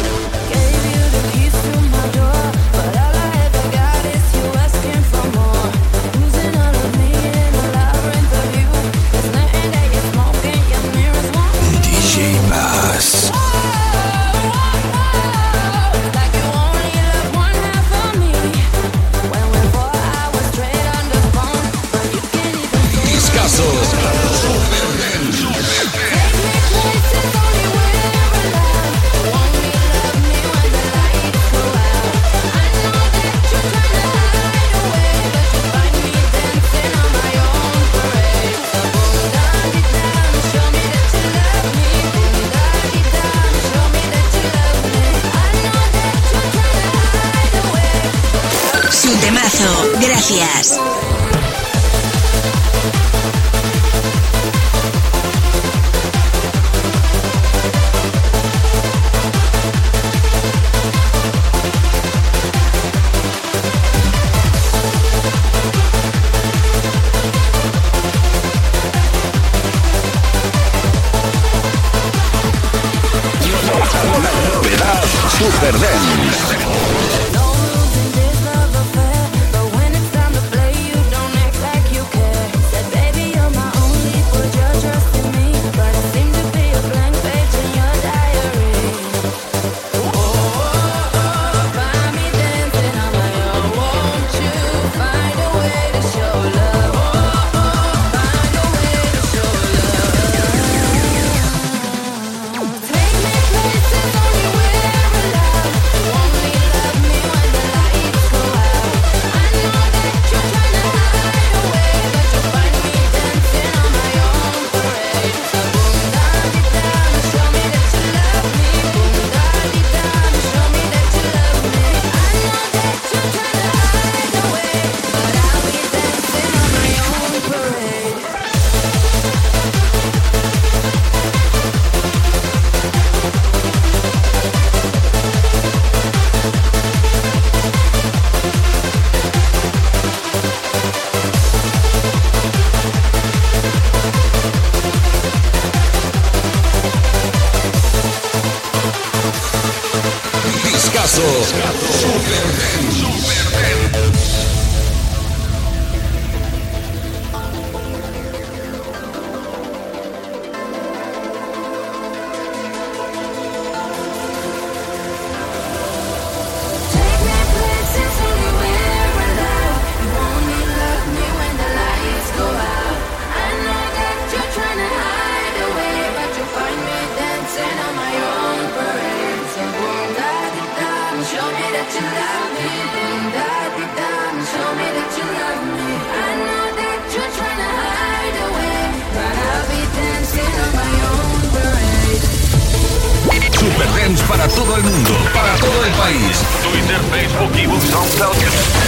Facebook, 197.11 197.57
ebook, 197.57 197.83
SoundCloud. 197.83 198.37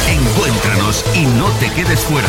Encuéntranos 0.08 1.04
y 1.14 1.26
no 1.26 1.46
te 1.58 1.70
quedes 1.72 2.00
fuera. 2.00 2.28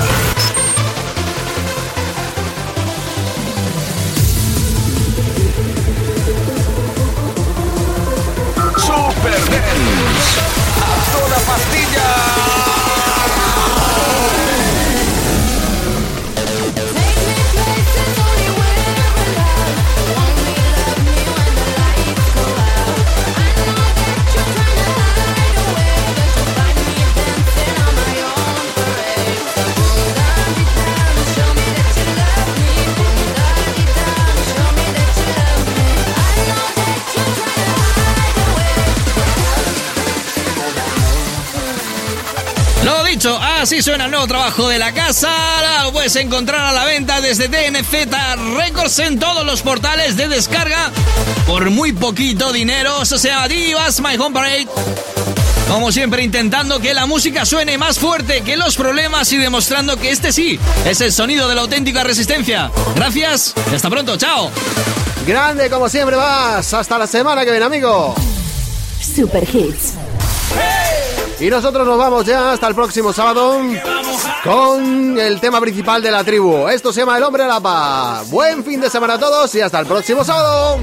Así 43.71 43.81
suena 43.81 44.03
el 44.03 44.11
nuevo 44.11 44.27
trabajo 44.27 44.67
de 44.67 44.77
la 44.77 44.91
casa. 44.91 45.29
Lo 45.85 45.93
puedes 45.93 46.13
encontrar 46.17 46.59
a 46.59 46.73
la 46.73 46.83
venta 46.83 47.21
desde 47.21 47.47
TNZ 47.47 48.05
Records 48.57 48.99
en 48.99 49.17
todos 49.17 49.45
los 49.45 49.61
portales 49.61 50.17
de 50.17 50.27
descarga 50.27 50.91
por 51.47 51.69
muy 51.69 51.93
poquito 51.93 52.51
dinero. 52.51 53.01
Eso 53.01 53.17
se 53.17 53.31
Divas 53.47 54.01
My 54.01 54.17
Home 54.17 54.33
Parade. 54.33 54.67
Como 55.69 55.89
siempre 55.93 56.21
intentando 56.21 56.81
que 56.81 56.93
la 56.93 57.05
música 57.05 57.45
suene 57.45 57.77
más 57.77 57.97
fuerte 57.97 58.41
que 58.41 58.57
los 58.57 58.75
problemas 58.75 59.31
y 59.31 59.37
demostrando 59.37 59.95
que 59.95 60.11
este 60.11 60.33
sí 60.33 60.59
es 60.85 60.99
el 60.99 61.13
sonido 61.13 61.47
de 61.47 61.55
la 61.55 61.61
auténtica 61.61 62.03
resistencia. 62.03 62.69
Gracias, 62.93 63.53
y 63.71 63.75
hasta 63.75 63.89
pronto, 63.89 64.17
chao. 64.17 64.51
Grande 65.25 65.69
como 65.69 65.87
siempre 65.87 66.17
vas, 66.17 66.73
hasta 66.73 66.97
la 66.97 67.07
semana 67.07 67.45
que 67.45 67.51
viene, 67.51 67.67
amigo. 67.67 68.15
Super 69.15 69.47
Hits. 69.47 69.93
Y 71.41 71.49
nosotros 71.49 71.87
nos 71.87 71.97
vamos 71.97 72.23
ya 72.23 72.51
hasta 72.51 72.67
el 72.67 72.75
próximo 72.75 73.11
sábado 73.11 73.57
con 74.43 75.17
el 75.17 75.39
tema 75.39 75.59
principal 75.59 75.99
de 75.99 76.11
la 76.11 76.23
tribu. 76.23 76.67
Esto 76.67 76.93
se 76.93 76.99
llama 76.99 77.17
El 77.17 77.23
Hombre 77.23 77.41
a 77.41 77.47
la 77.47 77.59
paz. 77.59 78.29
Buen 78.29 78.63
fin 78.63 78.79
de 78.79 78.91
semana 78.91 79.15
a 79.15 79.19
todos 79.19 79.55
y 79.55 79.61
hasta 79.61 79.79
el 79.79 79.87
próximo 79.87 80.23
sábado. 80.23 80.77